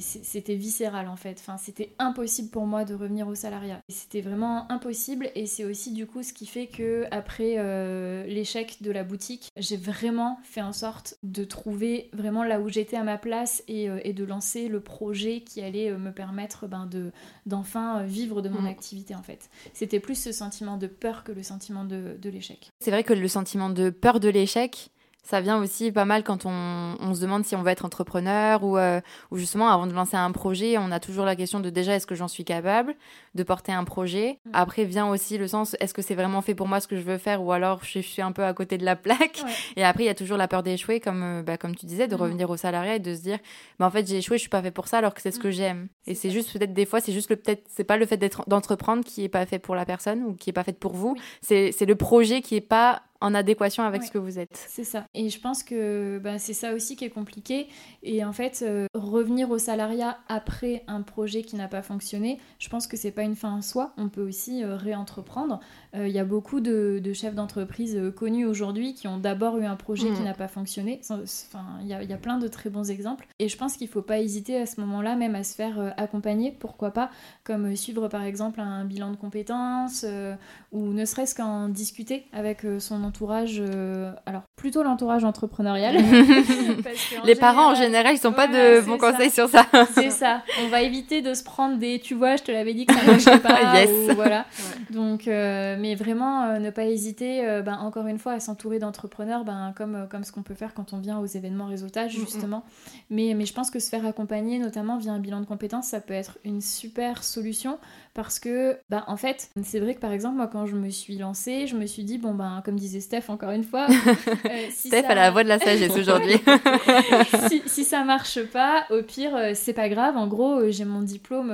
viscéral 0.55 1.07
en 1.07 1.15
fait. 1.15 1.37
Enfin, 1.39 1.57
c'était 1.57 1.93
impossible 1.99 2.49
pour 2.49 2.65
moi 2.65 2.83
de 2.83 2.93
revenir 2.93 3.29
au 3.29 3.35
salariat. 3.35 3.79
C'était 3.87 4.19
vraiment 4.19 4.69
impossible 4.69 5.29
et 5.35 5.45
c'est 5.45 5.63
aussi 5.63 5.93
du 5.93 6.05
coup 6.05 6.21
ce 6.21 6.33
qui 6.33 6.45
fait 6.45 6.67
que 6.67 7.05
après 7.11 7.55
euh, 7.57 8.25
l'échec 8.25 8.81
de 8.81 8.91
la 8.91 9.05
boutique, 9.05 9.49
j'ai 9.55 9.77
vraiment 9.77 10.37
fait 10.43 10.61
en 10.61 10.73
sorte 10.73 11.15
de 11.23 11.45
trouver 11.45 12.09
vraiment 12.11 12.43
là 12.43 12.59
où 12.59 12.67
j'étais 12.67 12.97
à 12.97 13.03
ma 13.03 13.17
place 13.17 13.63
et, 13.69 13.89
euh, 13.89 14.01
et, 14.03 14.11
de 14.11 14.25
lancer 14.25 14.67
le 14.67 14.81
projet 14.81 15.41
qui 15.41 15.61
allait 15.61 15.91
me 15.91 16.11
permettre 16.11 16.67
ben, 16.67 16.85
de 16.85 17.11
d'enfin 17.45 18.03
vivre 18.03 18.41
de 18.41 18.49
mon 18.49 18.65
activité 18.65 19.15
en 19.15 19.23
fait. 19.23 19.49
C'était 19.73 19.99
plus 19.99 20.15
ce 20.15 20.31
sentiment 20.31 20.77
de 20.77 20.87
peur 20.87 21.23
que 21.23 21.31
le 21.31 21.43
sentiment 21.43 21.83
de, 21.85 22.17
l'échec. 22.23 22.69
C'est 22.79 22.91
vrai 22.91 23.03
que 23.03 23.13
le 23.13 23.27
sentiment 23.27 23.69
de 23.69 23.89
peur 23.89 24.19
de 24.19 24.29
l'échec, 24.29 24.89
Ça 25.25 25.39
vient 25.39 25.57
aussi 25.57 25.91
pas 25.93 26.03
mal 26.03 26.23
quand 26.23 26.45
on, 26.45 26.95
on 26.99 27.15
se 27.15 27.21
demande 27.21 27.45
si 27.45 27.55
on 27.55 27.63
veut 27.63 27.69
être 27.71 27.85
entrepreneur 27.85 28.61
ou, 28.63 28.77
euh, 28.77 28.99
ou 29.31 29.37
justement 29.37 29.69
avant 29.69 29.87
de 29.87 29.93
lancer 29.93 30.17
un 30.17 30.31
projet, 30.31 30.77
on 30.77 30.91
a 30.91 30.99
toujours 30.99 31.23
la 31.23 31.37
question 31.37 31.61
de 31.61 31.69
déjà 31.69 31.95
est-ce 31.95 32.05
que 32.05 32.13
j'en 32.13 32.27
suis 32.27 32.43
capable 32.43 32.93
de 33.33 33.43
porter 33.43 33.71
un 33.71 33.85
projet? 33.85 34.39
Mm. 34.45 34.49
Après 34.51 34.83
vient 34.83 35.07
aussi 35.09 35.37
le 35.37 35.47
sens 35.47 35.77
est-ce 35.79 35.93
que 35.93 36.01
c'est 36.01 36.15
vraiment 36.15 36.41
fait 36.41 36.55
pour 36.55 36.67
moi 36.67 36.81
ce 36.81 36.89
que 36.89 36.97
je 36.97 37.01
veux 37.03 37.17
faire 37.17 37.41
ou 37.41 37.53
alors 37.53 37.79
je 37.85 37.99
suis 37.99 38.21
un 38.21 38.33
peu 38.33 38.43
à 38.43 38.53
côté 38.53 38.77
de 38.77 38.83
la 38.83 38.97
plaque? 38.97 39.41
Ouais. 39.45 39.51
Et 39.77 39.85
après 39.85 40.03
il 40.03 40.07
y 40.07 40.09
a 40.09 40.13
toujours 40.13 40.37
la 40.37 40.49
peur 40.49 40.61
d'échouer 40.61 40.99
comme, 40.99 41.23
euh, 41.23 41.41
bah, 41.41 41.55
comme 41.57 41.73
tu 41.75 41.85
disais, 41.85 42.07
de 42.09 42.15
Mm. 42.17 42.19
revenir 42.21 42.49
au 42.49 42.57
salariat 42.57 42.95
et 42.95 42.99
de 42.99 43.15
se 43.15 43.21
dire 43.21 43.39
bah, 43.79 43.85
en 43.85 43.91
fait 43.91 44.05
j'ai 44.05 44.17
échoué, 44.17 44.37
je 44.37 44.41
suis 44.41 44.49
pas 44.49 44.61
fait 44.61 44.71
pour 44.71 44.89
ça 44.89 44.97
alors 44.97 45.13
que 45.13 45.21
c'est 45.21 45.31
ce 45.31 45.39
que 45.39 45.47
Mm. 45.47 45.51
j'aime. 45.51 45.87
Et 46.05 46.15
C'est 46.15 46.31
juste 46.31 46.51
peut-être 46.51 46.73
des 46.73 46.85
fois 46.85 46.99
c'est 46.99 47.13
juste 47.13 47.29
le 47.29 47.37
peut-être 47.37 47.63
c'est 47.69 47.85
pas 47.85 47.95
le 47.95 48.05
fait 48.05 48.17
d'être 48.17 48.43
d'entreprendre 48.47 49.05
qui 49.05 49.23
est 49.23 49.29
pas 49.29 49.45
fait 49.45 49.59
pour 49.59 49.73
la 49.75 49.85
personne 49.85 50.21
ou 50.23 50.33
qui 50.33 50.49
est 50.49 50.53
pas 50.53 50.65
fait 50.65 50.77
pour 50.77 50.93
vous, 50.93 51.15
c'est 51.41 51.71
le 51.85 51.95
projet 51.95 52.41
qui 52.41 52.55
est 52.57 52.61
pas 52.61 53.03
en 53.23 53.33
adéquation 53.33 53.83
avec 53.83 54.01
Ouais. 54.01 54.07
ce 54.07 54.11
que 54.11 54.17
vous 54.19 54.37
êtes. 54.37 54.65
C'est 54.69 54.83
ça. 54.83 55.05
Et 55.13 55.29
je 55.29 55.39
pense 55.39 55.63
que 55.63 56.19
bah, 56.23 56.37
c'est 56.39 56.53
ça 56.53 56.73
aussi 56.73 56.95
qui 56.95 57.05
est 57.05 57.09
compliqué. 57.09 57.67
Et 58.03 58.23
en 58.23 58.33
fait, 58.33 58.63
euh, 58.67 58.85
revenir 58.93 59.49
au 59.49 59.57
salariat 59.57 60.19
après 60.27 60.83
un 60.87 61.01
projet 61.01 61.41
qui 61.41 61.55
n'a 61.55 61.67
pas 61.67 61.81
fonctionné, 61.81 62.39
je 62.59 62.69
pense 62.69 62.85
que 62.85 62.97
c'est 62.97 63.11
pas 63.11 63.23
une 63.23 63.35
fin 63.35 63.51
en 63.51 63.61
soi. 63.61 63.93
On 63.97 64.09
peut 64.09 64.21
aussi 64.27 64.63
euh, 64.63 64.75
réentreprendre. 64.75 65.59
Euh, 65.95 66.07
Il 66.07 66.13
y 66.13 66.19
a 66.19 66.25
beaucoup 66.25 66.59
de, 66.59 66.99
de 67.03 67.13
chefs 67.13 67.35
d'entreprise 67.35 67.95
euh, 67.95 68.11
connus 68.11 68.45
aujourd'hui 68.45 68.93
qui 68.95 69.07
ont 69.07 69.17
d'abord 69.17 69.57
eu 69.59 69.65
un 69.65 69.75
projet 69.75 70.07
qui 70.11 70.19
Mhm. 70.19 70.23
n'a 70.25 70.33
pas 70.33 70.47
fonctionné. 70.47 70.99
Enfin, 71.09 71.65
il 71.81 71.87
y 71.87 71.93
a, 71.93 72.01
il 72.01 72.09
y 72.09 72.13
a 72.13 72.17
plein 72.17 72.37
de 72.39 72.47
très 72.47 72.69
bons 72.69 72.89
exemples. 72.89 73.27
Et 73.39 73.47
je 73.47 73.55
pense 73.57 73.77
qu'il 73.77 73.87
faut 73.87 74.01
pas 74.01 74.19
hésiter 74.19 74.57
à 74.57 74.65
ce 74.65 74.79
moment-là 74.81 75.15
même 75.15 75.35
à 75.35 75.43
se 75.43 75.53
faire 75.55 75.79
euh, 75.79 75.89
accompagner, 75.97 76.51
pourquoi 76.51 76.91
pas, 76.91 77.09
comme 77.43 77.65
euh, 77.65 77.75
suivre 77.75 78.07
par 78.07 78.23
exemple 78.23 78.59
un 78.59 78.85
bilan 78.85 79.11
de 79.11 79.17
compétences 79.17 80.03
euh, 80.07 80.35
ou 80.71 80.93
ne 80.93 81.05
serait-ce 81.05 81.35
qu'en 81.35 81.69
discuter 81.69 82.25
avec 82.33 82.65
euh, 82.65 82.79
son 82.79 83.03
entourage, 83.03 83.57
euh, 83.59 84.13
alors 84.25 84.43
plutôt 84.55 84.83
l'entourage 84.83 85.23
entrepreneurial. 85.23 85.95
Parce 86.83 87.25
Les 87.25 87.35
parents 87.35 87.71
en 87.71 87.75
général, 87.75 88.15
ils 88.15 88.19
sont 88.19 88.33
pas 88.33 88.47
de 88.47 88.81
bons 88.81 88.99
ça. 88.99 89.11
conseils 89.11 89.31
sur 89.31 89.49
ça. 89.49 89.65
C'est 89.93 90.11
ça. 90.11 90.43
On 90.63 90.67
va 90.67 90.81
éviter 90.81 91.21
de 91.21 91.33
se 91.33 91.43
prendre 91.43 91.77
des. 91.77 91.99
Tu 91.99 92.13
vois, 92.13 92.35
je 92.35 92.43
te 92.43 92.51
l'avais 92.51 92.73
dit 92.73 92.85
que 92.85 92.93
ça 92.93 93.03
marchait 93.03 93.39
pas. 93.39 93.59
Yes. 93.73 93.89
ou 93.89 94.15
voilà. 94.15 94.45
Donc, 94.91 95.27
euh, 95.27 95.75
mais 95.79 95.95
vraiment, 95.95 96.43
euh, 96.43 96.59
ne 96.59 96.69
pas 96.69 96.85
hésiter, 96.85 97.47
euh, 97.47 97.61
ben, 97.61 97.77
encore 97.77 98.07
une 98.07 98.19
fois, 98.19 98.33
à 98.33 98.39
s'entourer 98.39 98.77
d'entrepreneurs, 98.77 99.43
ben, 99.45 99.73
comme, 99.75 100.07
comme 100.09 100.23
ce 100.23 100.31
qu'on 100.31 100.43
peut 100.43 100.53
faire 100.53 100.73
quand 100.73 100.93
on 100.93 100.99
vient 100.99 101.17
aux 101.19 101.25
événements 101.25 101.65
réseautage, 101.65 102.11
justement. 102.11 102.63
Mais, 103.09 103.33
mais 103.35 103.45
je 103.45 103.53
pense 103.53 103.71
que 103.71 103.79
se 103.79 103.89
faire 103.89 104.05
accompagner, 104.05 104.59
notamment 104.59 104.97
via 104.97 105.11
un 105.11 105.19
bilan 105.19 105.39
de 105.39 105.45
compétences, 105.45 105.87
ça 105.87 106.01
peut 106.01 106.13
être 106.13 106.37
une 106.45 106.61
super 106.61 107.23
solution 107.23 107.79
parce 108.13 108.39
que, 108.39 108.77
ben, 108.89 109.03
en 109.07 109.17
fait, 109.17 109.49
c'est 109.63 109.79
vrai 109.79 109.95
que 109.95 109.99
par 109.99 110.11
exemple, 110.11 110.37
moi, 110.37 110.47
quand 110.47 110.65
je 110.65 110.75
me 110.75 110.89
suis 110.89 111.17
lancée, 111.17 111.67
je 111.67 111.75
me 111.75 111.85
suis 111.85 112.03
dit, 112.03 112.17
bon, 112.17 112.33
ben, 112.33 112.61
comme 112.63 112.75
disait 112.77 112.99
Steph, 113.01 113.23
encore 113.29 113.51
une 113.51 113.63
fois, 113.63 113.87
euh, 114.45 114.49
si 114.71 114.87
Steph 114.89 115.01
ça- 115.03 115.09
a 115.09 115.15
la 115.15 115.31
voix 115.31 115.43
de 115.43 115.49
la 115.49 115.59
sagesse 115.59 115.95
aujourd'hui. 115.97 116.35
si, 117.49 117.61
si 117.65 117.83
ça 117.83 118.03
marche 118.03 118.41
pas, 118.43 118.85
au 118.89 119.01
pire, 119.03 119.35
euh, 119.35 119.51
c'est 119.55 119.73
pas 119.73 119.89
grave. 119.89 120.17
En 120.17 120.27
gros, 120.27 120.59
euh, 120.59 120.71
j'ai 120.71 120.85
mon 120.85 121.01
diplôme, 121.01 121.51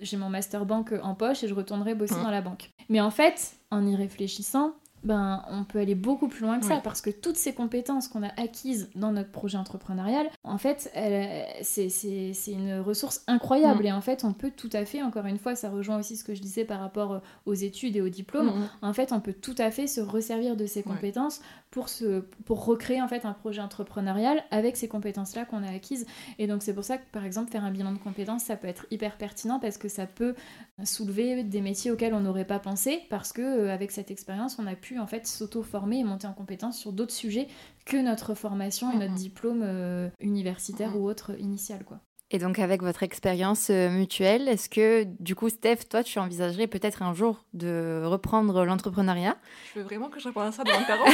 j'ai 0.00 0.16
mon 0.16 0.28
master 0.30 0.66
banque 0.66 0.92
en 1.02 1.14
poche 1.14 1.42
et 1.44 1.48
je 1.48 1.54
retournerai 1.54 1.94
bosser 1.94 2.14
Mhm. 2.16 2.22
dans 2.24 2.30
la 2.30 2.40
banque. 2.40 2.70
Mais 2.88 3.00
en 3.00 3.10
fait, 3.10 3.52
en 3.70 3.86
y 3.86 3.96
réfléchissant, 3.96 4.74
ben, 5.04 5.44
on 5.50 5.64
peut 5.64 5.78
aller 5.78 5.94
beaucoup 5.94 6.28
plus 6.28 6.42
loin 6.42 6.58
que 6.58 6.66
ça 6.66 6.80
parce 6.82 7.00
que 7.00 7.10
toutes 7.10 7.36
ces 7.36 7.52
compétences 7.54 8.08
qu'on 8.08 8.22
a 8.22 8.28
acquises 8.40 8.90
dans 8.94 9.12
notre 9.12 9.30
projet 9.30 9.58
entrepreneurial, 9.58 10.26
en 10.42 10.58
fait, 10.58 10.90
c'est 11.62 12.52
une 12.52 12.80
ressource 12.80 13.22
incroyable. 13.26 13.80
Mhm. 13.80 13.86
Et 13.86 13.92
en 13.92 14.00
fait, 14.00 14.24
on 14.24 14.32
peut 14.32 14.50
tout 14.50 14.70
à 14.72 14.84
fait, 14.84 15.02
encore 15.02 15.26
une 15.26 15.38
fois, 15.38 15.54
ça 15.56 15.70
rejoint 15.70 15.98
aussi 15.98 16.16
ce 16.16 16.24
que 16.24 16.34
je 16.34 16.40
disais 16.40 16.64
par 16.64 16.80
rapport 16.80 17.20
aux 17.46 17.54
études 17.54 17.96
et 17.96 18.00
aux 18.00 18.08
diplômes. 18.08 18.46
Mhm. 18.46 18.68
En 18.82 18.92
fait, 18.92 19.12
on 19.12 19.20
peut 19.20 19.34
tout 19.34 19.54
à 19.58 19.70
fait 19.70 19.86
se 19.86 20.00
resservir 20.00 20.56
de 20.56 20.66
ces 20.66 20.80
Ouais. 20.80 20.84
compétences 20.84 21.40
pour, 21.70 21.88
se, 21.88 22.20
pour 22.46 22.64
recréer 22.64 23.02
en 23.02 23.08
fait 23.08 23.24
un 23.24 23.32
projet 23.32 23.60
entrepreneurial 23.60 24.42
avec 24.50 24.76
ces 24.76 24.86
compétences-là 24.88 25.44
qu'on 25.44 25.62
a 25.64 25.70
acquises. 25.70 26.06
Et 26.38 26.46
donc 26.46 26.62
c'est 26.62 26.72
pour 26.74 26.84
ça 26.84 26.98
que 26.98 27.02
par 27.10 27.24
exemple 27.24 27.50
faire 27.50 27.64
un 27.64 27.70
bilan 27.72 27.92
de 27.92 27.98
compétences, 27.98 28.44
ça 28.44 28.56
peut 28.56 28.68
être 28.68 28.86
hyper 28.92 29.16
pertinent 29.16 29.58
parce 29.58 29.76
que 29.76 29.88
ça 29.88 30.06
peut 30.06 30.34
soulever 30.84 31.42
des 31.44 31.60
métiers 31.60 31.90
auxquels 31.90 32.14
on 32.14 32.20
n'aurait 32.20 32.44
pas 32.46 32.58
pensé 32.58 33.02
parce 33.10 33.32
que 33.32 33.42
euh, 33.42 33.72
avec 33.74 33.90
cette 33.90 34.10
expérience, 34.10 34.56
on 34.60 34.66
a 34.66 34.74
pu 34.74 34.93
en 34.98 35.06
fait 35.06 35.26
s'auto-former 35.26 35.98
et 36.00 36.04
monter 36.04 36.26
en 36.26 36.32
compétences 36.32 36.78
sur 36.78 36.92
d'autres 36.92 37.12
sujets 37.12 37.48
que 37.84 37.96
notre 37.96 38.34
formation 38.34 38.90
et 38.92 38.96
notre 38.96 39.12
Mhm. 39.12 39.18
diplôme 39.18 39.62
euh, 39.62 40.08
universitaire 40.20 40.96
ou 40.96 41.08
autre 41.08 41.38
initial 41.40 41.84
quoi. 41.84 42.00
Et 42.30 42.38
donc 42.38 42.58
avec 42.58 42.82
votre 42.82 43.02
expérience 43.02 43.68
euh, 43.70 43.90
mutuelle, 43.90 44.48
est-ce 44.48 44.68
que 44.68 45.04
du 45.20 45.34
coup 45.34 45.48
Steph, 45.50 45.84
toi 45.90 46.02
tu 46.02 46.18
envisagerais 46.18 46.66
peut-être 46.66 47.02
un 47.02 47.12
jour 47.14 47.44
de 47.52 48.02
reprendre 48.04 48.64
l'entrepreneuriat? 48.64 49.36
Je 49.74 49.80
veux 49.80 49.84
vraiment 49.84 50.08
que 50.08 50.18
je 50.18 50.28
réponde 50.28 50.46
à 50.46 50.52
ça 50.52 50.64
devant 50.64 50.78
mes 50.80 50.86
parents. 50.86 51.04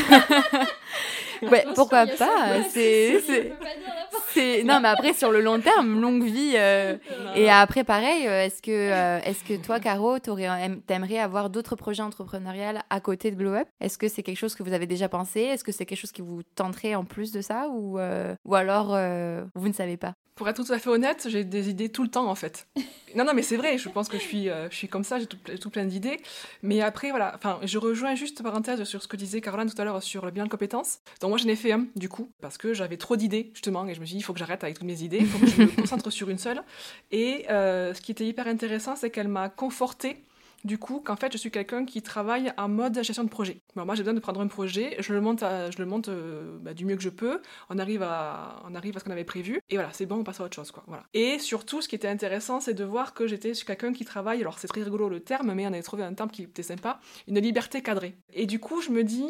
Ouais, 1.42 1.60
Attention, 1.60 1.72
pourquoi 1.74 2.06
pas 2.06 2.62
C'est 2.70 4.62
non 4.64 4.80
mais 4.80 4.88
après 4.88 5.12
sur 5.14 5.30
le 5.32 5.40
long 5.40 5.58
terme, 5.60 6.00
longue 6.00 6.22
vie. 6.24 6.52
euh, 6.54 6.96
Et 7.34 7.50
après, 7.50 7.82
pareil, 7.82 8.26
euh, 8.28 8.44
est-ce 8.44 8.60
que, 8.62 8.70
euh, 8.70 9.18
est-ce 9.24 9.42
que 9.44 9.54
toi, 9.60 9.80
Caro, 9.80 10.18
t'aimerais 10.18 11.18
avoir 11.18 11.50
d'autres 11.50 11.76
projets 11.76 12.02
entrepreneuriaux 12.02 12.78
à 12.88 13.00
côté 13.00 13.30
de 13.30 13.36
Glow 13.36 13.54
Up? 13.54 13.68
Est-ce 13.80 13.96
que 13.98 14.08
c'est 14.08 14.22
quelque 14.22 14.36
chose 14.38 14.54
que 14.54 14.62
vous 14.62 14.72
avez 14.74 14.86
déjà 14.86 15.08
pensé? 15.08 15.40
Est-ce 15.40 15.64
que 15.64 15.72
c'est 15.72 15.86
quelque 15.86 15.98
chose 15.98 16.12
qui 16.12 16.22
vous 16.22 16.42
tenterait 16.54 16.94
en 16.94 17.04
plus 17.04 17.32
de 17.32 17.40
ça? 17.40 17.68
Ou, 17.70 17.98
euh, 17.98 18.34
ou 18.44 18.54
alors, 18.54 18.90
euh, 18.94 19.42
vous 19.54 19.68
ne 19.68 19.72
savez 19.74 19.96
pas? 19.96 20.12
Pour 20.40 20.48
être 20.48 20.64
tout 20.64 20.72
à 20.72 20.78
fait 20.78 20.88
honnête, 20.88 21.26
j'ai 21.28 21.44
des 21.44 21.68
idées 21.68 21.90
tout 21.90 22.02
le 22.02 22.08
temps 22.08 22.26
en 22.30 22.34
fait. 22.34 22.66
Non, 23.16 23.24
non, 23.24 23.32
mais 23.34 23.42
c'est 23.42 23.56
vrai, 23.56 23.76
je 23.76 23.88
pense 23.88 24.08
que 24.08 24.16
je 24.18 24.22
suis, 24.22 24.48
euh, 24.48 24.70
je 24.70 24.76
suis 24.76 24.86
comme 24.86 25.02
ça, 25.02 25.18
j'ai 25.18 25.26
tout, 25.26 25.36
ple- 25.36 25.58
tout 25.58 25.68
plein 25.68 25.84
d'idées. 25.84 26.20
Mais 26.62 26.80
après, 26.80 27.10
voilà, 27.10 27.32
enfin, 27.34 27.58
je 27.64 27.76
rejoins 27.76 28.14
juste 28.14 28.40
parenthèse 28.40 28.84
sur 28.84 29.02
ce 29.02 29.08
que 29.08 29.16
disait 29.16 29.40
Caroline 29.40 29.68
tout 29.68 29.82
à 29.82 29.84
l'heure 29.84 30.00
sur 30.00 30.24
le 30.24 30.30
bilan 30.30 30.44
de 30.46 30.50
compétences. 30.50 31.00
Donc 31.20 31.30
moi, 31.30 31.36
j'en 31.38 31.48
ai 31.48 31.56
fait 31.56 31.72
un, 31.72 31.86
du 31.96 32.08
coup, 32.08 32.30
parce 32.40 32.56
que 32.56 32.72
j'avais 32.72 32.96
trop 32.98 33.16
d'idées, 33.16 33.50
justement, 33.52 33.84
et 33.88 33.94
je 33.96 34.00
me 34.00 34.06
suis 34.06 34.14
dit, 34.14 34.20
il 34.20 34.22
faut 34.22 34.32
que 34.32 34.38
j'arrête 34.38 34.62
avec 34.62 34.78
toutes 34.78 34.86
mes 34.86 35.02
idées, 35.02 35.18
il 35.22 35.26
faut 35.26 35.40
que 35.40 35.48
je 35.48 35.60
me 35.60 35.66
concentre 35.66 36.08
sur 36.10 36.30
une 36.30 36.38
seule. 36.38 36.62
Et 37.10 37.46
euh, 37.50 37.92
ce 37.94 38.00
qui 38.00 38.12
était 38.12 38.24
hyper 38.26 38.46
intéressant, 38.46 38.94
c'est 38.94 39.10
qu'elle 39.10 39.26
m'a 39.26 39.48
confortée 39.48 40.22
du 40.64 40.78
coup 40.78 41.00
qu'en 41.00 41.16
fait 41.16 41.32
je 41.32 41.38
suis 41.38 41.50
quelqu'un 41.50 41.84
qui 41.84 42.02
travaille 42.02 42.52
en 42.56 42.68
mode 42.68 43.02
gestion 43.02 43.24
de 43.24 43.28
projet. 43.28 43.62
Moi 43.74 43.94
j'ai 43.94 44.02
besoin 44.02 44.14
de 44.14 44.20
prendre 44.20 44.40
un 44.40 44.46
projet, 44.46 44.96
je 44.98 45.12
le 45.12 45.20
monte, 45.20 45.40
je 45.40 45.78
le 45.78 45.86
monte 45.86 46.08
euh, 46.08 46.58
bah, 46.60 46.74
du 46.74 46.84
mieux 46.84 46.96
que 46.96 47.02
je 47.02 47.08
peux, 47.08 47.40
on 47.68 47.78
arrive 47.78 48.02
à, 48.02 48.62
ce 48.72 49.04
qu'on 49.04 49.10
avait 49.10 49.24
prévu, 49.24 49.60
et 49.70 49.76
voilà, 49.76 49.90
c'est 49.92 50.06
bon, 50.06 50.16
on 50.16 50.24
passe 50.24 50.40
à 50.40 50.44
autre 50.44 50.54
chose. 50.54 50.72
Voilà. 50.86 51.04
Et 51.14 51.38
surtout, 51.38 51.80
ce 51.80 51.88
qui 51.88 51.94
était 51.94 52.08
intéressant, 52.08 52.60
c'est 52.60 52.74
de 52.74 52.84
voir 52.84 53.14
que 53.14 53.26
j'étais 53.26 53.52
quelqu'un 53.52 53.92
qui 53.92 54.04
travaille, 54.04 54.40
alors 54.40 54.58
c'est 54.58 54.68
très 54.68 54.82
rigolo 54.82 55.08
le 55.08 55.20
terme, 55.20 55.52
mais 55.54 55.66
on 55.66 55.72
avait 55.72 55.82
trouvé 55.82 56.02
un 56.02 56.14
terme 56.14 56.30
qui 56.30 56.42
était 56.42 56.62
sympa, 56.62 57.00
une 57.28 57.38
liberté 57.38 57.82
cadrée. 57.82 58.16
Et 58.32 58.46
du 58.46 58.58
coup, 58.58 58.80
je 58.80 58.90
me 58.90 59.04
dis, 59.04 59.28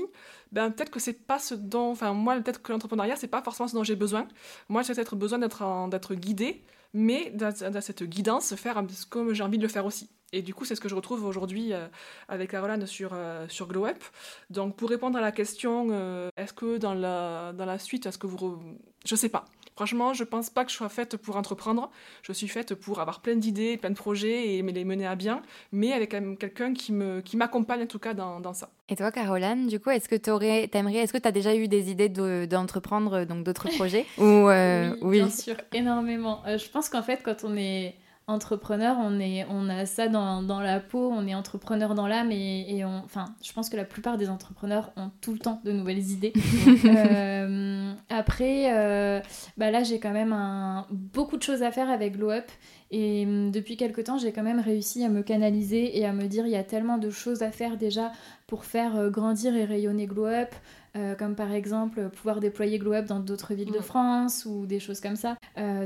ben, 0.53 0.71
peut-être 0.71 0.90
que 0.90 1.01
c'est 1.01 1.27
pas 1.27 1.38
ce 1.38 1.55
dont, 1.55 1.90
enfin 1.90 2.12
moi, 2.12 2.38
peut-être 2.40 2.62
que 2.62 2.73
l'entrepreneuriat, 2.73 3.16
c'est 3.16 3.29
pas 3.29 3.43
forcément 3.43 3.69
ce 3.69 3.75
dont 3.75 3.85
j'ai 3.85 3.97
besoin. 3.97 4.27
Moi, 4.69 4.83
j'ai 4.83 4.95
peut-être 4.95 5.16
besoin 5.16 5.38
d'être 5.38 6.14
guidée, 6.14 6.64
mais 6.93 7.31
dans, 7.31 7.53
cette 7.81 8.03
guidance, 8.03 8.55
faire 8.57 8.83
comme 9.09 9.33
j'ai 9.33 9.43
envie 9.43 9.59
de 9.59 9.62
le 9.62 9.69
faire 9.69 9.87
aussi. 9.87 10.11
Et 10.33 10.43
du 10.43 10.55
coup, 10.55 10.64
c'est 10.64 10.75
ce 10.75 10.81
que 10.81 10.88
je 10.88 10.95
retrouve 10.95 11.25
aujourd'hui 11.25 11.73
euh, 11.73 11.87
avec 12.29 12.51
Caroline 12.51 12.87
sur, 12.87 13.11
euh, 13.12 13.47
sur 13.49 13.66
Glow 13.66 13.87
Up. 13.87 14.03
Donc, 14.49 14.77
pour 14.77 14.88
répondre 14.88 15.19
à 15.19 15.21
la 15.21 15.33
question, 15.33 15.88
euh, 15.90 16.29
est-ce 16.37 16.53
que 16.53 16.79
dans 16.79 16.95
la, 16.95 17.53
dans 17.53 17.64
la 17.66 17.79
suite, 17.79 18.07
est-ce 18.07 18.19
que 18.19 18.27
vous... 18.29 18.37
re- 18.37 18.59
Je 19.05 19.14
sais 19.16 19.29
pas. 19.29 19.45
Franchement, 19.77 20.12
je 20.12 20.25
pense 20.25 20.51
pas 20.51 20.64
que 20.66 20.71
je 20.71 20.77
sois 20.77 20.90
faite 20.90 21.16
pour 21.16 21.37
entreprendre. 21.37 21.90
Je 22.23 22.33
suis 22.33 22.49
faite 22.49 22.75
pour 22.75 23.01
avoir 23.01 23.21
plein 23.21 23.35
d'idées, 23.37 23.79
plein 23.79 23.88
de 23.90 23.95
projets 23.95 24.55
et 24.57 24.62
me 24.62 24.73
les 24.73 24.85
mener 24.85 25.07
à 25.07 25.14
bien, 25.16 25.40
mais 25.73 25.93
avec 25.95 26.11
quelqu'un 26.38 26.75
qui 26.75 26.93
me 26.93 27.23
qui 27.23 27.38
m'accompagne 27.38 27.83
en 27.85 27.87
tout 27.87 27.99
cas 27.99 28.12
dans, 28.12 28.40
dans 28.40 28.53
ça. 28.53 28.69
Et 28.90 28.97
toi, 28.97 29.11
Caroline, 29.11 29.69
du 29.69 29.81
coup, 29.81 29.88
est-ce 29.88 30.07
que 30.09 30.16
t'aurais, 30.16 30.69
t'aimerais, 30.69 30.97
est-ce 30.97 31.14
que 31.14 31.19
tu 31.19 31.27
as 31.29 31.33
déjà 31.33 31.55
eu 31.57 31.66
des 31.66 31.90
idées 31.90 32.11
de- 32.11 32.47
d'entreprendre 32.51 33.25
donc 33.25 33.43
d'autres 33.43 33.69
projets? 33.77 34.05
Ou 34.19 34.23
euh, 34.51 34.95
oui, 35.01 35.19
bien 35.21 35.31
sûr, 35.31 35.57
énormément. 35.73 36.43
Euh, 36.47 36.59
je 36.59 36.69
pense 36.69 36.90
qu'en 36.90 37.03
fait, 37.03 37.21
quand 37.25 37.43
on 37.45 37.57
est 37.57 37.95
entrepreneur, 38.31 38.97
on, 38.99 39.21
est, 39.21 39.47
on 39.51 39.69
a 39.69 39.85
ça 39.87 40.09
dans, 40.09 40.43
dans 40.43 40.61
la 40.61 40.81
peau, 40.81 41.11
on 41.12 41.27
est 41.27 41.35
entrepreneur 41.35 41.95
dans 41.95 42.07
l'âme 42.07 42.31
et, 42.33 42.66
et 42.77 42.85
on, 42.85 43.03
enfin, 43.05 43.27
je 43.43 43.53
pense 43.53 43.69
que 43.69 43.77
la 43.77 43.85
plupart 43.85 44.16
des 44.16 44.31
entrepreneurs 44.31 44.93
ont 44.97 45.11
tout 45.21 45.33
le 45.33 45.38
temps 45.38 45.61
de 45.64 45.73
nouvelles 45.73 46.11
idées. 46.11 46.33
Euh, 46.85 47.93
après, 48.09 48.73
euh, 48.73 49.21
bah 49.57 49.71
là, 49.71 49.83
j'ai 49.83 49.99
quand 50.01 50.12
même 50.12 50.33
un, 50.33 50.87
beaucoup 50.90 51.37
de 51.37 51.43
choses 51.43 51.62
à 51.62 51.71
faire 51.71 51.90
avec 51.90 52.16
Glow 52.16 52.31
Up 52.31 52.51
et 52.90 53.25
hum, 53.27 53.51
depuis 53.51 53.77
quelque 53.77 54.01
temps, 54.01 54.19
j'ai 54.19 54.33
quand 54.33 54.43
même 54.43 54.61
réussi 54.61 55.05
à 55.05 55.09
me 55.09 55.23
canaliser 55.23 55.99
et 55.99 56.07
à 56.07 56.12
me 56.12 56.27
dire 56.27 56.47
il 56.47 56.53
y 56.53 56.57
a 56.57 56.64
tellement 56.64 56.99
de 56.99 57.11
choses 57.11 57.43
à 57.43 57.51
faire 57.51 57.77
déjà 57.77 58.12
pour 58.47 58.64
faire 58.64 58.97
euh, 58.97 59.11
grandir 59.11 59.55
et 59.57 59.64
rayonner 59.64 60.07
Glow 60.07 60.27
Up. 60.27 60.51
Euh, 60.97 61.14
comme 61.14 61.37
par 61.37 61.53
exemple 61.53 62.09
pouvoir 62.09 62.40
déployer 62.40 62.79
Glow 62.81 62.95
Up 62.95 63.07
dans 63.07 63.21
d'autres 63.21 63.55
villes 63.55 63.71
de. 63.71 63.79
France 63.79 64.45
ou 64.45 64.66
des 64.66 64.81
choses 64.81 65.01
comme 65.01 65.14
ça. 65.14 65.37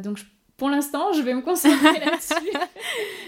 Donc 0.03 0.17
je- 0.17 0.25
pour 0.57 0.71
l'instant, 0.71 1.13
je 1.13 1.21
vais 1.23 1.35
me 1.35 1.41
concentrer 1.41 1.99
là-dessus. 2.05 2.53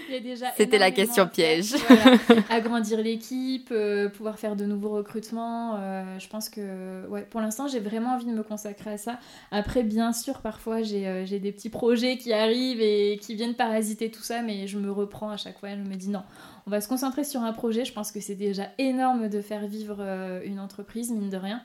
Il 0.07 0.13
y 0.13 0.17
a 0.17 0.19
déjà 0.21 0.45
C'était 0.55 0.77
la 0.77 0.91
question 0.91 1.27
piège. 1.27 1.75
Voilà. 1.87 2.17
Agrandir 2.49 2.99
l'équipe, 2.99 3.67
euh, 3.71 4.07
pouvoir 4.07 4.39
faire 4.39 4.55
de 4.55 4.65
nouveaux 4.65 4.91
recrutements. 4.91 5.75
euh, 5.75 6.19
je 6.19 6.27
pense 6.29 6.47
que 6.47 7.05
ouais, 7.07 7.27
pour 7.29 7.41
l'instant, 7.41 7.67
j'ai 7.67 7.81
vraiment 7.81 8.11
envie 8.11 8.25
de 8.25 8.31
me 8.31 8.43
consacrer 8.43 8.91
à 8.91 8.97
ça. 8.97 9.19
Après, 9.51 9.83
bien 9.83 10.13
sûr, 10.13 10.39
parfois, 10.39 10.81
j'ai 10.83 11.05
euh, 11.07 11.25
j'ai 11.25 11.39
des 11.39 11.51
petits 11.51 11.69
projets 11.69 12.17
qui 12.17 12.31
arrivent 12.31 12.79
et 12.81 13.19
qui 13.21 13.35
viennent 13.35 13.55
parasiter 13.55 14.09
tout 14.09 14.23
ça, 14.23 14.41
mais 14.41 14.67
je 14.67 14.77
me 14.77 14.89
reprends 14.89 15.29
à 15.29 15.37
chaque 15.37 15.59
fois. 15.59 15.69
Je 15.71 15.81
me 15.81 15.95
dis 15.95 16.09
non, 16.09 16.23
on 16.65 16.69
va 16.71 16.79
se 16.79 16.87
concentrer 16.87 17.25
sur 17.25 17.41
un 17.41 17.51
projet. 17.51 17.83
Je 17.83 17.91
pense 17.91 18.13
que 18.13 18.21
c'est 18.21 18.35
déjà 18.35 18.69
énorme 18.77 19.27
de 19.27 19.41
faire 19.41 19.67
vivre 19.67 20.01
une 20.45 20.61
entreprise, 20.61 21.11
mine 21.11 21.29
de 21.29 21.37
rien. 21.37 21.61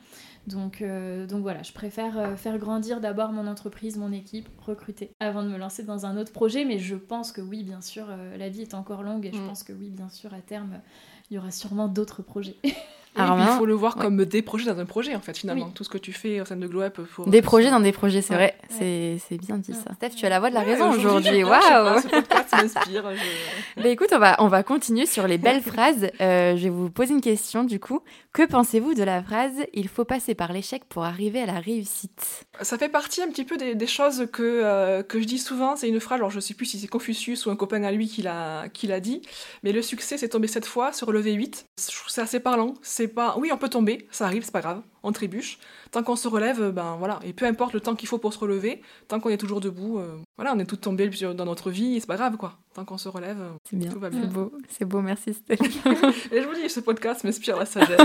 Donc, 0.46 0.83
donc 0.83 1.42
voilà, 1.42 1.62
je 1.62 1.72
préfère 1.72 2.37
faire 2.37 2.59
grandir 2.59 3.00
d'abord 3.00 3.31
mon 3.31 3.46
entreprise, 3.46 3.96
mon 3.96 4.11
équipe, 4.11 4.48
recruter, 4.59 5.12
avant 5.20 5.44
de 5.44 5.48
me 5.48 5.57
lancer 5.57 5.85
dans 5.85 6.05
un 6.05 6.16
autre 6.16 6.33
projet. 6.33 6.64
Mais 6.64 6.78
je 6.78 6.96
pense 6.96 7.31
que 7.31 7.40
oui, 7.40 7.62
bien 7.62 7.81
sûr, 7.81 8.07
la 8.37 8.48
vie 8.48 8.62
est 8.62 8.74
encore 8.74 9.02
longue 9.02 9.26
et 9.26 9.33
je 9.33 9.38
mm. 9.38 9.46
pense 9.46 9.62
que 9.62 9.72
oui, 9.72 9.90
bien 9.90 10.09
sûr, 10.09 10.35
à 10.35 10.40
terme, 10.40 10.81
il 11.31 11.35
y 11.35 11.38
aura 11.38 11.52
sûrement 11.52 11.87
d'autres 11.87 12.22
projets. 12.22 12.57
il 13.16 13.46
faut 13.59 13.66
le 13.66 13.75
voir 13.75 13.96
comme 13.96 14.25
des 14.25 14.42
projets 14.42 14.72
dans 14.72 14.79
un 14.79 14.87
projet, 14.87 15.14
en 15.14 15.20
fait, 15.20 15.37
finalement. 15.37 15.70
Tout 15.70 15.85
ce 15.85 15.88
que 15.88 15.98
tu 15.98 16.12
fais 16.12 16.40
au 16.40 16.44
sein 16.44 16.57
de 16.57 16.66
Glow 16.66 16.83
Up. 16.83 17.01
Pour... 17.14 17.27
Des 17.27 17.42
projets 17.42 17.70
dans 17.70 17.81
des 17.81 17.92
projets, 17.92 18.22
c'est 18.22 18.35
vrai. 18.35 18.57
C'est 18.70 19.38
bien 19.38 19.59
dit 19.59 19.75
ça. 19.75 19.94
Steph, 19.94 20.11
tu 20.11 20.27
as 20.27 20.29
la 20.29 20.40
voix 20.40 20.51
de 20.51 20.55
la 20.55 20.62
raison 20.62 20.90
aujourd'hui. 20.90 21.44
Waouh 21.44 22.01
m'inspire. 22.57 23.05
Je... 23.77 23.83
écoute, 23.87 24.09
on 24.12 24.18
va, 24.18 24.37
on 24.38 24.48
va 24.48 24.62
continuer 24.62 25.07
sur 25.07 25.27
les 25.27 25.38
belles 25.38 25.62
phrases. 25.62 26.11
Euh, 26.20 26.57
je 26.57 26.64
vais 26.64 26.68
vous 26.68 26.90
poser 26.90 27.14
une 27.14 27.20
question, 27.20 27.64
du 27.64 27.81
coup. 27.81 28.01
Que 28.33 28.46
pensez-vous 28.46 28.94
de 28.94 29.03
la 29.03 29.22
phrase 29.22 29.53
«Il 29.75 29.88
faut 29.88 30.05
passer 30.05 30.35
par 30.35 30.53
l'échec 30.53 30.85
pour 30.88 31.05
arriver 31.05 31.40
à 31.40 31.46
la 31.46 31.61
réussite» 31.61 32.46
Ça 32.62 32.79
fait 32.79 32.88
partie 32.88 33.22
un 33.22 33.29
petit 33.29 33.44
peu 33.44 33.57
des, 33.57 33.87
choses 33.87 34.29
que, 34.33 34.42
euh, 34.42 35.03
que 35.03 35.20
je 35.20 35.27
dis 35.27 35.38
souvent. 35.38 35.77
C'est 35.77 35.88
une 35.88 36.01
phrase, 36.01 36.18
alors 36.18 36.31
je 36.31 36.40
sais 36.40 36.55
plus 36.55 36.66
si 36.66 36.79
c'est 36.79 36.87
Confucius 36.87 37.46
ou 37.46 37.51
un 37.51 37.57
copain 37.57 37.83
à 37.83 37.92
lui 37.92 38.09
qui 38.09 38.22
l'a 38.22 39.01
dit, 39.01 39.22
mais 39.62 39.72
le 39.72 39.83
succès, 39.83 40.16
c'est 40.16 40.31
tombé 40.31 40.48
cette 40.48 40.66
fois, 40.66 40.92
se 40.92 41.05
relever 41.05 41.33
8. 41.33 41.66
Je 41.79 41.96
trouve 41.96 42.11
ça 42.11 42.22
assez 42.22 42.40
parlant. 42.40 42.75
C'est 42.83 43.02
Oui, 43.37 43.51
on 43.53 43.57
peut 43.57 43.69
tomber, 43.69 44.07
ça 44.11 44.27
arrive, 44.27 44.45
c'est 44.45 44.53
pas 44.53 44.61
grave, 44.61 44.83
on 45.03 45.12
trébuche 45.12 45.59
tant 45.93 46.03
qu'on 46.03 46.17
se 46.17 46.27
relève, 46.27 46.61
euh, 46.61 46.73
ben 46.73 46.97
voilà, 46.99 47.21
et 47.23 47.33
peu 47.33 47.45
importe 47.45 47.75
le 47.75 47.81
temps 47.81 47.95
qu'il 47.95 48.09
faut 48.09 48.19
pour 48.19 48.33
se 48.33 48.38
relever, 48.38 48.81
tant 49.09 49.21
qu'on 49.21 49.29
est 49.29 49.37
toujours 49.37 49.61
debout, 49.61 49.99
euh, 49.99 50.17
voilà, 50.37 50.55
on 50.55 50.59
est 50.59 50.65
tout 50.65 50.77
tombé 50.77 51.09
dans 51.09 51.45
notre 51.45 51.71
vie, 51.71 51.97
et 51.97 52.01
c'est 52.01 52.07
pas 52.07 52.17
grave 52.17 52.37
quoi. 52.37 52.55
Tant 52.75 52.87
qu'on 52.87 52.97
se 52.97 53.11
relève, 53.11 53.38
euh, 53.38 53.51
c'est 53.69 53.77
bien. 53.77 53.91
Tout 53.91 54.01
va 54.01 54.09
bien. 54.09 54.23
C'est 54.23 54.33
beau, 54.33 54.53
c'est 54.71 54.85
beau, 54.87 55.03
merci 55.03 55.35
Stéphane. 55.35 55.95
et 56.33 56.41
je 56.41 56.49
vous 56.49 56.55
dis, 56.55 56.71
ce 56.71 56.81
podcast 56.81 57.23
m'inspire 57.23 57.59
la 57.59 57.67
sagesse. 57.67 57.99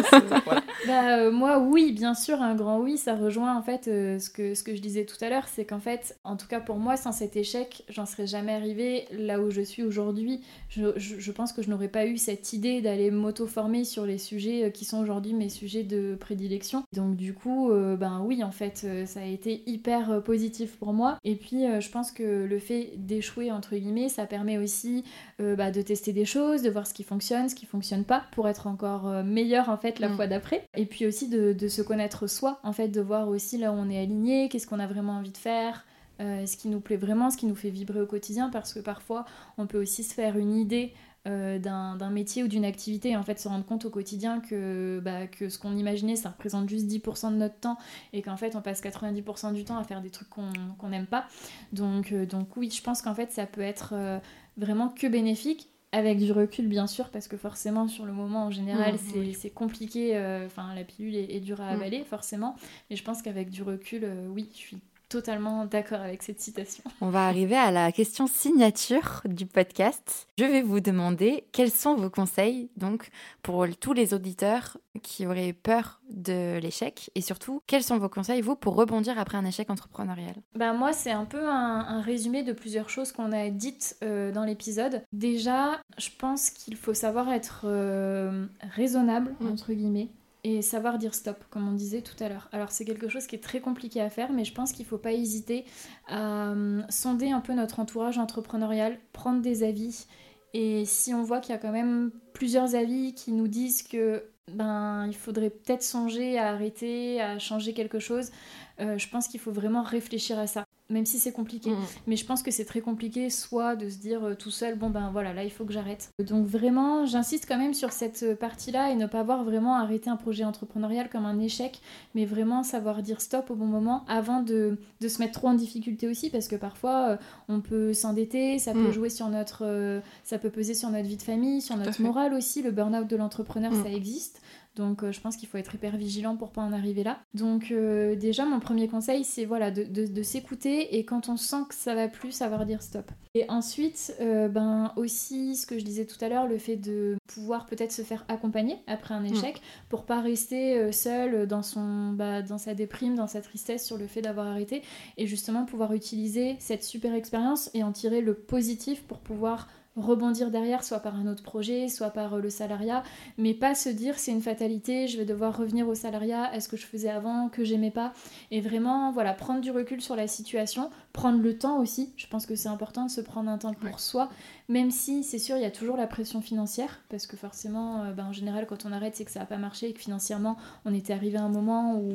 bah, 0.87 1.31
moi, 1.31 1.59
oui, 1.59 1.93
bien 1.93 2.13
sûr, 2.13 2.41
un 2.41 2.53
grand 2.53 2.81
oui, 2.81 2.97
ça 2.97 3.15
rejoint 3.15 3.55
en 3.55 3.61
fait 3.61 3.85
ce, 3.85 4.29
que, 4.29 4.53
ce 4.53 4.63
que 4.63 4.75
je 4.75 4.81
disais 4.81 5.05
tout 5.05 5.15
à 5.23 5.29
l'heure, 5.29 5.47
c'est 5.47 5.63
qu'en 5.63 5.79
fait, 5.79 6.19
en 6.25 6.35
tout 6.35 6.47
cas 6.47 6.59
pour 6.59 6.75
moi, 6.75 6.97
sans 6.97 7.13
cet 7.13 7.37
échec, 7.37 7.85
j'en 7.87 8.05
serais 8.05 8.27
jamais 8.27 8.53
arrivée 8.53 9.05
là 9.13 9.39
où 9.39 9.49
je 9.49 9.61
suis 9.61 9.83
aujourd'hui. 9.83 10.41
Je, 10.67 10.97
je, 10.97 11.31
pense 11.31 11.53
que 11.53 11.61
je 11.61 11.69
n'aurais 11.69 11.87
pas 11.87 12.05
eu 12.05 12.17
cette 12.17 12.51
idée 12.51 12.81
d'aller 12.81 13.09
m'auto-former 13.09 13.85
sur 13.85 14.05
les 14.05 14.17
sujets 14.17 14.73
qui 14.73 14.83
sont 14.83 14.99
aujourd'hui 14.99 15.33
mes 15.33 15.49
sujets 15.49 15.83
de 15.83 16.17
prédilection. 16.19 16.83
Donc 16.93 17.17
du 17.17 17.33
coup, 17.33 17.69
euh, 17.69 17.97
ben 17.97 18.21
oui, 18.25 18.43
en 18.43 18.51
fait, 18.51 18.83
euh, 18.85 19.05
ça 19.05 19.19
a 19.19 19.25
été 19.25 19.61
hyper 19.65 20.09
euh, 20.09 20.21
positif 20.21 20.77
pour 20.77 20.93
moi. 20.93 21.17
Et 21.25 21.35
puis, 21.35 21.65
je 21.81 21.89
pense 21.89 22.11
que 22.11 22.45
le 22.45 22.59
fait 22.59 22.93
d'échouer, 22.95 23.51
entre 23.51 23.75
guillemets, 23.75 24.07
ça 24.07 24.25
permet 24.25 24.57
aussi 24.57 25.03
bah, 25.39 25.71
de 25.71 25.81
tester 25.81 26.13
des 26.13 26.25
choses, 26.25 26.61
de 26.61 26.69
voir 26.69 26.87
ce 26.87 26.93
qui 26.93 27.03
fonctionne, 27.03 27.49
ce 27.49 27.55
qui 27.55 27.65
fonctionne 27.65 28.03
pas, 28.03 28.23
pour 28.31 28.47
être 28.47 28.67
encore 28.67 29.23
meilleur, 29.23 29.69
en 29.69 29.77
fait, 29.77 29.99
la 29.99 30.09
mm. 30.09 30.15
fois 30.15 30.27
d'après. 30.27 30.67
Et 30.75 30.85
puis 30.85 31.05
aussi 31.05 31.27
de, 31.27 31.53
de, 31.53 31.67
se 31.67 31.81
connaître 31.81 32.27
soi, 32.27 32.59
en 32.63 32.71
fait, 32.73 32.87
de 32.87 33.01
voir 33.01 33.27
aussi 33.27 33.57
là 33.57 33.71
où 33.71 33.75
on 33.75 33.89
est 33.89 33.99
aligné, 33.99 34.49
qu'est-ce 34.49 34.67
qu'on 34.67 34.79
a 34.79 34.87
vraiment 34.87 35.13
envie 35.13 35.31
de 35.31 35.37
faire. 35.37 35.85
ce 36.19 36.57
qui 36.57 36.69
nous 36.69 36.79
plaît 36.79 36.97
vraiment, 36.97 37.29
ce 37.29 37.37
qui 37.37 37.45
nous 37.45 37.55
fait 37.55 37.69
vibrer 37.69 38.01
au 38.01 38.07
quotidien, 38.07 38.49
parce 38.49 38.73
que 38.73 38.79
parfois 38.79 39.25
on 39.57 39.67
peut 39.67 39.79
aussi 39.81 40.03
se 40.03 40.13
faire 40.13 40.37
une 40.37 40.55
idée 40.55 40.93
euh, 41.27 41.59
d'un 41.59 42.09
métier 42.09 42.43
ou 42.43 42.47
d'une 42.47 42.63
activité 42.63 43.09
et 43.09 43.17
en 43.17 43.23
fait 43.23 43.37
se 43.39 43.47
rendre 43.47 43.65
compte 43.65 43.83
au 43.85 43.89
quotidien 43.89 44.39
que, 44.39 45.01
bah, 45.03 45.27
que 45.27 45.49
ce 45.49 45.59
qu'on 45.59 45.75
imaginait 45.75 46.15
ça 46.15 46.29
représente 46.29 46.69
juste 46.69 46.87
10% 46.87 47.31
de 47.31 47.37
notre 47.37 47.59
temps 47.59 47.77
et 48.13 48.21
qu'en 48.21 48.37
fait 48.37 48.55
on 48.55 48.61
passe 48.61 48.81
90% 48.81 49.53
du 49.53 49.65
temps 49.65 49.77
à 49.77 49.83
faire 49.83 50.01
des 50.01 50.09
trucs 50.09 50.29
qu'on 50.29 50.89
n'aime 50.89 51.05
pas. 51.05 51.27
Donc, 51.73 52.11
euh, 52.11 52.25
donc 52.25 52.55
oui, 52.55 52.71
je 52.71 52.81
pense 52.81 53.01
qu'en 53.01 53.13
fait 53.13 53.31
ça 53.31 53.45
peut 53.45 53.61
être 53.61 53.89
euh, 53.93 54.19
vraiment 54.57 54.87
que 54.87 55.07
bénéfique 55.07 55.69
avec 55.91 56.17
du 56.17 56.31
recul 56.31 56.67
bien 56.67 56.87
sûr 56.87 57.09
parce 57.09 57.27
que 57.27 57.35
forcément 57.35 57.87
sur 57.87 58.05
le 58.05 58.13
moment 58.13 58.45
en 58.45 58.51
général 58.51 58.95
mmh, 58.95 59.33
c'est 59.33 59.49
compliqué 59.49 60.17
enfin 60.45 60.75
la 60.75 60.83
pilule 60.83 61.15
est, 61.15 61.39
dure 61.39 61.61
à 61.61 61.71
mmh. 61.71 61.75
avaler 61.75 62.03
forcément 62.03 62.57
mais 62.89 62.97
je 62.97 63.03
pense 63.03 63.21
qu'avec 63.21 63.49
du 63.49 63.63
recul 63.63 64.05
oui 64.33 64.49
je 64.51 64.57
suis 64.57 64.77
totalement 65.09 65.65
d'accord 65.65 66.01
avec 66.01 66.23
cette 66.23 66.39
citation. 66.39 66.83
On 67.01 67.09
va 67.09 67.27
arriver 67.27 67.55
à 67.55 67.71
la 67.71 67.91
question 67.91 68.27
signature 68.27 69.21
du 69.25 69.45
podcast. 69.45 70.27
Je 70.37 70.45
vais 70.45 70.61
vous 70.61 70.79
demander 70.79 71.45
quels 71.51 71.71
sont 71.71 71.95
vos 71.95 72.09
conseils 72.09 72.69
donc 72.77 73.09
pour 73.41 73.65
tous 73.79 73.93
les 73.93 74.13
auditeurs 74.13 74.77
qui 75.01 75.25
auraient 75.25 75.53
peur 75.53 76.01
de 76.09 76.59
l'échec 76.59 77.09
et 77.15 77.21
surtout 77.21 77.61
quels 77.67 77.83
sont 77.83 77.97
vos 77.97 78.09
conseils 78.09 78.41
vous 78.41 78.55
pour 78.55 78.75
rebondir 78.75 79.17
après 79.19 79.37
un 79.37 79.45
échec 79.45 79.69
entrepreneurial? 79.69 80.35
Ben 80.55 80.73
moi 80.73 80.93
c'est 80.93 81.11
un 81.11 81.25
peu 81.25 81.47
un, 81.47 82.01
résumé 82.01 82.43
de 82.43 82.53
plusieurs 82.53 82.89
choses 82.89 83.11
qu'on 83.11 83.31
a 83.31 83.49
dites 83.49 83.97
euh, 84.03 84.31
dans 84.31 84.43
l'épisode. 84.43 85.03
Déjà 85.13 85.81
je 85.97 86.09
pense 86.17 86.49
qu'il 86.49 86.75
faut 86.75 86.93
savoir 86.93 87.31
être 87.31 87.61
euh, 87.65 88.47
raisonnable 88.75 89.35
mm. 89.39 89.47
entre 89.47 89.73
guillemets 89.73 90.09
et 90.47 90.61
savoir 90.61 90.97
dire 90.97 91.13
stop, 91.13 91.43
comme 91.49 91.67
on 91.67 91.73
disait 91.73 92.01
tout 92.01 92.15
à 92.23 92.29
l'heure. 92.29 92.47
Alors 92.53 92.71
c'est 92.71 92.85
quelque 92.85 93.09
chose 93.09 93.27
qui 93.27 93.35
est 93.35 93.43
très 93.43 93.59
compliqué 93.59 93.99
à 93.99 94.09
faire, 94.09 94.31
mais 94.31 94.45
je 94.45 94.53
pense 94.53 94.71
qu'il 94.71 94.85
ne 94.85 94.89
faut 94.89 94.97
pas 94.97 95.11
hésiter 95.11 95.65
à 96.07 96.51
euh, 96.51 96.81
sonder 96.87 97.31
un 97.31 97.41
peu 97.41 97.53
notre 97.53 97.81
entourage 97.81 98.17
entrepreneurial, 98.17 98.97
prendre 99.11 99.41
des 99.41 99.63
avis. 99.63 100.05
Et 100.53 100.85
si 100.85 101.13
on 101.13 101.21
voit 101.21 101.41
qu'il 101.41 101.53
y 101.53 101.57
a 101.57 101.59
quand 101.59 101.73
même 101.73 102.11
plusieurs 102.33 102.75
avis 102.75 103.13
qui 103.13 103.33
nous 103.33 103.49
disent 103.49 103.83
que 103.83 104.23
ben 104.53 105.05
il 105.07 105.15
faudrait 105.15 105.49
peut-être 105.49 105.83
songer 105.83 106.39
à 106.39 106.53
arrêter, 106.53 107.21
à 107.21 107.39
changer 107.39 107.73
quelque 107.73 107.99
chose, 107.99 108.31
euh, 108.79 108.97
je 108.97 109.09
pense 109.09 109.27
qu'il 109.27 109.41
faut 109.41 109.51
vraiment 109.51 109.83
réfléchir 109.83 110.39
à 110.39 110.47
ça 110.47 110.63
même 110.89 111.05
si 111.05 111.19
c'est 111.19 111.31
compliqué. 111.31 111.71
Mm. 111.71 111.77
Mais 112.07 112.15
je 112.15 112.25
pense 112.25 112.43
que 112.43 112.51
c'est 112.51 112.65
très 112.65 112.81
compliqué, 112.81 113.29
soit 113.29 113.75
de 113.75 113.89
se 113.89 113.97
dire 113.97 114.23
euh, 114.23 114.35
tout 114.35 114.51
seul, 114.51 114.77
bon 114.77 114.89
ben 114.89 115.09
voilà, 115.11 115.33
là 115.33 115.43
il 115.43 115.51
faut 115.51 115.65
que 115.65 115.73
j'arrête. 115.73 116.11
Donc 116.19 116.45
vraiment, 116.45 117.05
j'insiste 117.05 117.45
quand 117.47 117.57
même 117.57 117.73
sur 117.73 117.91
cette 117.91 118.23
euh, 118.23 118.35
partie-là 118.35 118.91
et 118.91 118.95
ne 118.95 119.05
pas 119.05 119.23
voir 119.23 119.43
vraiment 119.43 119.75
arrêter 119.75 120.09
un 120.09 120.15
projet 120.15 120.43
entrepreneurial 120.43 121.09
comme 121.09 121.25
un 121.25 121.39
échec, 121.39 121.81
mais 122.15 122.25
vraiment 122.25 122.63
savoir 122.63 123.01
dire 123.01 123.21
stop 123.21 123.49
au 123.51 123.55
bon 123.55 123.65
moment 123.65 124.05
avant 124.07 124.41
de, 124.41 124.77
de 125.01 125.07
se 125.07 125.19
mettre 125.19 125.39
trop 125.39 125.49
en 125.49 125.53
difficulté 125.53 126.07
aussi, 126.07 126.29
parce 126.29 126.47
que 126.47 126.55
parfois 126.55 127.09
euh, 127.09 127.17
on 127.49 127.59
peut 127.59 127.93
s'endetter, 127.93 128.59
ça 128.59 128.73
peut 128.73 128.89
mm. 128.89 128.93
jouer 128.93 129.09
sur 129.09 129.27
notre, 129.29 130.01
ça 130.23 130.37
peut 130.37 130.49
peser 130.49 130.73
sur 130.73 130.89
notre 130.89 131.07
vie 131.07 131.17
de 131.17 131.21
famille, 131.21 131.61
sur 131.61 131.75
notre 131.75 132.01
morale 132.01 132.33
aussi. 132.33 132.61
Le 132.61 132.71
burn-out 132.71 133.07
de 133.07 133.15
l'entrepreneur, 133.15 133.71
mm. 133.71 133.83
ça 133.83 133.89
existe. 133.89 134.41
Donc 134.77 135.03
euh, 135.03 135.11
je 135.11 135.19
pense 135.19 135.35
qu'il 135.35 135.49
faut 135.49 135.57
être 135.57 135.73
hyper 135.75 135.97
vigilant 135.97 136.37
pour 136.37 136.51
pas 136.51 136.61
en 136.61 136.71
arriver 136.71 137.03
là. 137.03 137.19
Donc 137.33 137.71
euh, 137.71 138.15
déjà 138.15 138.45
mon 138.45 138.59
premier 138.59 138.87
conseil 138.87 139.23
c'est 139.23 139.45
voilà 139.45 139.71
de, 139.71 140.23
s'écouter 140.23 140.97
et 140.97 141.05
quand 141.05 141.29
on 141.29 141.37
sent 141.37 141.63
que 141.69 141.75
ça 141.75 141.95
va 141.95 142.07
plus 142.07 142.31
savoir 142.31 142.65
dire 142.65 142.81
stop. 142.81 143.11
Et 143.33 143.45
ensuite 143.49 144.15
euh, 144.21 144.47
ben 144.47 144.93
aussi 144.95 145.55
ce 145.55 145.65
que 145.65 145.79
je 145.79 145.83
disais 145.83 146.05
tout 146.05 146.23
à 146.23 146.29
l'heure 146.29 146.47
le 146.47 146.57
fait 146.57 146.75
de 146.75 147.17
pouvoir 147.27 147.65
peut-être 147.65 147.91
se 147.91 148.03
faire 148.03 148.23
accompagner 148.27 148.77
après 148.87 149.13
un 149.13 149.21
mm. 149.21 149.33
échec 149.33 149.61
pour 149.89 150.05
pas 150.05 150.21
rester 150.21 150.91
seul 150.91 151.47
dans 151.47 151.63
son 151.63 152.11
bah, 152.11 152.41
dans 152.41 152.57
sa 152.57 152.73
déprime, 152.73 153.15
dans 153.15 153.27
sa 153.27 153.41
tristesse 153.41 153.85
sur 153.85 153.97
le 153.97 154.07
fait 154.07 154.21
d'avoir 154.21 154.47
arrêté 154.47 154.83
et 155.17 155.25
justement 155.25 155.65
pouvoir 155.65 155.93
utiliser 155.93 156.55
cette 156.59 156.83
super 156.83 157.13
expérience 157.13 157.71
et 157.73 157.83
en 157.83 157.91
tirer 157.91 158.21
le 158.21 158.35
positif 158.35 159.03
pour 159.03 159.19
pouvoir 159.19 159.67
rebondir 159.97 160.51
derrière, 160.51 160.83
soit 160.83 160.99
par 160.99 161.15
un 161.15 161.27
autre 161.27 161.43
projet, 161.43 161.89
soit 161.89 162.11
par 162.11 162.35
euh, 162.35 162.39
le 162.39 162.49
salariat, 162.49 163.03
mais 163.37 163.53
pas 163.53 163.75
se 163.75 163.89
dire 163.89 164.17
c'est 164.17 164.31
une 164.31 164.41
fatalité, 164.41 165.07
je 165.07 165.17
vais 165.17 165.25
devoir 165.25 165.57
revenir 165.57 165.87
au 165.87 165.95
salariat, 165.95 166.53
est-ce 166.55 166.69
que 166.69 166.77
je 166.77 166.85
faisais 166.85 167.09
avant, 167.09 167.49
que 167.49 167.63
j'aimais 167.63 167.91
pas, 167.91 168.13
et 168.51 168.61
vraiment 168.61 169.11
voilà 169.11 169.33
prendre 169.33 169.61
du 169.61 169.71
recul 169.71 170.01
sur 170.01 170.15
la 170.15 170.27
situation, 170.27 170.89
prendre 171.17 171.41
le 171.41 171.57
temps 171.57 171.79
aussi. 171.79 172.13
Je 172.15 172.27
pense 172.27 172.45
que 172.45 172.55
c'est 172.55 172.69
important 172.69 173.07
de 173.07 173.09
se 173.09 173.21
prendre 173.21 173.49
un 173.49 173.57
temps 173.57 173.73
pour 173.73 173.99
soi, 173.99 174.29
même 174.69 174.91
si 174.91 175.23
c'est 175.23 175.39
sûr 175.39 175.57
il 175.57 175.63
y 175.63 175.65
a 175.65 175.71
toujours 175.71 175.97
la 175.97 176.05
pression 176.05 176.41
financière, 176.41 176.99
parce 177.09 177.25
que 177.25 177.35
forcément, 177.35 178.03
euh, 178.03 178.11
ben, 178.11 178.27
en 178.27 178.31
général 178.31 178.67
quand 178.67 178.85
on 178.85 178.91
arrête 178.91 179.15
c'est 179.15 179.25
que 179.25 179.31
ça 179.31 179.39
n'a 179.39 179.47
pas 179.47 179.57
marché 179.57 179.89
et 179.89 179.93
que 179.93 179.99
financièrement 179.99 180.57
on 180.85 180.93
était 180.93 181.13
arrivé 181.13 181.37
à 181.37 181.43
un 181.43 181.49
moment 181.49 181.95
où 181.95 182.13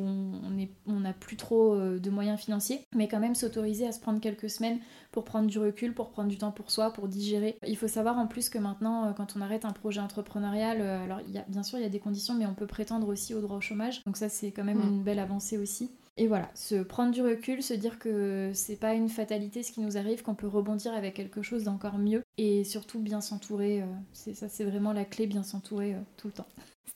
on 0.87 0.99
n'a 1.01 1.11
plus 1.11 1.35
trop 1.35 1.73
euh, 1.73 1.99
de 1.99 2.09
moyens 2.09 2.39
financiers, 2.39 2.79
mais 2.95 3.09
quand 3.09 3.19
même 3.19 3.35
s'autoriser 3.35 3.85
à 3.85 3.91
se 3.91 3.99
prendre 3.99 4.21
quelques 4.21 4.49
semaines 4.49 4.79
pour 5.11 5.25
prendre 5.25 5.47
du 5.47 5.59
recul, 5.59 5.93
pour 5.93 6.09
prendre 6.09 6.29
du 6.29 6.37
temps 6.37 6.51
pour 6.51 6.71
soi, 6.71 6.93
pour 6.93 7.09
digérer. 7.09 7.57
Il 7.67 7.75
faut 7.75 7.89
savoir 7.89 8.17
en 8.17 8.25
plus 8.25 8.49
que 8.49 8.57
maintenant, 8.57 9.07
euh, 9.07 9.11
quand 9.11 9.35
on 9.35 9.41
arrête 9.41 9.65
un 9.65 9.73
projet 9.73 9.99
entrepreneurial, 9.99 10.81
alors 10.81 11.19
y 11.27 11.37
a, 11.37 11.43
bien 11.49 11.63
sûr 11.63 11.77
il 11.77 11.81
y 11.81 11.85
a 11.85 11.89
des 11.89 11.99
conditions, 11.99 12.35
mais 12.35 12.45
on 12.45 12.53
peut 12.53 12.67
prétendre 12.67 13.09
aussi 13.09 13.33
au 13.33 13.41
droit 13.41 13.57
au 13.57 13.61
chômage. 13.61 14.01
Donc 14.05 14.15
ça 14.15 14.29
c'est 14.29 14.51
quand 14.51 14.63
même 14.63 14.79
une 14.79 15.03
belle 15.03 15.19
avancée 15.19 15.57
aussi. 15.57 15.91
Et 16.17 16.27
voilà, 16.27 16.49
se 16.53 16.75
prendre 16.75 17.11
du 17.11 17.21
recul, 17.21 17.63
se 17.63 17.73
dire 17.73 17.97
que 17.97 18.51
c'est 18.53 18.75
pas 18.75 18.93
une 18.93 19.09
fatalité 19.09 19.63
ce 19.63 19.71
qui 19.71 19.81
nous 19.81 19.97
arrive, 19.97 20.21
qu'on 20.21 20.35
peut 20.35 20.47
rebondir 20.47 20.93
avec 20.93 21.15
quelque 21.15 21.41
chose 21.41 21.63
d'encore 21.63 21.97
mieux 21.97 22.21
et 22.37 22.63
surtout 22.63 22.99
bien 22.99 23.19
s'entourer. 23.19 23.81
Euh, 23.81 23.85
c'est 24.11 24.35
ça, 24.35 24.47
c'est 24.47 24.63
vraiment 24.63 24.93
la 24.93 25.05
clé, 25.05 25.25
bien 25.25 25.43
s'entourer 25.43 25.95
tout 26.17 26.27
le 26.27 26.33
temps. 26.33 26.47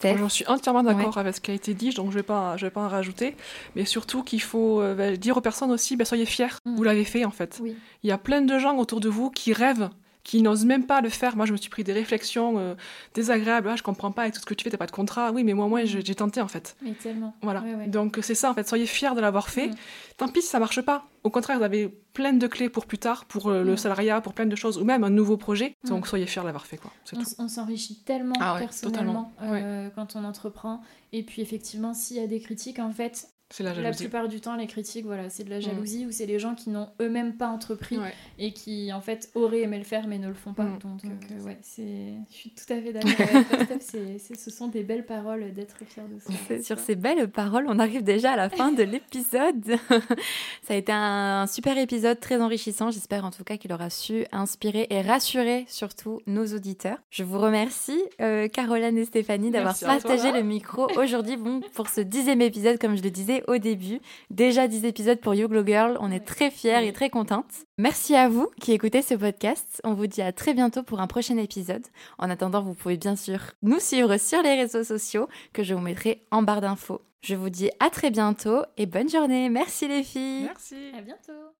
J'en 0.03 0.30
suis 0.30 0.45
entièrement 0.47 0.84
d'accord 0.84 1.17
avec 1.17 1.36
ce 1.36 1.41
qui 1.41 1.51
a 1.51 1.53
été 1.56 1.73
dit, 1.73 1.89
donc 1.89 2.12
je 2.12 2.17
ne 2.17 2.21
vais, 2.21 2.23
pas, 2.23 2.56
je 2.58 2.65
vais 2.65 2.71
pas 2.71 2.82
en 2.82 2.88
rajouter. 2.88 3.36
Mais 3.75 3.84
surtout 3.84 4.23
qu'il 4.23 4.41
faut 4.41 4.80
euh, 4.80 4.93
bah, 4.93 5.17
dire 5.17 5.38
aux 5.38 5.41
personnes 5.41 5.71
aussi, 5.71 5.95
bah, 5.95 6.06
soyez 6.06 6.25
fiers, 6.25 6.47
mm. 6.65 6.75
vous 6.75 6.84
l'avez 6.84 7.03
fait 7.03 7.25
en 7.25 7.32
fait. 7.32 7.62
Il 8.03 8.08
y 8.08 8.12
a 8.12 8.17
plein 8.17 8.41
de 8.41 8.60
gens 8.60 8.77
autour 8.77 8.99
de 8.99 9.10
vous 9.10 9.32
qui 9.32 9.53
rêvent 9.53 9.89
qui 10.27 10.41
n'osent 10.41 10.65
même 10.65 10.85
pas 10.85 10.99
le 10.99 11.07
faire. 11.07 11.37
Moi, 11.37 11.45
je 11.45 11.53
me 11.53 11.57
suis 11.57 11.69
pris 11.69 11.85
des 11.85 11.93
réflexions 11.93 12.59
euh, 12.59 12.75
désagréables. 13.13 13.69
Ah, 13.69 13.77
je 13.77 13.81
comprends 13.81 14.11
pas, 14.11 14.23
avec 14.23 14.33
tout 14.33 14.41
ce 14.41 14.45
que 14.45 14.53
tu 14.53 14.65
fais, 14.65 14.69
t'as 14.69 14.77
pas 14.77 14.85
de 14.85 14.91
contrat. 14.91 15.31
Oui, 15.31 15.45
mais 15.45 15.53
moi, 15.53 15.67
moi, 15.67 15.86
j'ai 15.86 16.15
tenté, 16.15 16.41
en 16.41 16.49
fait. 16.49 16.75
Mais 16.82 16.91
tellement. 16.91 17.34
Voilà. 17.41 17.61
Ouais, 17.61 17.75
ouais. 17.75 17.88
Donc, 17.88 18.19
c'est 18.21 18.36
ça, 18.36 18.51
en 18.51 18.53
fait. 18.53 18.67
Soyez 18.67 18.88
fiers 18.88 19.15
de 19.15 19.21
l'avoir 19.21 19.47
fait. 19.49 19.69
Mm. 19.69 19.75
Tant 20.17 20.28
pis 20.28 20.41
si 20.41 20.49
ça 20.49 20.59
marche 20.59 20.82
pas. 20.82 21.05
Au 21.23 21.30
contraire, 21.30 21.59
vous 21.59 21.63
avez 21.63 21.88
plein 22.11 22.34
de 22.34 22.45
clés 22.45 22.67
pour 22.67 22.88
plus 22.88 22.97
tard, 22.97 23.23
pour 23.23 23.47
euh, 23.47 23.63
le 23.63 23.73
Mm. 23.73 23.78
salariat, 23.78 24.19
pour 24.19 24.34
plein 24.34 24.47
de 24.47 24.55
choses, 24.57 24.78
ou 24.78 24.84
même 24.84 25.05
un 25.05 25.09
nouveau 25.09 25.38
projet. 25.38 25.75
Mm. 25.86 25.88
Donc, 25.88 26.07
soyez 26.07 26.25
fiers 26.25 26.41
de 26.41 26.47
l'avoir 26.47 26.65
fait, 26.65 26.75
quoi. 26.75 26.91
On, 27.39 27.47
s'enrichit 27.47 28.03
tellement 28.03 28.36
Ah 28.41 28.57
personnellement 28.59 29.32
euh, 29.43 29.89
quand 29.95 30.17
on 30.17 30.25
entreprend. 30.25 30.82
Et 31.13 31.23
puis 31.23 31.41
effectivement, 31.41 31.93
s'il 31.93 32.17
y 32.17 32.19
a 32.19 32.28
des 32.28 32.41
critiques, 32.41 32.80
en 32.80 32.91
fait, 32.91 33.30
C'est 33.50 33.64
la 33.64 33.70
la 33.74 33.76
jalousie. 33.82 34.04
plupart 34.04 34.28
du 34.28 34.41
temps, 34.41 34.56
les 34.56 34.68
critiques, 34.68 35.06
voilà, 35.06 35.30
c'est 35.30 35.43
de 35.45 35.50
la 35.50 35.60
Mm. 35.60 35.62
jalousie 35.62 36.06
ou 36.06 36.12
c'est 36.12 36.26
les 36.26 36.38
gens 36.38 36.54
qui 36.54 36.70
n'ont 36.70 36.89
eux-mêmes 37.02 37.38
pas 37.38 37.48
entrepris 37.48 37.98
Ouais. 37.98 38.14
et 38.39 38.52
qui 38.52 38.91
en 38.91 39.00
fait 39.02 39.30
auraient 39.36 39.62
aimé 39.62 39.78
le 39.78 39.84
faire 39.86 40.06
mais 40.08 40.18
ne 40.20 40.28
le 40.28 40.34
font 40.34 40.54
pas. 40.54 40.64
Mm. 40.64 40.80
Donc 40.84 41.02
euh, 41.06 41.43
ouais, 41.45 41.58
c'est, 41.62 42.14
je 42.30 42.36
suis 42.36 42.50
tout 42.52 42.72
à 42.74 42.82
fait 42.82 42.91
d'accord 42.91 43.26
avec 43.70 43.82
ce 43.82 44.52
sont 44.52 44.68
des 44.68 44.84
belles 44.84 45.06
paroles 45.06 45.54
d'être 45.54 45.78
fier 45.86 46.04
de 46.08 46.20
soi. 46.20 46.34
C'est 46.48 46.64
Sur 46.64 46.78
ces 46.80 46.95
belles 46.95 47.30
paroles, 47.32 47.66
on 47.70 47.80
arrive 47.80 48.04
déjà 48.04 48.32
à 48.34 48.36
la 48.36 48.50
fin 48.50 48.72
de 48.74 48.84
l'épisode. 48.84 49.76
Ça 50.64 50.74
a 50.74 50.76
été 50.76 50.91
un 50.91 51.48
super 51.48 51.78
épisode 51.78 52.20
très 52.20 52.41
enrichissant. 52.41 52.91
J'espère 52.91 53.24
en 53.26 53.32
tout 53.32 53.43
cas 53.43 53.58
qu'il 53.58 53.72
aura 53.72 53.89
su 53.89 54.26
inspirer 54.32 54.88
et 54.89 55.02
rassurer 55.02 55.66
surtout 55.70 56.22
nos 56.28 56.45
auditeurs. 56.48 56.98
Je 57.10 57.24
vous 57.24 57.39
remercie, 57.39 58.02
euh, 58.22 58.48
Caroline 58.50 58.98
et 58.98 59.06
Stéphanie, 59.06 59.52
d'avoir 59.52 59.74
Merci 59.80 59.86
partagé 59.86 60.32
le 60.34 60.43
micro 60.43 60.88
aujourd'hui 60.98 61.38
bon, 61.38 61.62
pour 61.74 61.88
ce 61.89 62.02
dixième 62.02 62.41
épisode, 62.41 62.78
comme 62.80 62.98
je 62.98 63.04
le 63.04 63.10
disais 63.12 63.36
au 63.47 63.57
début. 63.57 63.99
Déjà 64.29 64.67
10 64.67 64.85
épisodes 64.85 65.19
pour 65.19 65.33
You 65.33 65.47
Glow 65.47 65.65
Girl. 65.65 65.97
On 65.99 66.11
est 66.11 66.19
très 66.19 66.51
fiers 66.51 66.88
et 66.88 66.93
très 66.93 67.09
contentes. 67.09 67.65
Merci 67.77 68.15
à 68.15 68.29
vous 68.29 68.49
qui 68.61 68.73
écoutez 68.73 69.01
ce 69.01 69.13
podcast. 69.13 69.81
On 69.83 69.93
vous 69.93 70.07
dit 70.07 70.21
à 70.21 70.31
très 70.31 70.53
bientôt 70.53 70.83
pour 70.83 70.99
un 70.99 71.07
prochain 71.07 71.38
épisode. 71.38 71.85
En 72.17 72.29
attendant, 72.29 72.61
vous 72.61 72.73
pouvez 72.73 72.97
bien 72.97 73.15
sûr 73.15 73.39
nous 73.61 73.79
suivre 73.79 74.17
sur 74.17 74.41
les 74.41 74.55
réseaux 74.55 74.83
sociaux 74.83 75.27
que 75.53 75.63
je 75.63 75.73
vous 75.73 75.81
mettrai 75.81 76.25
en 76.31 76.41
barre 76.41 76.61
d'infos. 76.61 77.01
Je 77.21 77.35
vous 77.35 77.49
dis 77.49 77.69
à 77.79 77.89
très 77.89 78.11
bientôt 78.11 78.61
et 78.77 78.85
bonne 78.85 79.09
journée. 79.09 79.49
Merci 79.49 79.88
les 79.88 80.03
filles. 80.03 80.43
Merci. 80.43 80.91
À 80.97 81.01
bientôt. 81.01 81.53